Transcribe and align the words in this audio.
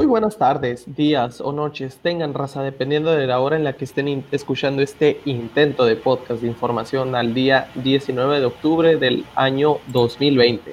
Muy 0.00 0.06
buenas 0.06 0.38
tardes, 0.38 0.86
días 0.96 1.42
o 1.42 1.52
noches 1.52 1.98
tengan 2.02 2.32
raza, 2.32 2.62
dependiendo 2.62 3.12
de 3.12 3.26
la 3.26 3.38
hora 3.38 3.56
en 3.56 3.64
la 3.64 3.74
que 3.74 3.84
estén 3.84 4.24
escuchando 4.32 4.80
este 4.80 5.20
intento 5.26 5.84
de 5.84 5.94
podcast 5.94 6.40
de 6.40 6.48
información 6.48 7.14
al 7.14 7.34
día 7.34 7.70
19 7.74 8.40
de 8.40 8.46
octubre 8.46 8.96
del 8.96 9.26
año 9.34 9.76
2020. 9.88 10.72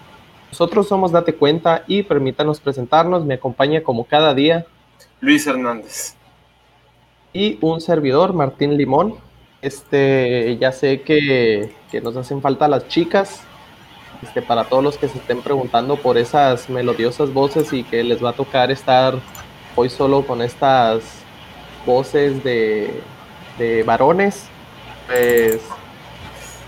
Nosotros 0.49 0.87
somos 0.87 1.11
Date 1.11 1.33
Cuenta 1.33 1.83
y 1.87 2.03
permítanos 2.03 2.61
presentarnos, 2.61 3.25
me 3.25 3.33
acompaña 3.33 3.83
como 3.83 4.05
cada 4.05 4.33
día 4.33 4.65
Luis 5.19 5.45
Hernández 5.45 6.15
y 7.33 7.57
un 7.59 7.81
servidor, 7.81 8.31
Martín 8.31 8.77
Limón. 8.77 9.15
Este, 9.61 10.55
ya 10.57 10.71
sé 10.71 11.01
que, 11.01 11.73
que 11.91 11.99
nos 11.99 12.15
hacen 12.15 12.41
falta 12.41 12.69
las 12.69 12.87
chicas, 12.87 13.45
este, 14.21 14.41
para 14.41 14.63
todos 14.63 14.83
los 14.83 14.97
que 14.97 15.07
se 15.07 15.17
estén 15.17 15.41
preguntando 15.41 15.95
por 15.97 16.17
esas 16.17 16.69
melodiosas 16.69 17.33
voces 17.33 17.71
y 17.73 17.83
que 17.83 18.03
les 18.03 18.23
va 18.23 18.31
a 18.31 18.33
tocar 18.33 18.71
estar 18.71 19.15
hoy 19.75 19.89
solo 19.89 20.25
con 20.25 20.41
estas 20.41 21.03
voces 21.85 22.43
de, 22.43 23.03
varones, 23.85 24.47
pues 25.07 25.61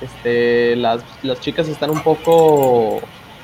este, 0.01 0.75
las, 0.75 1.03
las 1.23 1.39
chicas 1.39 1.67
están 1.67 1.91
un 1.91 2.01
poco, 2.01 3.01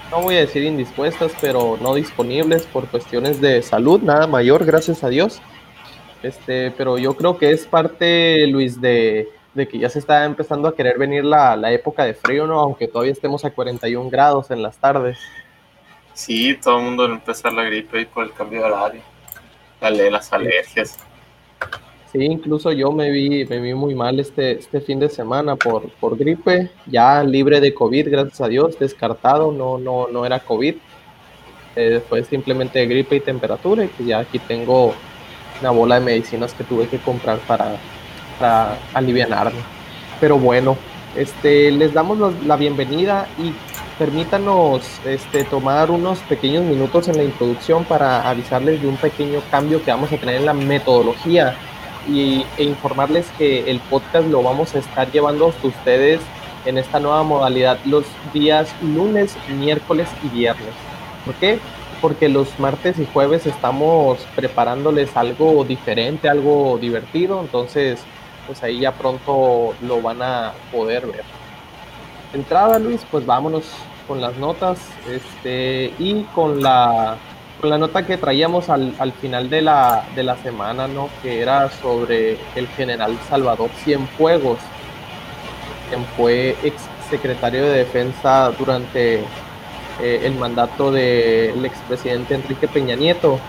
no 0.09 0.21
voy 0.21 0.37
a 0.37 0.41
decir 0.41 0.63
indispuestas, 0.63 1.31
pero 1.41 1.77
no 1.81 1.93
disponibles 1.93 2.63
por 2.65 2.87
cuestiones 2.87 3.41
de 3.41 3.62
salud, 3.62 4.01
nada 4.01 4.26
mayor, 4.26 4.65
gracias 4.65 5.03
a 5.03 5.09
Dios. 5.09 5.41
Este, 6.23 6.71
pero 6.71 6.98
yo 6.98 7.15
creo 7.15 7.37
que 7.37 7.51
es 7.51 7.67
parte, 7.67 8.48
Luis, 8.48 8.81
de, 8.81 9.29
de 9.55 9.67
que 9.67 9.79
ya 9.79 9.89
se 9.89 9.99
está 9.99 10.25
empezando 10.25 10.67
a 10.67 10.75
querer 10.75 10.99
venir 10.99 11.23
la, 11.23 11.55
la, 11.55 11.71
época 11.71 12.03
de 12.03 12.13
frío, 12.13 12.45
¿no? 12.45 12.59
Aunque 12.59 12.87
todavía 12.87 13.13
estemos 13.13 13.45
a 13.45 13.51
41 13.51 14.09
grados 14.09 14.51
en 14.51 14.61
las 14.61 14.77
tardes. 14.77 15.17
Sí, 16.13 16.57
todo 16.61 16.77
el 16.77 16.85
mundo 16.85 17.03
va 17.03 17.09
a 17.09 17.13
empezar 17.13 17.53
la 17.53 17.63
gripe 17.63 18.01
y 18.01 18.05
por 18.05 18.25
el 18.25 18.33
cambio 18.33 18.59
de 18.59 18.65
horario. 18.65 19.01
Dale, 19.79 20.12
las 20.12 20.31
alergias. 20.31 20.97
Sí, 22.12 22.23
incluso 22.23 22.71
yo 22.71 22.91
me 22.91 23.12
vi, 23.12 23.45
me 23.45 23.59
vi 23.59 23.73
muy 23.73 23.95
mal 23.95 24.20
este, 24.20 24.59
este 24.59 24.81
fin 24.81 24.99
de 24.99 25.09
semana 25.09 25.55
por, 25.55 25.90
por 25.93 26.17
gripe, 26.17 26.69
ya 26.85 27.23
libre 27.23 27.59
de 27.59 27.73
COVID, 27.73 28.09
gracias 28.09 28.41
a 28.41 28.47
Dios, 28.47 28.77
descartado, 28.77 29.51
no, 29.51 29.77
no, 29.77 30.07
no 30.07 30.25
era 30.25 30.40
COVID. 30.40 30.75
Eh, 31.77 32.01
fue 32.07 32.23
simplemente 32.23 32.85
gripe 32.85 33.17
y 33.17 33.19
temperatura 33.19 33.84
y 33.84 33.90
que 33.90 34.05
ya 34.05 34.19
aquí 34.19 34.40
tengo 34.40 34.93
una 35.59 35.71
bola 35.71 35.99
de 35.99 36.05
medicinas 36.05 36.53
que 36.53 36.63
tuve 36.63 36.87
que 36.87 36.99
comprar 36.99 37.40
para, 37.40 37.77
para 38.39 38.77
aliviarme. 38.93 39.59
Pero 40.19 40.37
bueno, 40.37 40.77
este, 41.15 41.71
les 41.71 41.93
damos 41.93 42.17
la 42.45 42.55
bienvenida 42.55 43.27
y 43.37 43.53
permítanos 43.97 44.81
este, 45.05 45.45
tomar 45.45 45.89
unos 45.89 46.19
pequeños 46.19 46.63
minutos 46.65 47.07
en 47.07 47.17
la 47.17 47.23
introducción 47.23 47.85
para 47.85 48.29
avisarles 48.29 48.81
de 48.81 48.87
un 48.87 48.97
pequeño 48.97 49.41
cambio 49.49 49.83
que 49.83 49.91
vamos 49.91 50.11
a 50.11 50.17
tener 50.17 50.35
en 50.35 50.45
la 50.45 50.53
metodología 50.53 51.55
y, 52.07 52.45
e 52.57 52.63
informarles 52.63 53.27
que 53.37 53.69
el 53.69 53.79
podcast 53.79 54.27
lo 54.27 54.43
vamos 54.43 54.75
a 54.75 54.79
estar 54.79 55.11
llevando 55.11 55.45
a 55.45 55.67
ustedes 55.67 56.19
en 56.65 56.77
esta 56.77 56.99
nueva 56.99 57.23
modalidad 57.23 57.79
los 57.85 58.05
días 58.33 58.73
lunes, 58.81 59.37
miércoles 59.57 60.09
y 60.23 60.29
viernes. 60.29 60.73
¿Por 61.25 61.35
qué? 61.35 61.59
Porque 62.01 62.27
los 62.27 62.59
martes 62.59 62.99
y 62.99 63.05
jueves 63.05 63.45
estamos 63.45 64.19
preparándoles 64.35 65.16
algo 65.16 65.63
diferente, 65.63 66.28
algo 66.28 66.78
divertido, 66.79 67.39
entonces 67.41 68.03
pues 68.47 68.62
ahí 68.63 68.79
ya 68.79 68.91
pronto 68.91 69.74
lo 69.81 70.01
van 70.01 70.22
a 70.22 70.53
poder 70.72 71.07
ver. 71.07 71.24
Entrada 72.34 72.79
Luis, 72.79 73.02
pues 73.09 73.25
vámonos 73.25 73.63
con 74.07 74.22
las 74.22 74.35
notas 74.38 74.79
este, 75.09 75.94
y 76.00 76.24
con 76.35 76.62
la, 76.62 77.18
con 77.59 77.69
la 77.69 77.78
nota 77.78 78.06
que 78.06 78.18
traíamos 78.18 78.69
al, 78.69 78.94
al 79.00 79.12
final 79.13 79.50
de 79.50 79.62
la, 79.62 80.06
de 80.16 80.24
la 80.24 80.35
semana, 80.38 80.88
¿no? 80.88 81.09
que 81.22 81.41
era 81.41 81.69
sobre 81.69 82.38
el 82.56 82.68
general 82.75 83.18
Salvador 83.30 83.69
Cienfuegos, 83.84 84.59
quien 85.90 86.03
fue 86.18 86.56
ex 86.64 86.81
secretario 87.09 87.64
de 87.64 87.80
Defensa 87.80 88.52
durante 88.58 89.24
eh, 90.02 90.22
el 90.24 90.36
mandato 90.36 90.92
del 90.92 91.64
expresidente 91.66 92.36
Enrique 92.36 92.68
Peña 92.68 92.96
Nieto 92.96 93.40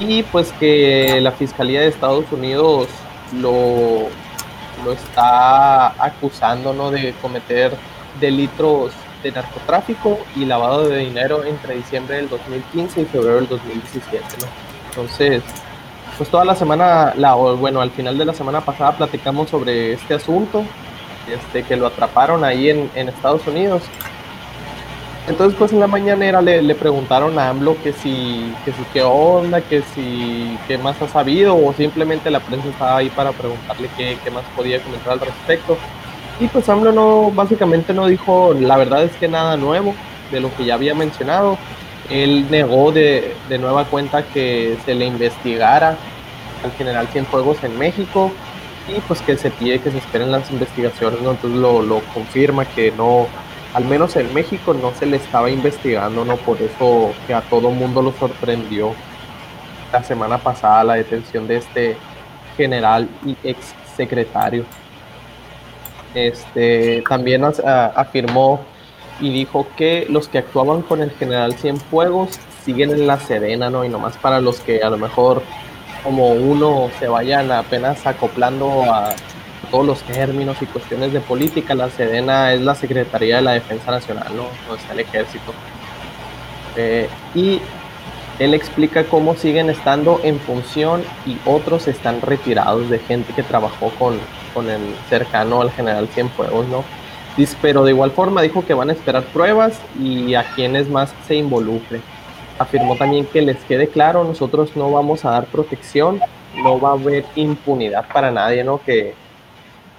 y 0.00 0.22
pues 0.24 0.52
que 0.52 1.20
la 1.20 1.32
Fiscalía 1.32 1.80
de 1.80 1.88
Estados 1.88 2.24
Unidos 2.32 2.88
lo 3.40 4.08
lo 4.84 4.92
está 4.92 5.88
acusando 6.02 6.72
¿no? 6.72 6.90
de 6.90 7.14
cometer 7.20 7.74
delitos 8.20 8.92
de 9.22 9.32
narcotráfico 9.32 10.18
y 10.36 10.44
lavado 10.44 10.88
de 10.88 10.98
dinero 10.98 11.44
entre 11.44 11.76
diciembre 11.76 12.16
del 12.16 12.28
2015 12.28 13.00
y 13.00 13.04
febrero 13.06 13.36
del 13.36 13.48
2017. 13.48 14.20
¿no? 14.40 14.46
Entonces, 14.90 15.42
pues 16.16 16.28
toda 16.30 16.44
la 16.44 16.54
semana, 16.54 17.14
la, 17.16 17.34
bueno, 17.34 17.80
al 17.80 17.90
final 17.90 18.16
de 18.18 18.24
la 18.26 18.34
semana 18.34 18.60
pasada 18.60 18.96
platicamos 18.96 19.50
sobre 19.50 19.94
este 19.94 20.14
asunto, 20.14 20.64
este, 21.28 21.62
que 21.62 21.76
lo 21.76 21.86
atraparon 21.86 22.44
ahí 22.44 22.68
en, 22.68 22.90
en 22.94 23.08
Estados 23.08 23.46
Unidos 23.46 23.82
entonces, 25.26 25.56
pues 25.58 25.72
en 25.72 25.80
la 25.80 25.86
mañanera 25.86 26.42
le, 26.42 26.60
le 26.60 26.74
preguntaron 26.74 27.38
a 27.38 27.48
AMLO 27.48 27.76
que 27.82 27.92
si, 27.92 28.52
que 28.64 28.72
si 28.72 28.82
qué 28.92 29.02
onda, 29.02 29.62
que 29.62 29.82
si 29.94 30.58
qué 30.68 30.76
más 30.76 31.00
ha 31.00 31.08
sabido, 31.08 31.56
o 31.56 31.72
simplemente 31.72 32.30
la 32.30 32.40
prensa 32.40 32.68
estaba 32.68 32.98
ahí 32.98 33.08
para 33.08 33.32
preguntarle 33.32 33.88
qué, 33.96 34.18
qué 34.22 34.30
más 34.30 34.44
podía 34.54 34.82
comentar 34.82 35.14
al 35.14 35.20
respecto. 35.20 35.78
Y 36.40 36.48
pues 36.48 36.68
AMLO 36.68 36.92
no, 36.92 37.30
básicamente 37.30 37.94
no 37.94 38.06
dijo, 38.06 38.54
la 38.58 38.76
verdad 38.76 39.04
es 39.04 39.12
que 39.16 39.28
nada 39.28 39.56
nuevo 39.56 39.94
de 40.30 40.40
lo 40.40 40.54
que 40.54 40.64
ya 40.64 40.74
había 40.74 40.94
mencionado. 40.94 41.56
Él 42.10 42.46
negó 42.50 42.92
de, 42.92 43.34
de 43.48 43.58
nueva 43.58 43.86
cuenta 43.86 44.24
que 44.24 44.76
se 44.84 44.94
le 44.94 45.06
investigara 45.06 45.96
al 46.62 46.72
general 46.72 47.08
Cienfuegos 47.08 47.62
en 47.64 47.78
México 47.78 48.30
y 48.88 49.00
pues 49.00 49.22
que 49.22 49.36
se 49.38 49.50
pide 49.50 49.78
que 49.80 49.90
se 49.90 49.98
esperen 49.98 50.30
las 50.30 50.50
investigaciones, 50.50 51.22
¿no? 51.22 51.30
Entonces 51.30 51.58
lo, 51.58 51.82
lo 51.82 52.00
confirma 52.12 52.66
que 52.66 52.92
no, 52.92 53.26
al 53.74 53.84
menos 53.84 54.14
en 54.16 54.32
México 54.32 54.72
no 54.72 54.94
se 54.94 55.04
le 55.04 55.16
estaba 55.16 55.50
investigando, 55.50 56.24
¿no? 56.24 56.36
Por 56.36 56.62
eso 56.62 57.12
que 57.26 57.34
a 57.34 57.42
todo 57.42 57.70
mundo 57.70 58.02
lo 58.02 58.12
sorprendió 58.12 58.94
la 59.92 60.02
semana 60.02 60.38
pasada 60.38 60.84
la 60.84 60.94
detención 60.94 61.46
de 61.46 61.56
este 61.56 61.96
general 62.56 63.08
y 63.26 63.36
ex 63.42 63.74
secretario. 63.96 64.64
Este, 66.14 67.02
también 67.08 67.44
afirmó 67.44 68.60
y 69.20 69.32
dijo 69.32 69.66
que 69.76 70.06
los 70.08 70.28
que 70.28 70.38
actuaban 70.38 70.82
con 70.82 71.02
el 71.02 71.10
general 71.10 71.54
Cienfuegos 71.54 72.38
siguen 72.64 72.92
en 72.92 73.08
la 73.08 73.18
Sedena, 73.18 73.70
¿no? 73.70 73.84
Y 73.84 73.88
nomás 73.88 74.16
para 74.18 74.40
los 74.40 74.60
que 74.60 74.82
a 74.82 74.90
lo 74.90 74.98
mejor 74.98 75.42
como 76.04 76.30
uno 76.30 76.90
se 77.00 77.08
vayan 77.08 77.50
apenas 77.50 78.06
acoplando 78.06 78.84
a 78.84 79.14
todos 79.74 79.86
los 79.86 80.02
términos 80.04 80.56
y 80.60 80.66
cuestiones 80.66 81.12
de 81.12 81.18
política, 81.18 81.74
la 81.74 81.90
Sedena 81.90 82.52
es 82.52 82.60
la 82.60 82.76
Secretaría 82.76 83.36
de 83.36 83.42
la 83.42 83.52
Defensa 83.54 83.90
Nacional, 83.90 84.28
¿no? 84.36 84.44
Donde 84.68 84.80
está 84.80 84.92
el 84.92 85.00
ejército. 85.00 85.52
Eh, 86.76 87.08
y 87.34 87.60
él 88.38 88.54
explica 88.54 89.02
cómo 89.02 89.34
siguen 89.34 89.70
estando 89.70 90.20
en 90.22 90.38
función 90.38 91.02
y 91.26 91.38
otros 91.44 91.88
están 91.88 92.20
retirados 92.20 92.88
de 92.88 93.00
gente 93.00 93.32
que 93.32 93.42
trabajó 93.42 93.90
con, 93.98 94.20
con 94.54 94.70
el 94.70 94.94
cercano 95.08 95.60
al 95.60 95.72
general 95.72 96.06
Cienfuegos, 96.06 96.68
¿no? 96.68 96.84
Pero 97.60 97.82
de 97.82 97.90
igual 97.90 98.12
forma 98.12 98.42
dijo 98.42 98.64
que 98.64 98.74
van 98.74 98.90
a 98.90 98.92
esperar 98.92 99.24
pruebas 99.24 99.80
y 100.00 100.36
a 100.36 100.44
quienes 100.54 100.88
más 100.88 101.12
se 101.26 101.34
involucre. 101.34 102.00
Afirmó 102.60 102.94
también 102.94 103.26
que 103.26 103.42
les 103.42 103.56
quede 103.64 103.88
claro, 103.88 104.22
nosotros 104.22 104.76
no 104.76 104.92
vamos 104.92 105.24
a 105.24 105.30
dar 105.30 105.46
protección, 105.46 106.20
no 106.62 106.78
va 106.78 106.90
a 106.90 106.92
haber 106.92 107.24
impunidad 107.34 108.06
para 108.12 108.30
nadie, 108.30 108.62
¿no? 108.62 108.80
Que, 108.80 109.23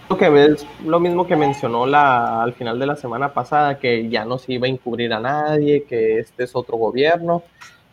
lo 0.09 0.17
que 0.17 0.29
ves, 0.29 0.65
lo 0.83 0.99
mismo 0.99 1.25
que 1.25 1.35
mencionó 1.35 1.85
la, 1.85 2.43
al 2.43 2.53
final 2.53 2.77
de 2.77 2.85
la 2.85 2.95
semana 2.95 3.33
pasada, 3.33 3.79
que 3.79 4.07
ya 4.07 4.23
no 4.25 4.37
se 4.37 4.53
iba 4.53 4.67
a 4.67 4.69
encubrir 4.69 5.13
a 5.13 5.19
nadie, 5.19 5.83
que 5.83 6.19
este 6.19 6.43
es 6.43 6.55
otro 6.55 6.77
gobierno. 6.77 7.43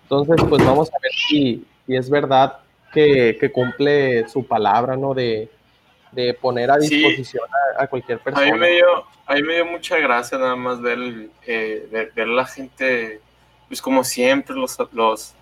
Entonces, 0.02 0.36
pues 0.46 0.64
vamos 0.64 0.90
a 0.90 0.98
ver 1.02 1.12
si, 1.12 1.64
si 1.86 1.96
es 1.96 2.10
verdad 2.10 2.58
que, 2.92 3.38
que, 3.40 3.50
cumple 3.50 4.28
su 4.28 4.46
palabra, 4.46 4.94
¿no? 4.96 5.14
De, 5.14 5.48
de 6.10 6.34
poner 6.34 6.70
a 6.70 6.76
disposición 6.76 7.44
a, 7.78 7.84
a, 7.84 7.86
cualquier 7.86 8.18
persona. 8.18 8.46
A 8.46 8.52
mí, 8.52 8.58
me 8.58 8.70
dio, 8.72 8.86
a 9.24 9.34
mí 9.34 9.42
me 9.42 9.54
dio 9.54 9.64
mucha 9.64 9.96
gracia 9.96 10.36
nada 10.36 10.54
más 10.54 10.82
ver, 10.82 11.30
eh, 11.46 11.88
ver, 11.90 12.12
ver, 12.14 12.28
la 12.28 12.44
gente, 12.44 13.22
pues 13.68 13.80
como 13.80 14.04
siempre, 14.04 14.54
los, 14.54 14.76
los, 14.92 15.34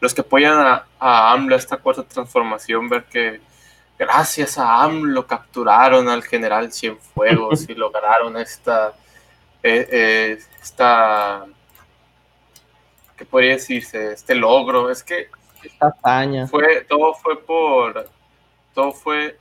los 0.00 0.14
que 0.14 0.20
apoyan 0.20 0.60
a, 0.60 0.86
a 1.00 1.32
AMLO, 1.32 1.56
esta 1.56 1.76
cuarta 1.76 2.04
transformación, 2.04 2.88
ver 2.88 3.02
que 3.10 3.40
gracias 3.98 4.56
a 4.56 4.84
AMLO 4.84 5.26
capturaron 5.26 6.08
al 6.08 6.22
general 6.22 6.72
Cienfuegos 6.72 7.68
y 7.68 7.74
lograron 7.74 8.36
esta, 8.36 8.94
eh, 9.62 9.88
eh, 9.90 10.38
esta, 10.62 11.44
¿qué 13.16 13.24
podría 13.24 13.52
decirse? 13.52 14.12
Este 14.12 14.34
logro. 14.34 14.90
Es 14.90 15.02
que 15.02 15.28
esta 15.62 15.88
hazaña. 15.88 16.46
Fue, 16.46 16.84
todo 16.88 17.14
fue 17.14 17.40
por, 17.40 18.08
todo 18.72 18.92
fue, 18.92 19.36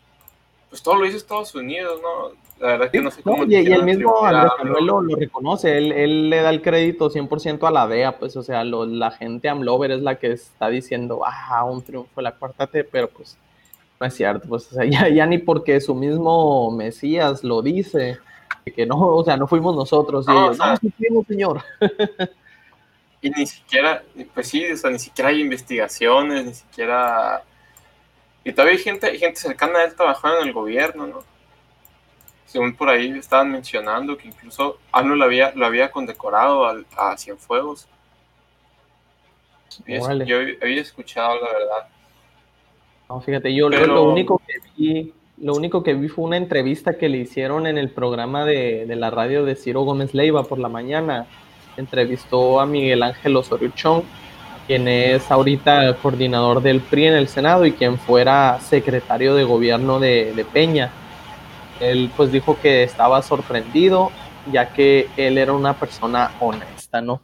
pues 0.69 0.81
todo 0.81 0.95
lo 0.95 1.05
hizo 1.05 1.17
Estados 1.17 1.53
Unidos, 1.53 2.01
¿no? 2.01 2.47
La 2.59 2.69
verdad 2.69 2.89
que 2.89 2.99
no 2.99 3.11
sé 3.11 3.21
cómo. 3.21 3.43
y, 3.45 3.55
el 3.55 3.83
mismo 3.83 4.25
Andrés 4.25 4.51
Manuel 4.57 4.85
lo, 4.85 5.15
reconoce, 5.15 5.77
él, 5.77 5.91
él, 5.91 6.31
le 6.31 6.41
da 6.41 6.49
el 6.49 6.63
crédito 6.63 7.11
100% 7.11 7.67
a 7.67 7.69
la 7.69 7.87
DEA, 7.87 8.17
pues, 8.17 8.35
o 8.35 8.41
sea, 8.41 8.63
la 8.63 9.11
gente 9.11 9.47
Amlover 9.47 9.91
es 9.91 10.01
la 10.01 10.15
que 10.15 10.31
está 10.31 10.67
diciendo, 10.69 11.21
ah, 11.23 11.63
un 11.65 11.83
triunfo 11.83 12.13
de 12.15 12.23
la 12.23 12.31
cuarta 12.31 12.65
T, 12.65 12.83
pero 12.83 13.09
pues 13.09 13.37
no 13.99 14.07
es 14.07 14.13
cierto, 14.13 14.47
pues, 14.47 14.71
o 14.71 14.75
sea, 14.75 14.85
ya, 14.89 15.09
ya 15.09 15.25
ni 15.25 15.37
porque 15.37 15.79
su 15.81 15.95
mismo 15.95 16.71
Mesías 16.71 17.43
lo 17.43 17.61
dice, 17.61 18.19
que 18.75 18.85
no, 18.85 18.97
o 18.97 19.23
sea, 19.23 19.37
no 19.37 19.47
fuimos 19.47 19.75
nosotros, 19.75 20.27
no, 20.27 20.53
fuimos, 20.97 21.25
señor. 21.27 21.63
y 23.21 23.29
ni 23.29 23.47
siquiera, 23.47 24.03
pues 24.33 24.49
sí, 24.49 24.69
o 24.71 24.77
sea, 24.77 24.89
ni 24.89 24.99
siquiera 24.99 25.29
hay 25.29 25.41
investigaciones, 25.41 26.45
ni 26.45 26.53
siquiera... 26.53 27.43
Y 28.43 28.51
todavía 28.53 28.77
hay 28.77 28.83
gente, 28.83 29.07
hay 29.07 29.19
gente 29.19 29.39
cercana 29.39 29.79
a 29.79 29.83
él 29.85 29.95
trabajando 29.95 30.39
en 30.39 30.47
el 30.47 30.53
gobierno, 30.53 31.07
¿no? 31.07 31.23
Según 32.45 32.73
por 32.75 32.87
ahí 32.87 33.11
estaban 33.11 33.51
mencionando 33.51 34.17
que 34.17 34.29
incluso 34.29 34.79
AMLO 34.93 35.15
lo 35.15 35.25
había, 35.25 35.51
lo 35.53 35.65
había 35.65 35.91
condecorado 35.91 36.65
a, 36.65 36.77
a 36.95 37.17
Cienfuegos. 37.17 37.89
Yo, 39.85 40.23
yo 40.23 40.37
había 40.61 40.81
escuchado 40.81 41.41
la 41.41 41.51
verdad. 41.51 41.87
No, 43.09 43.21
fíjate, 43.21 43.53
yo 43.53 43.69
lo, 43.69 44.03
único 44.03 44.41
que 44.45 44.53
vi, 44.75 45.13
lo 45.37 45.53
único 45.53 45.83
que 45.83 45.93
vi 45.93 46.09
fue 46.09 46.25
una 46.25 46.37
entrevista 46.37 46.97
que 46.97 47.09
le 47.09 47.19
hicieron 47.19 47.67
en 47.67 47.77
el 47.77 47.89
programa 47.89 48.43
de, 48.45 48.85
de 48.85 48.95
la 48.95 49.09
radio 49.09 49.45
de 49.45 49.55
Ciro 49.55 49.81
Gómez 49.81 50.13
Leiva 50.13 50.43
por 50.43 50.59
la 50.59 50.69
mañana 50.69 51.27
entrevistó 51.77 52.59
a 52.59 52.65
Miguel 52.65 53.03
Ángel 53.03 53.35
Osorio 53.37 53.71
Chong, 53.75 54.03
quien 54.65 54.87
es 54.87 55.31
ahorita 55.31 55.95
coordinador 56.01 56.61
del 56.61 56.81
PRI 56.81 57.07
en 57.07 57.13
el 57.13 57.27
Senado 57.27 57.65
y 57.65 57.71
quien 57.71 57.97
fuera 57.97 58.59
secretario 58.59 59.35
de 59.35 59.43
gobierno 59.43 59.99
de, 59.99 60.45
Peña. 60.51 60.91
Él 61.79 62.11
pues 62.17 62.31
dijo 62.31 62.57
que 62.59 62.83
estaba 62.83 63.21
sorprendido 63.21 64.11
ya 64.51 64.73
que 64.73 65.07
él 65.17 65.37
era 65.37 65.53
una 65.53 65.73
persona 65.73 66.31
honesta, 66.39 67.01
¿no? 67.01 67.21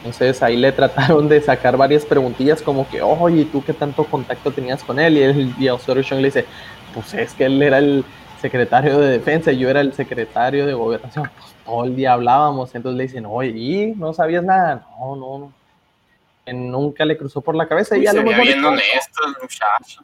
Entonces 0.00 0.42
ahí 0.42 0.56
le 0.56 0.72
trataron 0.72 1.28
de 1.28 1.40
sacar 1.40 1.76
varias 1.76 2.06
preguntillas 2.06 2.62
como 2.62 2.88
que, 2.88 3.02
oye, 3.02 3.44
¿tú 3.44 3.62
qué 3.62 3.74
tanto 3.74 4.04
contacto 4.04 4.50
tenías 4.50 4.82
con 4.82 4.98
él? 4.98 5.16
Y, 5.16 5.22
él, 5.22 5.54
y 5.58 5.68
Osorio 5.68 6.02
Chong 6.02 6.20
le 6.20 6.28
dice, 6.28 6.46
pues 6.94 7.12
es 7.14 7.34
que 7.34 7.44
él 7.44 7.62
era 7.62 7.78
el 7.78 8.04
secretario 8.40 8.98
de 8.98 9.10
defensa 9.10 9.52
y 9.52 9.58
yo 9.58 9.68
era 9.68 9.82
el 9.82 9.92
secretario 9.92 10.64
de 10.66 10.72
gobernación. 10.72 11.30
Pues 11.38 11.54
todo 11.64 11.84
el 11.84 11.94
día 11.94 12.14
hablábamos, 12.14 12.74
entonces 12.74 12.96
le 12.96 13.02
dicen, 13.04 13.26
oye, 13.26 13.50
¿y 13.50 13.86
no 13.94 14.14
sabías 14.14 14.42
nada? 14.42 14.86
No, 14.98 15.16
no, 15.16 15.38
no. 15.38 16.52
nunca 16.52 17.04
le 17.04 17.18
cruzó 17.18 17.42
por 17.42 17.54
la 17.54 17.68
cabeza. 17.68 17.98
y 17.98 18.06
a 18.06 18.14
lo 18.14 18.22
mejor 18.22 18.44
bien 18.44 18.64
honesto, 18.64 19.20
muchacho. 19.42 20.00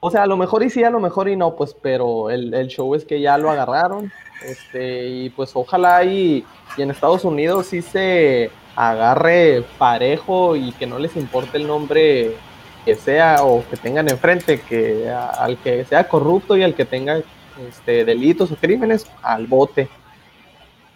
O 0.00 0.10
sea, 0.10 0.22
a 0.22 0.26
lo 0.26 0.36
mejor 0.36 0.62
y 0.62 0.70
sí, 0.70 0.82
a 0.84 0.90
lo 0.90 1.00
mejor 1.00 1.28
y 1.28 1.36
no, 1.36 1.56
pues, 1.56 1.74
pero 1.82 2.30
el, 2.30 2.54
el 2.54 2.68
show 2.68 2.94
es 2.94 3.04
que 3.04 3.20
ya 3.20 3.36
lo 3.36 3.50
agarraron. 3.50 4.10
Este, 4.42 5.08
y 5.08 5.30
pues 5.30 5.50
ojalá 5.54 6.04
y, 6.04 6.44
y, 6.76 6.82
en 6.82 6.92
Estados 6.92 7.24
Unidos 7.24 7.66
sí 7.66 7.82
se 7.82 8.52
agarre 8.80 9.64
parejo 9.76 10.54
y 10.54 10.70
que 10.70 10.86
no 10.86 11.00
les 11.00 11.16
importe 11.16 11.56
el 11.56 11.66
nombre 11.66 12.36
que 12.84 12.94
sea 12.94 13.42
o 13.42 13.68
que 13.68 13.76
tengan 13.76 14.08
enfrente, 14.08 14.60
que 14.60 15.10
al 15.10 15.58
que 15.58 15.84
sea 15.84 16.06
corrupto 16.06 16.56
y 16.56 16.62
al 16.62 16.76
que 16.76 16.84
tenga 16.84 17.20
este, 17.68 18.04
delitos 18.04 18.52
o 18.52 18.56
crímenes, 18.56 19.10
al 19.20 19.48
bote 19.48 19.88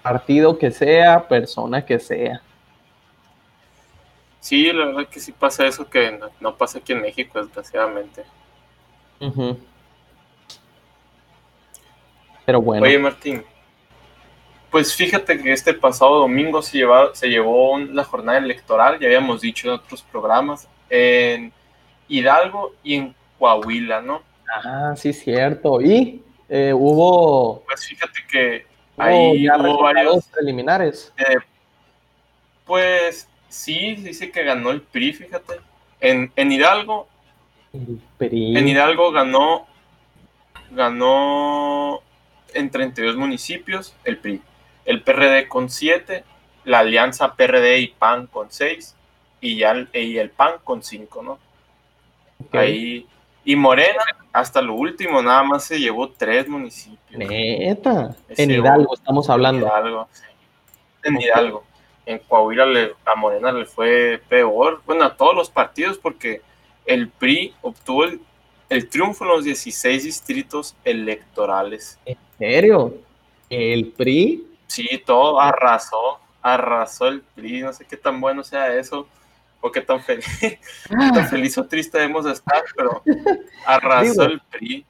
partido 0.00 0.56
que 0.56 0.70
sea, 0.70 1.26
persona 1.26 1.84
que 1.84 1.98
sea. 1.98 2.40
Sí, 4.38 4.72
la 4.72 4.86
verdad 4.86 5.08
que 5.08 5.18
sí 5.18 5.32
pasa 5.32 5.66
eso 5.66 5.84
que 5.90 6.20
no, 6.40 6.56
pasa 6.56 6.78
aquí 6.78 6.92
en 6.92 7.00
México, 7.00 7.42
desgraciadamente. 7.42 8.22
Pero 12.46 12.62
bueno. 12.62 12.86
Oye, 12.86 12.98
Martín, 12.98 13.44
pues 14.72 14.94
fíjate 14.94 15.38
que 15.40 15.52
este 15.52 15.74
pasado 15.74 16.18
domingo 16.20 16.62
se, 16.62 16.78
lleva, 16.78 17.14
se 17.14 17.28
llevó 17.28 17.78
la 17.78 18.04
jornada 18.04 18.38
electoral, 18.38 18.98
ya 18.98 19.06
habíamos 19.06 19.42
dicho 19.42 19.68
en 19.68 19.74
otros 19.74 20.02
programas, 20.02 20.66
en 20.88 21.52
Hidalgo 22.08 22.74
y 22.82 22.94
en 22.94 23.14
Coahuila, 23.38 24.00
¿no? 24.00 24.22
Ah, 24.64 24.94
sí, 24.96 25.12
cierto. 25.12 25.80
Y 25.82 26.22
eh, 26.48 26.72
hubo... 26.74 27.62
Pues 27.66 27.86
fíjate 27.86 28.20
que 28.30 28.66
Ahí 28.96 29.46
hubo 29.48 29.82
varios 29.82 30.26
preliminares. 30.26 31.12
Eh, 31.18 31.36
pues 32.64 33.28
sí, 33.48 33.96
dice 33.96 34.30
que 34.30 34.42
ganó 34.42 34.70
el 34.70 34.80
PRI, 34.80 35.12
fíjate. 35.12 35.54
En, 36.00 36.32
en 36.34 36.52
Hidalgo. 36.52 37.08
En 37.72 38.68
Hidalgo 38.68 39.12
ganó. 39.12 39.66
Ganó 40.70 42.00
en 42.54 42.70
32 42.70 43.16
municipios 43.16 43.94
el 44.04 44.18
PRI. 44.18 44.40
El 44.84 45.02
PRD 45.02 45.48
con 45.48 45.70
7, 45.70 46.24
la 46.64 46.80
alianza 46.80 47.34
PRD 47.34 47.78
y 47.78 47.88
PAN 47.88 48.26
con 48.26 48.50
6 48.50 48.94
y, 49.40 49.58
ya, 49.58 49.86
y 49.92 50.18
el 50.18 50.30
PAN 50.30 50.54
con 50.64 50.82
5, 50.82 51.22
¿no? 51.22 51.38
Ahí 52.52 53.06
y 53.44 53.56
Morena, 53.56 54.02
hasta 54.32 54.62
lo 54.62 54.74
último, 54.74 55.20
nada 55.20 55.42
más 55.42 55.64
se 55.64 55.80
llevó 55.80 56.10
tres 56.10 56.48
municipios. 56.48 57.18
Neta. 57.18 58.14
en 58.28 58.50
Hidalgo 58.50 58.94
estamos 58.94 59.28
hablando. 59.28 59.66
En 59.66 59.72
Hidalgo, 59.72 60.08
En 61.02 61.20
Hidalgo. 61.20 61.64
En 62.04 62.18
Coahuila 62.18 62.66
a 63.04 63.14
Morena 63.16 63.52
le 63.52 63.64
fue 63.64 64.20
peor. 64.28 64.82
Bueno, 64.86 65.04
a 65.04 65.16
todos 65.16 65.34
los 65.34 65.50
partidos, 65.50 65.98
porque 65.98 66.40
el 66.86 67.08
PRI 67.08 67.54
obtuvo 67.62 68.04
el, 68.04 68.20
el 68.68 68.88
triunfo 68.88 69.24
en 69.24 69.30
los 69.30 69.44
16 69.44 70.04
distritos 70.04 70.76
electorales. 70.84 71.98
¿En 72.04 72.18
serio? 72.38 72.94
¿El 73.50 73.86
PRI? 73.86 74.46
Sí, 74.72 75.02
todo 75.04 75.38
arrasó. 75.38 76.18
Arrasó 76.40 77.08
el 77.08 77.20
PRI. 77.20 77.60
No 77.60 77.72
sé 77.74 77.84
qué 77.84 77.98
tan 77.98 78.20
bueno 78.22 78.42
sea 78.42 78.74
eso 78.74 79.06
o 79.60 79.70
qué 79.70 79.80
tan 79.80 80.00
feliz, 80.00 80.26
tan 80.88 81.28
feliz 81.28 81.56
o 81.56 81.64
triste 81.64 81.96
debemos 81.96 82.26
estar, 82.26 82.64
pero 82.74 83.02
arrasó 83.64 84.24
el 84.24 84.40
PRI. 84.50 84.84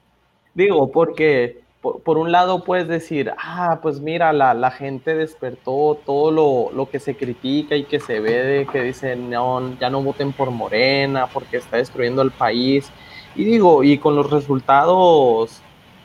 Digo, 0.53 0.91
porque 0.91 1.61
por, 1.81 2.17
un 2.17 2.31
lado 2.31 2.63
puedes 2.63 2.87
decir, 2.87 3.31
ah, 3.37 3.79
pues 3.81 3.99
mira, 3.99 4.31
la, 4.31 4.71
gente 4.71 5.15
despertó 5.15 5.99
todo 6.05 6.31
lo, 6.31 6.71
lo, 6.73 6.89
que 6.89 6.99
se 6.99 7.15
critica 7.15 7.75
y 7.75 7.83
que 7.83 7.99
se 7.99 8.21
ve 8.21 8.31
de 8.31 8.65
que 8.65 8.81
dicen, 8.81 9.29
no, 9.29 9.77
ya 9.79 9.89
no 9.89 10.01
voten 10.01 10.31
por 10.31 10.49
Morena 10.49 11.27
porque 11.27 11.57
está 11.57 11.77
destruyendo 11.77 12.21
el 12.21 12.31
país. 12.31 12.89
Y 13.35 13.43
digo, 13.43 13.83
y 13.83 13.97
con 13.97 14.15
los 14.15 14.31
resultados 14.31 15.61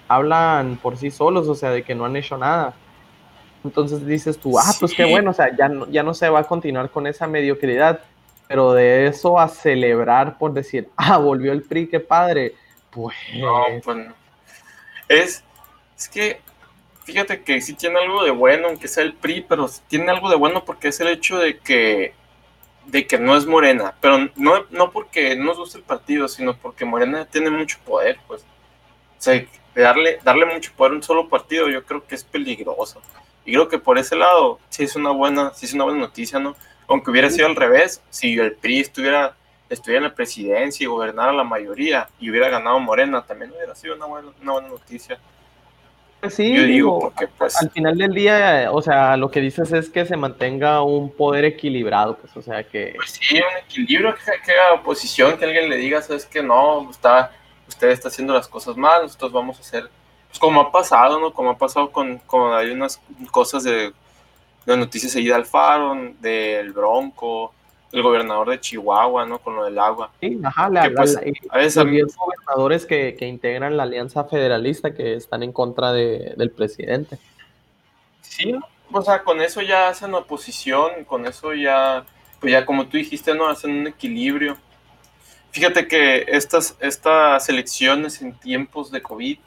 hablan 0.09 0.79
por 0.83 0.97
sí 0.97 1.11
solos, 1.11 1.49
o 1.49 1.55
sea, 1.55 1.71
de 1.71 1.85
que 1.85 1.95
no 1.95 2.05
han 2.07 2.17
hecho 2.17 2.37
nada. 2.37 2.75
Entonces 3.69 4.07
dices 4.07 4.39
tú, 4.39 4.59
ah, 4.59 4.75
pues 4.81 4.95
qué 4.95 5.05
bueno, 5.05 5.31
o 5.31 5.35
sea, 5.35 5.55
ya 5.57 5.71
ya 5.91 6.03
no 6.03 6.15
se 6.15 6.29
va 6.29 6.41
a 6.41 6.45
continuar 6.45 6.91
con 6.91 7.07
esa 7.07 7.27
mediocridad 7.27 8.01
pero 8.49 8.73
de 8.73 9.07
eso 9.07 9.39
a 9.39 9.49
celebrar 9.49 10.39
por 10.39 10.53
decir, 10.53 10.89
ah, 10.97 11.19
volvió 11.19 11.53
el 11.53 11.63
PRI, 11.63 11.89
qué 11.89 12.01
padre, 12.01 12.55
pues... 12.91 13.17
No, 13.35 13.65
pues 13.85 13.99
Es, 15.09 15.45
es 15.97 16.09
que, 16.09 16.41
fíjate 17.05 17.43
que 17.43 17.61
sí 17.61 17.75
tiene 17.75 18.01
algo 18.01 18.25
de 18.25 18.31
bueno, 18.31 18.69
aunque 18.69 18.89
sea 18.89 19.05
el 19.05 19.15
PRI, 19.15 19.45
pero 19.47 19.69
tiene 19.87 20.11
algo 20.11 20.31
de 20.31 20.37
bueno 20.37 20.65
porque 20.65 20.89
es 20.89 20.99
el 21.01 21.09
hecho 21.09 21.39
de 21.39 21.59
que 21.59 22.17
de 22.87 23.07
que 23.07 23.19
no 23.19 23.37
es 23.37 23.45
Morena, 23.45 23.95
pero 24.01 24.31
no, 24.37 24.65
no 24.71 24.91
porque 24.91 25.37
no 25.37 25.45
nos 25.45 25.59
guste 25.59 25.77
el 25.77 25.85
partido, 25.85 26.27
sino 26.27 26.57
porque 26.57 26.87
Morena 26.87 27.27
tiene 27.27 27.51
mucho 27.51 27.77
poder, 27.85 28.19
pues. 28.27 28.41
O 28.41 29.21
sea, 29.21 29.45
darle, 29.75 30.19
darle 30.25 30.47
mucho 30.47 30.73
poder 30.75 30.93
a 30.93 30.97
un 30.97 31.03
solo 31.03 31.29
partido 31.29 31.69
yo 31.69 31.85
creo 31.85 32.07
que 32.07 32.15
es 32.15 32.25
peligroso. 32.25 33.03
Y 33.49 33.53
creo 33.53 33.69
que 33.69 33.79
por 33.79 33.99
ese 33.99 34.15
lado 34.15 34.61
sí 34.69 34.85
es 34.85 34.95
una 34.95 35.11
buena, 35.11 35.53
sí 35.55 35.67
es 35.67 35.73
una 35.73 35.85
buena 35.85 36.01
noticia, 36.01 36.39
¿no? 36.39 36.55
aunque 36.89 37.11
hubiera 37.11 37.31
sido 37.31 37.47
al 37.47 37.55
revés, 37.55 38.03
si 38.11 38.39
el 38.39 38.53
PRI 38.53 38.81
estuviera, 38.81 39.37
estuviera 39.69 39.99
en 39.99 40.11
la 40.11 40.15
presidencia 40.15 40.85
y 40.85 40.87
gobernara 40.87 41.33
la 41.33 41.45
mayoría 41.45 42.09
y 42.19 42.31
hubiera 42.31 42.49
ganado 42.49 42.81
Morena, 42.81 43.23
también 43.23 43.53
hubiera 43.53 43.75
sido 43.75 43.95
una 43.95 44.07
buena, 44.07 44.69
noticia. 44.69 45.19
Pues 46.21 46.35
sí, 46.35 46.53
Yo 46.53 46.65
digo, 46.65 46.99
porque 46.99 47.29
pues, 47.29 47.57
al 47.63 47.71
final 47.71 47.97
del 47.97 48.13
día, 48.13 48.71
o 48.73 48.83
sea, 48.83 49.17
lo 49.17 49.31
que 49.31 49.41
dices 49.41 49.71
es 49.71 49.89
que 49.89 50.05
se 50.05 50.17
mantenga 50.17 50.83
un 50.83 51.13
poder 51.13 51.45
equilibrado, 51.45 52.17
pues, 52.17 52.37
o 52.37 52.43
sea, 52.43 52.65
que... 52.65 52.95
Pues 52.97 53.11
sí, 53.11 53.37
un 53.37 53.65
equilibrio, 53.65 54.15
que, 54.15 54.33
que 54.45 54.53
haga 54.53 54.81
oposición, 54.81 55.39
que 55.39 55.45
alguien 55.45 55.69
le 55.69 55.77
diga, 55.77 56.03
sabes 56.03 56.27
que 56.27 56.43
no, 56.43 56.91
está, 56.91 57.31
usted 57.69 57.91
está 57.91 58.09
haciendo 58.09 58.35
las 58.35 58.49
cosas 58.49 58.77
mal, 58.77 59.03
nosotros 59.03 59.31
vamos 59.31 59.59
a 59.59 59.61
hacer, 59.61 59.89
pues 60.29 60.39
como 60.39 60.61
ha 60.61 60.73
pasado, 60.73 61.19
¿no? 61.21 61.33
Como 61.33 61.51
ha 61.51 61.59
pasado 61.59 61.91
con, 61.91 62.19
con 62.19 62.53
hay 62.53 62.71
unas 62.71 63.01
cosas 63.31 63.65
de 63.65 63.93
las 64.67 64.79
noticias 64.79 65.13
seguida 65.13 65.37
al 65.37 65.47
Faro, 65.47 65.97
del 66.21 66.73
Bronco, 66.73 67.53
el 67.91 68.03
gobernador 68.03 68.51
de 68.51 68.61
Chihuahua, 68.61 69.25
¿no? 69.25 69.39
Con 69.39 69.57
lo 69.57 69.65
del 69.65 69.79
agua. 69.79 70.11
Sí, 70.21 70.39
ajá, 70.45 70.69
la, 70.69 70.91
pues, 70.95 71.17
a 71.17 71.57
veces 71.57 71.85
gobernadores 72.17 72.85
que, 72.85 73.17
que, 73.19 73.27
integran 73.27 73.77
la 73.77 73.85
alianza 73.85 74.25
federalista 74.25 74.95
que 74.95 75.15
están 75.15 75.43
en 75.43 75.53
contra 75.53 75.93
de, 75.93 76.35
del 76.37 76.51
presidente. 76.51 77.19
Sí, 78.21 78.55
o 78.93 79.03
sea, 79.03 79.23
con 79.23 79.41
eso 79.41 79.63
ya 79.63 79.89
hacen 79.89 80.15
oposición, 80.15 81.05
con 81.07 81.27
eso 81.27 81.55
ya, 81.55 82.05
pues 82.41 82.53
ya 82.53 82.67
como 82.67 82.87
tú 82.87 82.99
dijiste, 82.99 83.35
¿no? 83.35 83.49
Hacen 83.49 83.71
un 83.71 83.87
equilibrio. 83.87 84.57
Fíjate 85.51 85.89
que 85.89 86.27
estas, 86.29 86.77
estas 86.81 87.49
elecciones 87.49 88.21
en 88.21 88.35
tiempos 88.35 88.91
de 88.91 89.01
COVID 89.01 89.39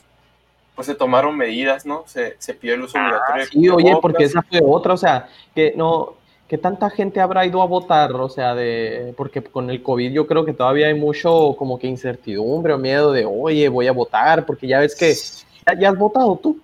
pues 0.75 0.87
se 0.87 0.95
tomaron 0.95 1.35
medidas, 1.37 1.85
¿no? 1.85 2.03
Se, 2.07 2.35
se 2.39 2.53
pidió 2.53 2.75
el 2.75 2.81
uso 2.83 2.97
Ah, 2.97 3.07
obligatorio. 3.07 3.43
de 3.45 3.49
sí, 3.51 3.69
oye, 3.69 3.97
porque 4.01 4.23
esa 4.23 4.41
fue 4.41 4.59
otra, 4.65 4.93
o 4.93 4.97
sea, 4.97 5.27
que 5.53 5.73
no, 5.75 6.15
que 6.47 6.57
tanta 6.57 6.89
gente 6.89 7.19
habrá 7.21 7.45
ido 7.45 7.61
a 7.61 7.65
votar, 7.65 8.11
o 8.13 8.29
sea, 8.29 8.55
de, 8.55 9.13
porque 9.17 9.41
con 9.43 9.69
el 9.69 9.81
COVID 9.83 10.11
yo 10.11 10.27
creo 10.27 10.43
que 10.45 10.53
todavía 10.53 10.87
hay 10.87 10.93
mucho 10.95 11.55
como 11.57 11.77
que 11.79 11.87
incertidumbre 11.87 12.73
o 12.73 12.77
miedo 12.77 13.11
de, 13.11 13.25
oye, 13.25 13.69
voy 13.69 13.87
a 13.87 13.91
votar, 13.93 14.45
porque 14.45 14.67
ya 14.67 14.79
ves 14.79 14.95
que, 14.95 15.13
ya, 15.13 15.79
ya 15.79 15.89
has 15.89 15.97
votado 15.97 16.37
tú. 16.41 16.59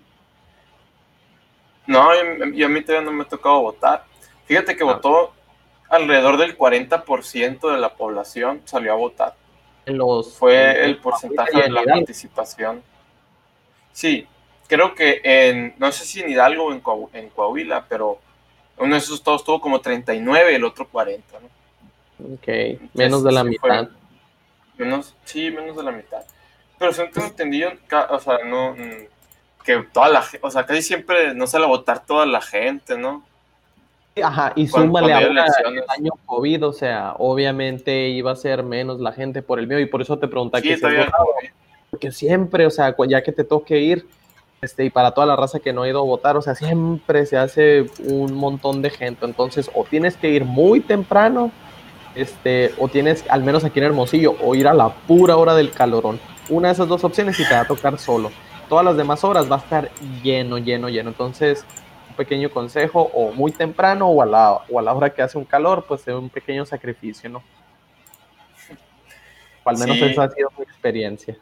No, 1.85 2.09
y, 2.13 2.59
y 2.59 2.63
a 2.63 2.69
mí 2.69 2.81
todavía 2.81 3.05
no 3.09 3.15
me 3.15 3.23
ha 3.23 3.27
tocado 3.27 3.61
votar. 3.61 4.03
Fíjate 4.45 4.75
que 4.75 4.83
Ah. 4.83 4.93
votó 4.93 5.31
alrededor 5.89 6.37
del 6.37 6.57
40% 6.57 7.71
de 7.71 7.77
la 7.77 7.93
población 7.95 8.61
salió 8.65 8.91
a 8.91 8.95
votar. 8.95 9.35
En 9.85 9.97
los, 9.97 10.33
Fue 10.33 10.55
en- 10.79 10.83
el 10.83 10.89
en 10.95 11.01
porcentaje 11.01 11.61
de 11.61 11.69
la 11.69 11.83
participación. 11.83 12.81
Sí, 13.98 14.27
creo 14.68 14.94
que 14.94 15.22
en, 15.24 15.74
no 15.80 15.92
sé 15.92 16.06
si 16.06 16.22
en 16.22 16.30
Hidalgo 16.30 16.66
o 16.66 16.72
en, 16.72 16.84
Coahu- 16.84 17.10
en 17.13 17.30
Coahuila, 17.30 17.86
pero 17.89 18.20
uno 18.77 18.94
de 18.94 19.00
esos 19.00 19.24
todos 19.24 19.44
tuvo 19.44 19.60
como 19.60 19.82
39 19.82 20.51
y 20.51 20.56
el 20.56 20.63
otro 20.66 20.88
40, 20.88 21.39
¿no? 21.39 22.36
Ok, 22.36 22.48
menos 22.94 23.24
de 23.24 23.32
la 23.32 23.42
Sí, 23.44 23.58
fue- 23.60 23.72
mitad. 23.72 23.89
Menos, 24.77 25.16
sí, 25.25 25.50
menos 25.50 25.75
de 25.75 25.82
la 25.84 25.92
mitad. 25.92 26.22
Pero 26.77 26.94
según 26.94 27.12
tengo 27.12 27.25
entendido, 27.27 27.72
o 28.12 28.20
sea, 28.20 28.38
no, 28.46 28.74
mm, 28.75 29.63
que 29.66 29.77
toda 29.92 30.10
la 30.10 30.24
o 30.42 30.51
sea, 30.51 30.63
casi 30.68 30.84
siempre 30.84 31.34
no 31.34 31.48
sale 31.48 31.66
a 31.66 31.68
votar 31.68 32.06
toda 32.06 32.27
la 32.27 32.39
gente, 32.42 33.00
¿no? 33.00 33.24
Ajá, 34.22 34.54
y 34.56 34.68
Cuando- 34.70 34.89
súmale 34.89 35.12
cuando 35.13 35.27
ahora 35.42 35.46
el 35.72 35.84
año 35.89 36.12
COVID, 36.27 36.68
o 36.68 36.74
sea, 36.74 37.13
obviamente 37.18 38.10
iba 38.10 38.32
a 38.32 38.36
ser 38.36 38.62
menos 38.62 39.00
la 39.00 39.12
gente 39.12 39.42
por 39.42 39.58
el 39.58 39.66
mío, 39.68 39.80
y 39.80 39.88
por 39.88 40.04
eso 40.04 40.20
te 40.20 40.27
preguntaba 40.27 40.62
Sí, 40.62 40.68
que 40.70 40.77
si 40.77 40.86
has 40.86 41.06
votado. 41.06 41.25
Porque 41.98 42.12
siempre, 42.12 42.68
o 42.68 42.70
sea, 42.70 42.96
ya 43.08 43.24
que 43.24 43.32
te 43.32 43.44
toque 43.44 43.80
ir, 43.80 44.08
este, 44.62 44.86
y 44.86 44.92
para 44.92 45.16
toda 45.16 45.25
la 45.25 45.36
raza 45.36 45.60
que 45.60 45.74
no 45.74 45.82
ha 45.82 45.89
ido 45.89 45.98
a 45.98 46.04
votar, 46.04 46.38
o 46.38 46.44
sea, 46.44 46.54
siempre 46.54 47.25
se 47.25 47.38
hace 47.38 47.88
un 48.04 48.36
montón 48.36 48.84
de 48.84 48.92
gente. 48.92 49.25
Entonces, 49.25 49.72
o 49.74 49.84
tienes 49.84 50.16
que 50.16 50.30
ir 50.30 50.46
muy 50.46 50.80
temprano, 50.80 51.51
este, 52.13 52.72
o 52.77 52.88
tienes, 52.88 53.25
al 53.30 53.44
menos 53.44 53.63
aquí 53.63 53.80
en 53.80 53.86
Hermosillo, 53.86 54.36
o 54.44 54.54
ir 54.54 54.68
a 54.68 54.75
la 54.75 54.89
pura 54.89 55.38
hora 55.38 55.56
del 55.56 55.72
calorón. 55.72 56.20
Una 56.50 56.68
de 56.68 56.75
esas 56.75 56.88
dos 56.88 57.04
opciones 57.04 57.39
y 57.39 57.48
te 57.48 57.56
va 57.56 57.62
a 57.62 57.68
tocar 57.68 57.98
solo. 57.98 58.30
Todas 58.70 58.86
las 58.86 58.96
demás 58.96 59.24
horas 59.24 59.51
va 59.51 59.56
a 59.56 59.60
estar 59.60 59.89
lleno, 60.22 60.60
lleno, 60.60 60.89
lleno. 60.89 61.10
Entonces, 61.10 61.66
un 62.12 62.16
pequeño 62.16 62.51
consejo, 62.51 63.10
o 63.12 63.32
muy 63.32 63.51
temprano, 63.51 64.08
o 64.08 64.22
a 64.22 64.27
la, 64.27 64.51
o 64.70 64.77
a 64.77 64.84
la 64.84 64.94
hora 64.94 65.10
que 65.10 65.24
hace 65.24 65.39
un 65.39 65.46
calor, 65.46 65.86
pues 65.88 66.08
es 66.08 66.13
un 66.13 66.30
pequeño 66.30 66.63
sacrificio, 66.63 67.27
¿no? 67.27 67.42
O 69.63 69.70
al 69.70 69.80
menos 69.80 69.98
Sí. 69.98 70.04
esa 70.06 70.25
ha 70.25 70.30
sido 70.30 70.51
mi 70.60 70.63
experiencia. 70.63 71.36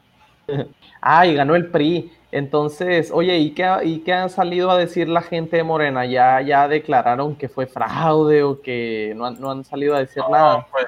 Ah, 1.01 1.25
y 1.27 1.35
ganó 1.35 1.55
el 1.55 1.69
PRI. 1.71 2.11
Entonces, 2.31 3.11
oye, 3.13 3.37
¿y 3.37 3.53
qué, 3.53 3.69
¿y 3.83 3.99
qué 4.03 4.13
ha 4.13 4.27
salido 4.29 4.69
a 4.71 4.77
decir 4.77 5.07
la 5.07 5.21
gente 5.21 5.57
de 5.57 5.63
Morena? 5.63 6.05
¿Ya, 6.05 6.41
ya 6.41 6.67
declararon 6.67 7.35
que 7.37 7.47
fue 7.49 7.65
fraude 7.67 8.43
o 8.43 8.61
que 8.61 9.13
no 9.15 9.25
han, 9.25 9.39
no 9.39 9.51
han 9.51 9.63
salido 9.63 9.95
a 9.95 9.99
decir 9.99 10.27
nada? 10.29 10.57
No, 10.57 10.67
pues, 10.71 10.87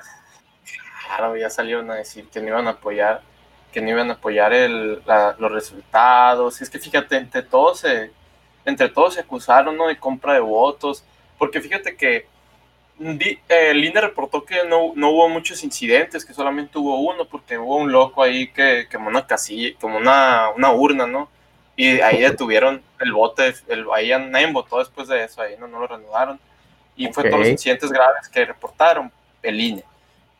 claro, 1.05 1.37
ya 1.37 1.49
salieron 1.49 1.89
a 1.91 1.95
decir 1.95 2.29
que 2.29 2.41
no 2.41 2.47
iban 2.49 2.67
a 2.67 2.71
apoyar, 2.71 3.21
que 3.71 3.81
no 3.81 3.89
iban 3.89 4.09
a 4.09 4.13
apoyar 4.13 4.53
el, 4.53 5.01
la- 5.05 5.35
los 5.39 5.51
resultados. 5.51 6.61
Es 6.61 6.69
que 6.69 6.79
fíjate, 6.79 7.17
entre 7.17 7.43
todos 7.43 7.79
se, 7.79 8.11
entre 8.65 8.89
todos 8.89 9.13
se 9.15 9.21
acusaron, 9.21 9.77
¿no? 9.77 9.87
De 9.87 9.99
compra 9.99 10.33
de 10.33 10.39
votos, 10.41 11.05
porque 11.37 11.61
fíjate 11.61 11.95
que 11.95 12.27
eh, 12.99 13.73
INE 13.75 14.01
reportó 14.01 14.43
que 14.43 14.63
no, 14.67 14.91
no 14.95 15.11
hubo 15.11 15.29
muchos 15.29 15.63
incidentes, 15.63 16.25
que 16.25 16.33
solamente 16.33 16.77
hubo 16.77 16.99
uno, 16.99 17.25
porque 17.25 17.57
hubo 17.57 17.77
un 17.77 17.91
loco 17.91 18.23
ahí 18.23 18.47
que 18.51 18.87
quemó 18.89 19.09
una 19.09 19.27
casilla, 19.27 19.75
como 19.79 19.97
una, 19.97 20.49
una 20.55 20.71
urna, 20.71 21.05
¿no? 21.05 21.29
Y 21.75 22.01
ahí 22.01 22.21
detuvieron 22.21 22.81
el 22.99 23.13
bote, 23.13 23.53
el, 23.67 23.85
ahí 23.93 24.09
nadie 24.09 24.51
votó 24.51 24.79
después 24.79 25.07
de 25.07 25.23
eso, 25.23 25.41
ahí 25.41 25.55
no, 25.59 25.67
no 25.67 25.79
lo 25.79 25.87
reanudaron. 25.87 26.39
Y 26.95 27.11
fue 27.13 27.23
Ok. 27.23 27.29
todos 27.29 27.39
los 27.41 27.49
incidentes 27.49 27.91
graves 27.91 28.27
que 28.29 28.45
reportaron 28.45 29.11
el 29.43 29.61
INE. 29.61 29.83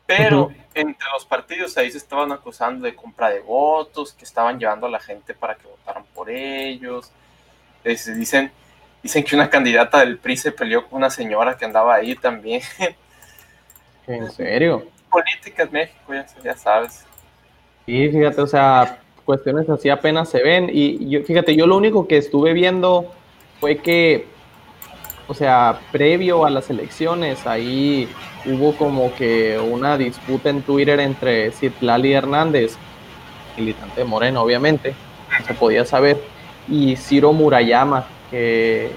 Pero 0.06 0.46
Ujú. 0.46 0.54
entre 0.74 1.06
los 1.12 1.24
partidos 1.24 1.76
ahí 1.78 1.92
se 1.92 1.98
estaban 1.98 2.32
acusando 2.32 2.84
de 2.86 2.94
compra 2.96 3.30
de 3.30 3.40
votos, 3.40 4.12
que 4.14 4.24
estaban 4.24 4.58
llevando 4.58 4.86
a 4.86 4.90
la 4.90 4.98
gente 4.98 5.34
para 5.34 5.54
que 5.54 5.68
votaran 5.68 6.04
por 6.14 6.28
ellos. 6.30 7.10
Es- 7.84 8.12
dicen, 8.18 8.50
dicen 9.02 9.24
que 9.24 9.34
una 9.34 9.48
candidata 9.48 10.00
del 10.00 10.18
PRI 10.18 10.36
se 10.36 10.52
peleó 10.52 10.86
con 10.86 10.98
una 10.98 11.10
señora 11.10 11.56
que 11.56 11.64
andaba 11.64 11.94
ahí 11.94 12.14
también. 12.14 12.62
¿En 14.06 14.30
serio? 14.30 14.86
Política 15.10 15.64
en 15.64 15.72
México, 15.72 16.14
ya, 16.14 16.26
ya 16.42 16.56
sabes. 16.56 17.04
Sí, 17.86 18.08
fíjate, 18.10 18.40
o 18.40 18.46
sea, 18.46 19.00
cuestiones 19.24 19.68
así 19.68 19.90
apenas 19.90 20.30
se 20.30 20.42
ven. 20.42 20.70
Y 20.72 21.08
yo, 21.08 21.22
fíjate, 21.22 21.54
yo 21.54 21.66
lo 21.66 21.76
único 21.76 22.06
que 22.06 22.16
estuve 22.16 22.52
viendo 22.52 23.10
fue 23.60 23.78
que, 23.78 24.26
o 25.26 25.34
sea, 25.34 25.80
previo 25.92 26.44
a 26.44 26.50
las 26.50 26.70
elecciones, 26.70 27.46
ahí 27.46 28.08
hubo 28.46 28.74
como 28.76 29.14
que 29.14 29.58
una 29.58 29.98
disputa 29.98 30.48
en 30.48 30.62
Twitter 30.62 31.00
entre 31.00 31.50
Citlali 31.52 32.12
Hernández, 32.12 32.76
militante 33.56 34.00
de 34.00 34.06
Moreno, 34.06 34.42
obviamente, 34.42 34.94
no 35.38 35.46
se 35.46 35.54
podía 35.54 35.84
saber, 35.84 36.18
y 36.68 36.96
Ciro 36.96 37.32
Murayama, 37.32 38.06
que 38.30 38.90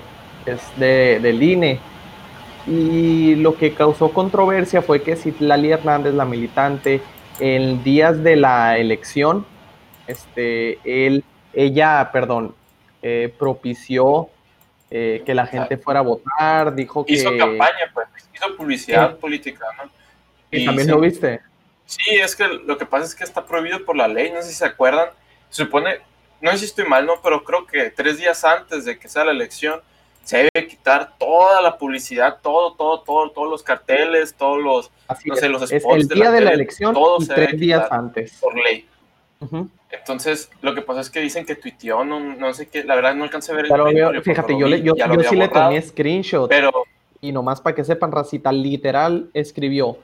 es 0.45 0.61
de, 0.79 1.19
del 1.21 1.41
INE. 1.41 1.79
Y 2.67 3.35
lo 3.35 3.55
que 3.55 3.73
causó 3.73 4.11
controversia 4.11 4.81
fue 4.81 5.01
que 5.01 5.15
Citlali 5.15 5.71
Hernández, 5.71 6.13
la 6.13 6.25
militante, 6.25 7.01
en 7.39 7.83
días 7.83 8.23
de 8.23 8.35
la 8.35 8.77
elección, 8.77 9.45
este, 10.07 10.77
él, 10.83 11.23
ella, 11.53 12.09
perdón, 12.13 12.53
eh, 13.01 13.33
propició 13.39 14.29
eh, 14.91 15.23
que 15.25 15.33
la 15.33 15.47
gente 15.47 15.77
fuera 15.77 16.01
a 16.01 16.03
votar, 16.03 16.75
dijo 16.75 17.03
que... 17.05 17.13
Hizo 17.13 17.35
campaña, 17.35 17.89
pues, 17.93 18.07
hizo 18.35 18.55
publicidad 18.55 19.17
política, 19.17 19.65
¿no? 19.77 19.89
¿Y 20.51 20.59
Y 20.61 20.65
también 20.65 20.85
se- 20.87 20.91
lo 20.91 20.99
viste? 20.99 21.41
Sí, 21.85 22.15
es 22.15 22.35
que 22.35 22.47
lo 22.47 22.77
que 22.77 22.85
pasa 22.85 23.05
es 23.05 23.15
que 23.15 23.23
está 23.23 23.45
prohibido 23.45 23.83
por 23.85 23.97
la 23.97 24.07
ley, 24.07 24.31
no 24.31 24.41
sé 24.41 24.49
si 24.49 24.53
se 24.55 24.65
acuerdan. 24.65 25.09
Se 25.49 25.63
supone, 25.63 25.95
no 26.41 26.51
sé 26.51 26.57
si 26.59 26.65
estoy 26.65 26.85
mal, 26.85 27.05
no, 27.05 27.13
pero 27.23 27.43
creo 27.43 27.65
que 27.65 27.89
tres 27.91 28.17
días 28.17 28.43
antes 28.43 28.85
de 28.85 28.97
que 28.97 29.07
sea 29.07 29.23
la 29.25 29.31
elección, 29.31 29.79
se 30.23 30.49
debe 30.53 30.67
quitar 30.67 31.17
toda 31.17 31.61
la 31.61 31.77
publicidad, 31.77 32.37
todo, 32.41 32.73
todo, 32.73 33.01
todo, 33.01 33.29
todos 33.31 33.49
los 33.49 33.63
carteles, 33.63 34.35
todos 34.35 34.61
los, 34.61 34.91
Así 35.07 35.29
no 35.29 35.35
sé, 35.35 35.49
los 35.49 35.63
es 35.71 35.83
el 35.83 36.07
de 36.07 36.15
día 36.15 36.25
la 36.25 36.31
de 36.31 36.41
la 36.41 36.51
elección 36.51 36.93
todo 36.93 37.17
y 37.19 37.25
se 37.25 37.33
debe 37.33 37.47
tres 37.47 37.59
días 37.59 37.87
antes. 37.91 38.37
por 38.39 38.55
ley. 38.55 38.87
Entonces, 39.89 40.49
lo 40.61 40.73
que 40.73 40.81
pasa 40.81 41.01
es 41.01 41.09
que 41.09 41.19
dicen 41.19 41.45
que 41.45 41.55
tuiteó, 41.55 42.03
no, 42.05 42.19
no 42.19 42.53
sé 42.53 42.67
qué, 42.69 42.83
la 42.83 42.95
verdad 42.95 43.13
no 43.15 43.23
alcancé 43.23 43.51
a 43.51 43.55
ver 43.55 43.65
el 43.65 43.71
Pero 43.71 43.83
veo- 43.85 44.05
porque 44.07 44.21
fíjate, 44.21 44.57
yo, 44.57 44.67
vi, 44.67 44.81
yo, 44.83 44.93
yo 44.95 45.23
sí 45.23 45.35
le 45.35 45.47
tomé 45.49 45.81
screenshot 45.81 46.47
Pero 46.49 46.71
y 47.19 47.31
nomás 47.31 47.59
para 47.61 47.75
que 47.75 47.83
sepan, 47.83 48.11
Racita, 48.11 48.51
literal 48.51 49.29
escribió, 49.33 49.97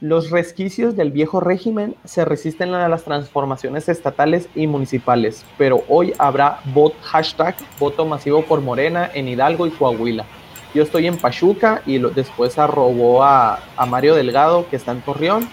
los 0.00 0.30
resquicios 0.30 0.96
del 0.96 1.10
viejo 1.10 1.40
régimen 1.40 1.94
se 2.04 2.24
resisten 2.24 2.72
a 2.72 2.88
las 2.88 3.04
transformaciones 3.04 3.86
estatales 3.88 4.48
y 4.54 4.66
municipales, 4.66 5.44
pero 5.58 5.84
hoy 5.88 6.14
habrá 6.18 6.60
bot 6.72 6.94
hashtag 7.02 7.54
voto 7.78 8.06
masivo 8.06 8.42
por 8.42 8.62
Morena 8.62 9.10
en 9.12 9.28
Hidalgo 9.28 9.66
y 9.66 9.70
Coahuila. 9.70 10.24
Yo 10.74 10.82
estoy 10.82 11.06
en 11.06 11.18
Pachuca 11.18 11.82
y 11.84 11.98
después 11.98 12.58
arrobó 12.58 13.22
a, 13.22 13.60
a 13.76 13.86
Mario 13.86 14.14
Delgado, 14.14 14.66
que 14.70 14.76
está 14.76 14.92
en 14.92 15.02
Torreón, 15.02 15.46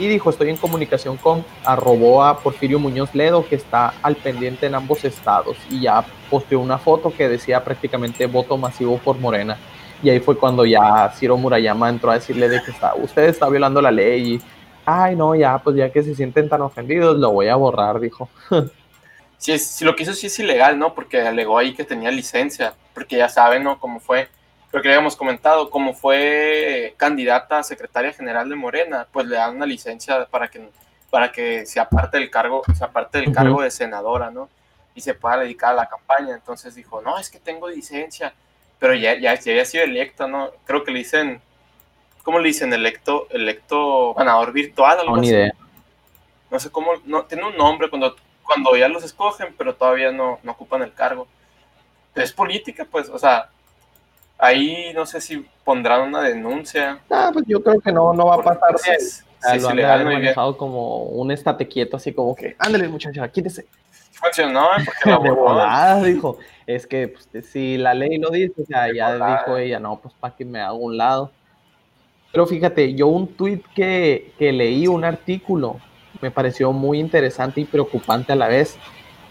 y 0.00 0.08
dijo, 0.08 0.30
estoy 0.30 0.50
en 0.50 0.56
comunicación 0.56 1.16
con, 1.16 1.44
arrobó 1.64 2.24
a 2.24 2.38
Porfirio 2.40 2.80
Muñoz 2.80 3.14
Ledo, 3.14 3.46
que 3.46 3.54
está 3.54 3.94
al 4.02 4.16
pendiente 4.16 4.66
en 4.66 4.74
ambos 4.74 5.04
estados, 5.04 5.56
y 5.70 5.82
ya 5.82 6.04
posteó 6.30 6.58
una 6.58 6.78
foto 6.78 7.12
que 7.16 7.28
decía 7.28 7.62
prácticamente 7.62 8.26
voto 8.26 8.56
masivo 8.56 8.98
por 8.98 9.18
Morena. 9.18 9.56
Y 10.02 10.10
ahí 10.10 10.20
fue 10.20 10.36
cuando 10.36 10.64
ya 10.64 11.10
Ciro 11.14 11.36
Murayama 11.36 11.88
entró 11.88 12.10
a 12.10 12.14
decirle 12.14 12.48
de 12.48 12.62
que 12.62 12.70
está, 12.70 12.94
usted 12.94 13.24
está 13.24 13.48
violando 13.48 13.80
la 13.80 13.90
ley 13.90 14.34
y, 14.34 14.42
ay 14.84 15.16
no, 15.16 15.34
ya, 15.34 15.58
pues 15.58 15.76
ya 15.76 15.90
que 15.90 16.02
se 16.02 16.14
sienten 16.14 16.48
tan 16.48 16.62
ofendidos, 16.62 17.18
lo 17.18 17.30
voy 17.30 17.48
a 17.48 17.56
borrar, 17.56 18.00
dijo. 18.00 18.28
si 19.38 19.84
lo 19.84 19.94
que 19.94 20.04
hizo 20.04 20.14
sí 20.14 20.28
es 20.28 20.38
ilegal, 20.38 20.78
¿no? 20.78 20.94
Porque 20.94 21.20
alegó 21.20 21.58
ahí 21.58 21.74
que 21.74 21.84
tenía 21.84 22.10
licencia, 22.10 22.74
porque 22.94 23.16
ya 23.16 23.28
saben, 23.28 23.62
¿no? 23.62 23.78
Cómo 23.78 24.00
fue, 24.00 24.28
creo 24.70 24.82
que 24.82 24.88
le 24.88 24.94
habíamos 24.94 25.16
comentado, 25.16 25.70
cómo 25.70 25.94
fue 25.94 26.94
candidata 26.96 27.58
a 27.58 27.62
secretaria 27.62 28.12
general 28.12 28.48
de 28.48 28.56
Morena, 28.56 29.06
pues 29.12 29.26
le 29.26 29.36
dan 29.36 29.56
una 29.56 29.66
licencia 29.66 30.26
para 30.26 30.48
que, 30.48 30.68
para 31.10 31.30
que 31.30 31.66
se 31.66 31.78
aparte 31.78 32.18
del 32.18 32.30
cargo, 32.30 32.62
se 32.74 32.84
aparte 32.84 33.18
del 33.18 33.32
cargo 33.32 33.60
de 33.60 33.70
senadora, 33.70 34.30
¿no? 34.30 34.48
Y 34.94 35.00
se 35.00 35.14
pueda 35.14 35.38
dedicar 35.38 35.72
a 35.72 35.74
la 35.74 35.88
campaña. 35.88 36.34
Entonces 36.34 36.74
dijo, 36.74 37.02
no, 37.02 37.18
es 37.18 37.28
que 37.28 37.38
tengo 37.38 37.68
licencia, 37.68 38.32
pero 38.78 38.94
ya, 38.94 39.14
ya, 39.18 39.34
ya 39.34 39.52
había 39.52 39.64
sido 39.64 39.84
electa, 39.84 40.26
¿no? 40.26 40.50
Creo 40.66 40.84
que 40.84 40.90
le 40.92 40.98
dicen, 40.98 41.40
¿cómo 42.22 42.38
le 42.38 42.48
dicen? 42.48 42.72
Electo, 42.72 43.26
electo 43.30 44.14
ganador 44.14 44.52
virtual, 44.52 44.98
algo 45.00 45.16
No, 45.16 45.22
así 45.22 45.30
idea. 45.30 45.52
no 46.50 46.58
sé 46.58 46.70
cómo, 46.70 46.92
no, 47.04 47.24
tiene 47.24 47.44
un 47.46 47.56
nombre 47.56 47.88
cuando, 47.90 48.14
cuando 48.42 48.76
ya 48.76 48.88
los 48.88 49.04
escogen, 49.04 49.54
pero 49.56 49.74
todavía 49.74 50.12
no, 50.12 50.38
no 50.42 50.52
ocupan 50.52 50.82
el 50.82 50.92
cargo. 50.92 51.26
Pero 52.12 52.24
es 52.24 52.32
política, 52.32 52.86
pues, 52.90 53.08
o 53.08 53.18
sea, 53.18 53.48
ahí 54.38 54.92
no 54.94 55.06
sé 55.06 55.20
si 55.20 55.44
pondrán 55.64 56.02
una 56.08 56.22
denuncia. 56.22 57.00
Ah, 57.10 57.30
pues 57.32 57.44
yo 57.48 57.62
creo 57.62 57.80
que 57.80 57.92
no, 57.92 58.12
no 58.12 58.26
va 58.26 58.36
a 58.36 58.42
pasar 58.42 58.74
es- 58.96 59.24
sí, 59.40 59.58
lo 59.58 59.70
es 59.70 59.84
han 59.84 60.04
manejado 60.04 60.56
como 60.56 61.04
un 61.04 61.30
estate 61.30 61.68
quieto, 61.68 61.96
así 61.96 62.12
como 62.12 62.34
que, 62.34 62.56
ándale 62.58 62.88
muchacha, 62.88 63.26
quítese. 63.28 63.66
Funcionó, 64.14 64.68
porque 64.84 65.10
la 65.10 65.32
volada, 65.32 66.02
dijo. 66.02 66.38
Es 66.66 66.86
que 66.86 67.08
pues, 67.08 67.46
si 67.46 67.76
la 67.76 67.94
ley 67.94 68.18
lo 68.18 68.30
dice, 68.30 68.62
o 68.62 68.64
sea, 68.64 68.92
ya 68.92 69.14
dijo 69.14 69.56
ella, 69.56 69.78
no, 69.78 70.00
pues 70.00 70.14
para 70.18 70.34
que 70.34 70.44
me 70.44 70.60
haga 70.60 70.72
un 70.72 70.96
lado. 70.96 71.30
Pero 72.32 72.46
fíjate, 72.46 72.94
yo 72.94 73.06
un 73.08 73.28
tweet 73.28 73.60
que, 73.74 74.32
que 74.38 74.52
leí, 74.52 74.86
un 74.86 75.04
artículo, 75.04 75.76
me 76.20 76.30
pareció 76.30 76.72
muy 76.72 76.98
interesante 76.98 77.60
y 77.60 77.64
preocupante 77.64 78.32
a 78.32 78.36
la 78.36 78.48
vez. 78.48 78.78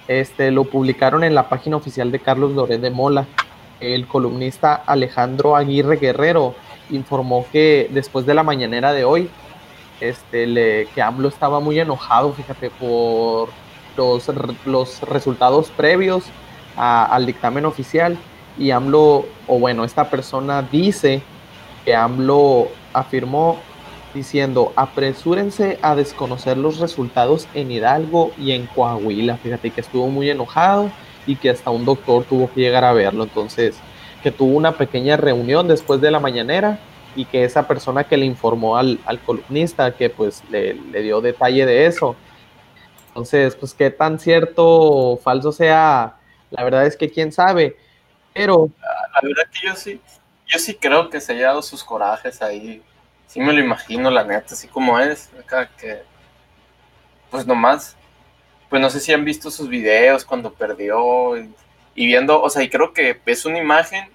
Este, 0.07 0.51
lo 0.51 0.65
publicaron 0.65 1.23
en 1.23 1.33
la 1.33 1.49
página 1.49 1.77
oficial 1.77 2.11
de 2.11 2.19
Carlos 2.19 2.51
Loret 2.51 2.81
de 2.81 2.89
Mola. 2.89 3.25
El 3.79 4.07
columnista 4.07 4.75
Alejandro 4.75 5.55
Aguirre 5.55 5.97
Guerrero 5.97 6.55
informó 6.89 7.45
que 7.51 7.89
después 7.91 8.25
de 8.25 8.33
la 8.33 8.43
mañanera 8.43 8.93
de 8.93 9.05
hoy, 9.05 9.29
este, 9.99 10.45
le, 10.47 10.87
que 10.93 11.01
AMLO 11.01 11.29
estaba 11.29 11.59
muy 11.59 11.79
enojado, 11.79 12.33
fíjate, 12.33 12.69
por 12.69 13.49
los, 13.97 14.31
los 14.65 15.01
resultados 15.01 15.69
previos 15.69 16.25
al 16.75 17.25
dictamen 17.25 17.65
oficial. 17.65 18.17
Y 18.57 18.71
AMLO, 18.71 19.25
o 19.47 19.59
bueno, 19.59 19.83
esta 19.83 20.09
persona 20.09 20.61
dice 20.61 21.21
que 21.85 21.95
AMLO 21.95 22.67
afirmó 22.93 23.57
diciendo, 24.13 24.71
apresúrense 24.75 25.79
a 25.81 25.95
desconocer 25.95 26.57
los 26.57 26.79
resultados 26.79 27.47
en 27.53 27.71
Hidalgo 27.71 28.31
y 28.37 28.51
en 28.51 28.67
Coahuila. 28.67 29.37
Fíjate 29.37 29.71
que 29.71 29.81
estuvo 29.81 30.07
muy 30.07 30.29
enojado 30.29 30.91
y 31.25 31.35
que 31.35 31.49
hasta 31.49 31.71
un 31.71 31.85
doctor 31.85 32.23
tuvo 32.23 32.51
que 32.51 32.61
llegar 32.61 32.83
a 32.83 32.93
verlo. 32.93 33.23
Entonces, 33.23 33.75
que 34.21 34.31
tuvo 34.31 34.55
una 34.55 34.73
pequeña 34.73 35.17
reunión 35.17 35.67
después 35.67 35.99
de 35.99 36.11
la 36.11 36.19
mañanera 36.19 36.79
y 37.15 37.25
que 37.25 37.43
esa 37.43 37.67
persona 37.67 38.03
que 38.03 38.17
le 38.17 38.25
informó 38.25 38.77
al, 38.77 38.99
columnista 39.25 39.95
que 39.95 40.09
pues 40.09 40.43
le, 40.49 40.75
dio 41.01 41.21
detalle 41.21 41.65
de 41.65 41.85
eso. 41.85 42.15
Entonces, 43.13 43.55
pues 43.55 43.75
qué 43.75 43.91
tan 43.91 44.17
cierto 44.17 44.65
o 44.65 45.17
falso 45.17 45.51
sea, 45.51 46.15
la 46.49 46.63
verdad 46.63 46.87
es 46.87 46.97
que 46.97 47.11
quién 47.11 47.31
sabe, 47.31 47.77
pero... 48.33 48.71
La 48.79 49.19
verdad 49.21 49.43
que 49.51 49.67
yo 49.67 49.75
sí, 49.75 50.01
yo 50.47 50.57
sí 50.57 50.73
creo 50.73 51.11
que 51.11 51.21
se 51.21 51.33
ha 51.33 51.47
dado 51.47 51.61
sus 51.61 51.83
corajes 51.83 52.41
ahí. 52.41 52.81
Sí 53.27 53.39
me 53.39 53.53
lo 53.53 53.59
imagino, 53.59 54.09
la 54.09 54.23
neta, 54.23 54.55
así 54.55 54.67
como 54.67 54.99
es, 54.99 55.29
acá 55.39 55.69
que, 55.77 56.01
pues 57.29 57.45
nomás, 57.45 57.95
pues 58.67 58.81
no 58.81 58.89
sé 58.89 58.99
si 58.99 59.13
han 59.13 59.25
visto 59.25 59.51
sus 59.51 59.69
videos 59.69 60.25
cuando 60.25 60.51
perdió 60.51 61.37
y, 61.37 61.53
viendo, 61.95 62.41
o 62.41 62.49
sea, 62.49 62.63
y 62.63 62.69
creo 62.69 62.93
que 62.93 63.21
es 63.27 63.45
una 63.45 63.59
imagen, 63.59 64.12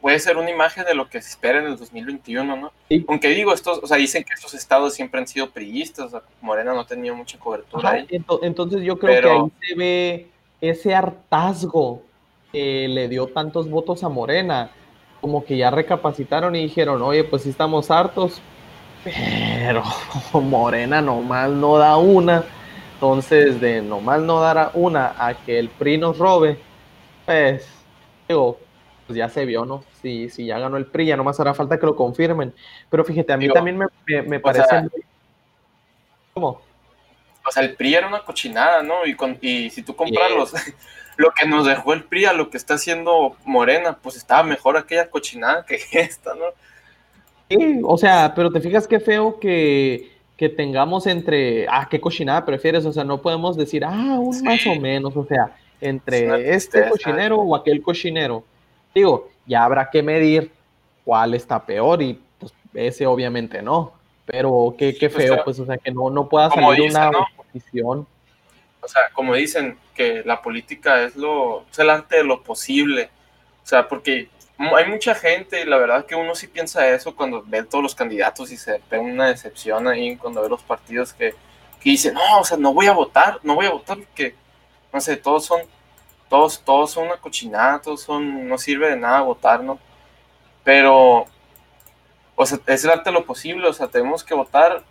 puede 0.00 0.18
ser 0.18 0.36
una 0.36 0.50
imagen 0.50 0.84
de 0.84 0.94
lo 0.94 1.08
que 1.08 1.20
se 1.20 1.30
espera 1.30 1.58
en 1.58 1.66
el 1.66 1.76
2021, 1.76 2.56
¿no? 2.56 2.72
Aunque 3.08 3.28
digo, 3.28 3.52
estos, 3.52 3.80
o 3.82 3.86
sea, 3.86 3.96
dicen 3.96 4.24
que 4.24 4.34
estos 4.34 4.54
estados 4.54 4.94
siempre 4.94 5.20
han 5.20 5.26
sido 5.26 5.50
priistas, 5.50 6.06
o 6.06 6.10
sea, 6.10 6.22
Morena 6.40 6.72
no 6.72 6.80
ha 6.80 6.86
tenido 6.86 7.14
mucha 7.14 7.38
cobertura 7.38 7.90
ahí. 7.90 8.06
Entonces 8.42 8.82
yo 8.82 8.98
creo 8.98 9.20
que 9.20 9.28
ahí 9.28 9.68
se 9.68 9.74
ve 9.74 10.26
ese 10.60 10.94
hartazgo 10.94 12.02
que 12.52 12.88
le 12.88 13.08
dio 13.08 13.26
tantos 13.28 13.68
votos 13.68 14.04
a 14.04 14.08
Morena 14.08 14.70
como 15.20 15.44
que 15.44 15.56
ya 15.56 15.70
recapacitaron 15.70 16.54
y 16.54 16.62
dijeron, 16.62 17.02
oye, 17.02 17.24
pues 17.24 17.42
sí 17.42 17.50
estamos 17.50 17.90
hartos, 17.90 18.40
pero 19.04 19.82
Morena 20.32 21.00
nomás 21.00 21.50
no 21.50 21.76
da 21.76 21.96
una. 21.96 22.44
Entonces, 22.94 23.60
de 23.60 23.80
nomás 23.80 24.20
no 24.20 24.40
dar 24.40 24.72
una 24.74 25.14
a 25.18 25.34
que 25.34 25.58
el 25.58 25.68
PRI 25.68 25.98
nos 25.98 26.18
robe, 26.18 26.58
pues, 27.26 27.68
digo, 28.28 28.58
pues 29.08 29.16
ya 29.16 29.30
se 29.30 29.46
vio, 29.46 29.64
¿no? 29.64 29.82
Si, 30.02 30.28
si 30.28 30.44
ya 30.44 30.58
ganó 30.58 30.76
el 30.76 30.84
PRI, 30.84 31.06
ya 31.06 31.16
nomás 31.16 31.40
hará 31.40 31.54
falta 31.54 31.80
que 31.80 31.86
lo 31.86 31.96
confirmen. 31.96 32.52
Pero 32.90 33.06
fíjate, 33.06 33.32
a 33.32 33.38
mí 33.38 33.48
también 33.48 33.78
me, 33.78 34.22
me, 34.22 34.38
parece... 34.38 34.86
¿Cómo? 36.34 36.60
O 37.46 37.50
sea, 37.50 37.62
el 37.62 37.74
PRI 37.74 37.94
era 37.94 38.06
una 38.06 38.22
cochinada, 38.22 38.82
¿no? 38.82 39.06
Y, 39.06 39.14
con, 39.14 39.38
y 39.40 39.70
si 39.70 39.82
tú 39.82 39.96
compras 39.96 40.30
los, 40.30 40.52
lo 41.16 41.30
que 41.30 41.48
nos 41.48 41.66
dejó 41.66 41.94
el 41.94 42.04
PRI 42.04 42.26
a 42.26 42.34
lo 42.34 42.50
que 42.50 42.58
está 42.58 42.74
haciendo 42.74 43.34
Morena, 43.46 43.96
pues 43.96 44.14
estaba 44.16 44.42
mejor 44.42 44.76
aquella 44.76 45.08
cochinada 45.08 45.64
que 45.64 45.80
esta, 45.92 46.34
¿no? 46.34 46.44
Sí, 47.48 47.80
o 47.82 47.96
sea, 47.96 48.34
pero 48.36 48.52
te 48.52 48.60
fijas 48.60 48.86
qué 48.86 49.00
feo 49.00 49.40
que, 49.40 50.10
tengamos 50.54 51.06
entre, 51.06 51.66
ah, 51.66 51.88
qué 51.90 51.98
cochinada 51.98 52.44
prefieres, 52.44 52.84
o 52.84 52.92
sea, 52.92 53.04
no 53.04 53.22
podemos 53.22 53.56
decir, 53.56 53.86
ah, 53.86 54.18
un 54.18 54.42
más 54.42 54.66
o 54.66 54.74
menos, 54.78 55.16
o 55.16 55.24
sea, 55.24 55.56
entre 55.80 56.54
este 56.54 56.90
cochinero 56.90 57.38
o 57.38 57.56
aquel 57.56 57.80
cochinero. 57.80 58.44
Digo, 58.94 59.28
ya 59.46 59.64
habrá 59.64 59.90
que 59.90 60.02
medir 60.02 60.52
cuál 61.04 61.34
está 61.34 61.64
peor 61.64 62.02
y 62.02 62.20
pues 62.38 62.52
ese 62.74 63.06
obviamente 63.06 63.62
no, 63.62 63.92
pero 64.26 64.74
qué, 64.78 64.94
qué 64.96 65.08
feo, 65.08 65.42
pues, 65.44 65.58
o 65.60 65.66
sea, 65.66 65.78
que 65.78 65.90
no, 65.90 66.10
no 66.10 66.28
pueda 66.28 66.50
salir 66.50 66.90
una 66.90 67.10
oposición 67.10 68.06
o 68.80 68.88
sea, 68.88 69.02
como 69.12 69.34
dicen, 69.34 69.78
que 69.94 70.22
la 70.24 70.40
política 70.40 71.02
es 71.02 71.16
lo, 71.16 71.64
es 71.70 71.78
el 71.78 71.90
arte 71.90 72.18
de 72.18 72.24
lo 72.24 72.42
posible. 72.42 73.10
O 73.62 73.66
sea, 73.66 73.88
porque 73.88 74.28
hay 74.58 74.86
mucha 74.86 75.14
gente 75.14 75.60
y 75.60 75.66
la 75.66 75.76
verdad 75.76 76.06
que 76.06 76.14
uno 76.14 76.34
sí 76.34 76.46
piensa 76.46 76.88
eso 76.88 77.14
cuando 77.14 77.42
ve 77.44 77.64
todos 77.64 77.82
los 77.82 77.94
candidatos 77.94 78.50
y 78.50 78.56
se 78.56 78.80
ve 78.90 78.98
una 78.98 79.28
decepción 79.28 79.86
ahí 79.88 80.16
cuando 80.16 80.42
ve 80.42 80.48
los 80.48 80.62
partidos 80.62 81.12
que, 81.12 81.34
que 81.80 81.90
dicen, 81.90 82.14
no, 82.14 82.40
o 82.40 82.44
sea, 82.44 82.56
no 82.56 82.72
voy 82.72 82.86
a 82.86 82.92
votar, 82.92 83.40
no 83.42 83.56
voy 83.56 83.66
a 83.66 83.70
votar 83.72 83.98
porque, 83.98 84.34
no 84.92 85.00
sé, 85.00 85.16
todos 85.16 85.44
son, 85.44 85.60
todos, 86.28 86.60
todos 86.60 86.90
son 86.90 87.06
una 87.06 87.16
cochinada, 87.16 87.80
todos 87.80 88.02
son, 88.02 88.48
no 88.48 88.58
sirve 88.58 88.90
de 88.90 88.96
nada 88.96 89.22
votar, 89.22 89.62
¿no? 89.62 89.78
Pero, 90.64 91.26
o 92.36 92.46
sea, 92.46 92.58
es 92.66 92.84
el 92.84 92.90
arte 92.90 93.10
de 93.10 93.14
lo 93.14 93.24
posible, 93.24 93.68
o 93.68 93.72
sea, 93.72 93.88
tenemos 93.88 94.22
que 94.24 94.34
votar, 94.34 94.82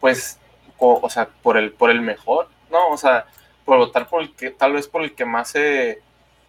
pues, 0.00 0.38
o 0.78 1.10
sea, 1.10 1.28
por 1.42 1.56
el, 1.56 1.72
por 1.72 1.90
el 1.90 2.00
mejor 2.00 2.48
¿no? 2.70 2.88
O 2.90 2.96
sea, 2.96 3.26
por 3.64 3.78
votar 3.78 4.08
por 4.08 4.22
el 4.22 4.34
que, 4.34 4.50
tal 4.50 4.72
vez 4.72 4.88
por 4.88 5.02
el 5.02 5.14
que 5.14 5.24
más 5.24 5.50
se, 5.50 6.00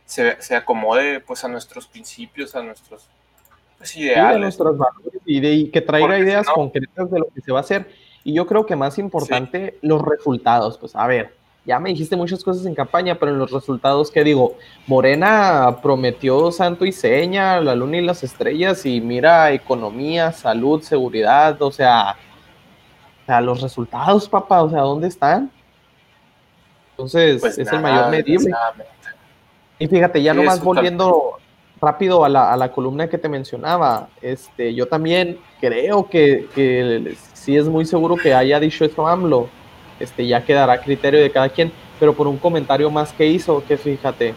se, 0.05 0.55
acomode 0.55 1.19
pues 1.19 1.43
a 1.43 1.47
nuestros 1.47 1.87
principios, 1.87 2.55
a 2.55 2.63
nuestros 2.63 3.07
pues, 3.77 3.95
ideales. 3.97 4.35
a 4.35 4.39
nuestros 4.39 4.77
valores 4.77 5.21
y, 5.25 5.69
que 5.69 5.81
traiga 5.81 6.17
ideas 6.17 6.47
concretas 6.47 7.11
de 7.11 7.19
lo 7.19 7.27
que 7.27 7.41
se 7.41 7.51
va 7.51 7.59
a 7.59 7.61
hacer. 7.61 7.89
Y 8.23 8.33
yo 8.33 8.45
creo 8.45 8.65
que 8.65 8.75
más 8.75 8.99
importante, 8.99 9.79
los 9.81 10.01
resultados. 10.01 10.77
Pues 10.77 10.95
a 10.95 11.07
ver, 11.07 11.35
ya 11.65 11.79
me 11.79 11.89
dijiste 11.89 12.15
muchas 12.15 12.43
cosas 12.43 12.65
en 12.65 12.73
campaña, 12.73 13.15
pero 13.15 13.31
en 13.31 13.37
los 13.37 13.51
resultados 13.51 14.09
que 14.09 14.23
digo, 14.23 14.55
Morena 14.87 15.77
prometió 15.81 16.51
santo 16.51 16.85
y 16.85 16.91
seña, 16.91 17.61
la 17.61 17.75
luna 17.75 17.97
y 17.97 18.01
las 18.01 18.23
estrellas, 18.23 18.85
y 18.85 18.99
mira, 18.99 19.51
economía, 19.51 20.31
salud, 20.31 20.81
seguridad, 20.81 21.61
o 21.61 21.71
sea, 21.71 22.15
sea, 23.25 23.41
los 23.41 23.61
resultados, 23.61 24.27
papá, 24.27 24.63
o 24.63 24.69
sea, 24.69 24.81
¿dónde 24.81 25.07
están? 25.07 25.51
Entonces, 26.91 27.41
pues 27.41 27.57
es 27.57 27.71
el 27.71 27.79
mayor 27.79 28.09
medible. 28.09 28.51
Y 29.77 29.87
fíjate, 29.87 30.21
ya 30.21 30.33
nomás 30.33 30.63
volviendo 30.63 31.37
rápido 31.79 32.23
a 32.23 32.29
la, 32.29 32.51
a 32.51 32.57
la, 32.57 32.71
columna 32.71 33.07
que 33.07 33.17
te 33.17 33.27
mencionaba, 33.27 34.09
este, 34.21 34.75
yo 34.75 34.87
también 34.87 35.39
creo 35.59 36.07
que, 36.07 36.47
que 36.53 37.15
sí 37.33 37.57
es 37.57 37.67
muy 37.67 37.85
seguro 37.85 38.15
que 38.15 38.35
haya 38.35 38.59
dicho 38.59 38.85
esto 38.85 39.07
AMLO, 39.07 39.49
este, 40.01 40.27
ya 40.27 40.43
quedará 40.43 40.73
a 40.73 40.81
criterio 40.81 41.19
de 41.19 41.31
cada 41.31 41.49
quien, 41.49 41.71
pero 41.99 42.13
por 42.13 42.27
un 42.27 42.37
comentario 42.37 42.89
más 42.89 43.13
que 43.13 43.27
hizo, 43.27 43.63
que 43.67 43.77
fíjate, 43.77 44.33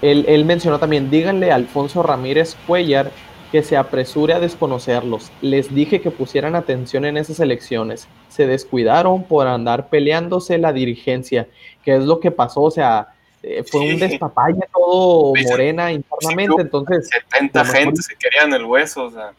él, 0.00 0.24
él 0.28 0.44
mencionó 0.44 0.78
también, 0.78 1.10
díganle 1.10 1.52
a 1.52 1.56
Alfonso 1.56 2.02
Ramírez 2.02 2.56
Cuellar 2.66 3.10
que 3.52 3.62
se 3.62 3.76
apresure 3.76 4.32
a 4.32 4.40
desconocerlos. 4.40 5.30
Les 5.42 5.74
dije 5.74 6.00
que 6.00 6.10
pusieran 6.10 6.54
atención 6.54 7.04
en 7.04 7.18
esas 7.18 7.38
elecciones. 7.38 8.08
Se 8.28 8.46
descuidaron 8.46 9.24
por 9.24 9.46
andar 9.46 9.90
peleándose 9.90 10.56
la 10.56 10.72
dirigencia, 10.72 11.46
que 11.84 11.94
es 11.94 12.04
lo 12.04 12.18
que 12.18 12.30
pasó, 12.30 12.62
o 12.62 12.70
sea, 12.70 13.08
eh, 13.42 13.62
fue 13.62 13.92
un 13.92 13.98
despapalle 13.98 14.60
todo 14.72 15.34
morena 15.50 15.92
internamente, 15.92 16.62
entonces... 16.62 17.10
70 17.30 17.64
gente 17.66 18.02
se 18.02 18.16
querían 18.16 18.54
el 18.54 18.64
hueso, 18.64 19.04
o 19.04 19.10
sea. 19.10 19.32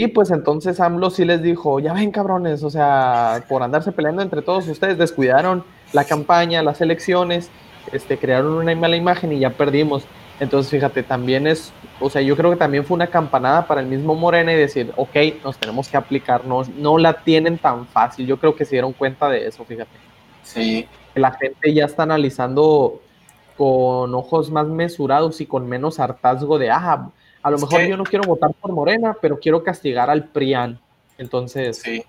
Y 0.00 0.08
pues 0.08 0.30
entonces 0.30 0.80
AMLO 0.80 1.10
sí 1.10 1.26
les 1.26 1.42
dijo, 1.42 1.78
ya 1.78 1.92
ven 1.92 2.10
cabrones, 2.10 2.62
o 2.62 2.70
sea, 2.70 3.44
por 3.50 3.62
andarse 3.62 3.92
peleando 3.92 4.22
entre 4.22 4.40
todos 4.40 4.66
ustedes, 4.66 4.96
descuidaron 4.96 5.62
la 5.92 6.04
campaña, 6.04 6.62
las 6.62 6.80
elecciones, 6.80 7.50
este, 7.92 8.16
crearon 8.16 8.54
una 8.54 8.74
mala 8.74 8.96
imagen 8.96 9.30
y 9.30 9.40
ya 9.40 9.50
perdimos. 9.50 10.04
Entonces, 10.40 10.70
fíjate, 10.70 11.02
también 11.02 11.46
es, 11.46 11.74
o 12.00 12.08
sea, 12.08 12.22
yo 12.22 12.34
creo 12.34 12.48
que 12.48 12.56
también 12.56 12.86
fue 12.86 12.94
una 12.94 13.08
campanada 13.08 13.66
para 13.66 13.82
el 13.82 13.88
mismo 13.88 14.14
Morena 14.14 14.54
y 14.54 14.56
decir, 14.56 14.90
ok, 14.96 15.16
nos 15.44 15.58
tenemos 15.58 15.86
que 15.90 15.98
aplicar, 15.98 16.46
no, 16.46 16.62
no 16.78 16.96
la 16.96 17.22
tienen 17.22 17.58
tan 17.58 17.86
fácil. 17.86 18.26
Yo 18.26 18.38
creo 18.38 18.56
que 18.56 18.64
se 18.64 18.76
dieron 18.76 18.94
cuenta 18.94 19.28
de 19.28 19.48
eso, 19.48 19.66
fíjate. 19.66 19.90
Sí. 20.42 20.88
La 21.14 21.32
gente 21.32 21.74
ya 21.74 21.84
está 21.84 22.04
analizando 22.04 23.02
con 23.58 24.14
ojos 24.14 24.50
más 24.50 24.66
mesurados 24.66 25.42
y 25.42 25.44
con 25.44 25.68
menos 25.68 26.00
hartazgo 26.00 26.58
de, 26.58 26.70
ah, 26.70 27.10
a 27.42 27.50
lo 27.50 27.58
mejor 27.58 27.82
yo 27.82 27.96
no 27.96 28.04
quiero 28.04 28.24
votar 28.24 28.52
por 28.54 28.72
Morena, 28.72 29.16
pero 29.20 29.38
quiero 29.38 29.62
castigar 29.62 30.10
al 30.10 30.24
PRIAN. 30.24 30.78
Entonces. 31.18 31.78
Sí. 31.78 32.04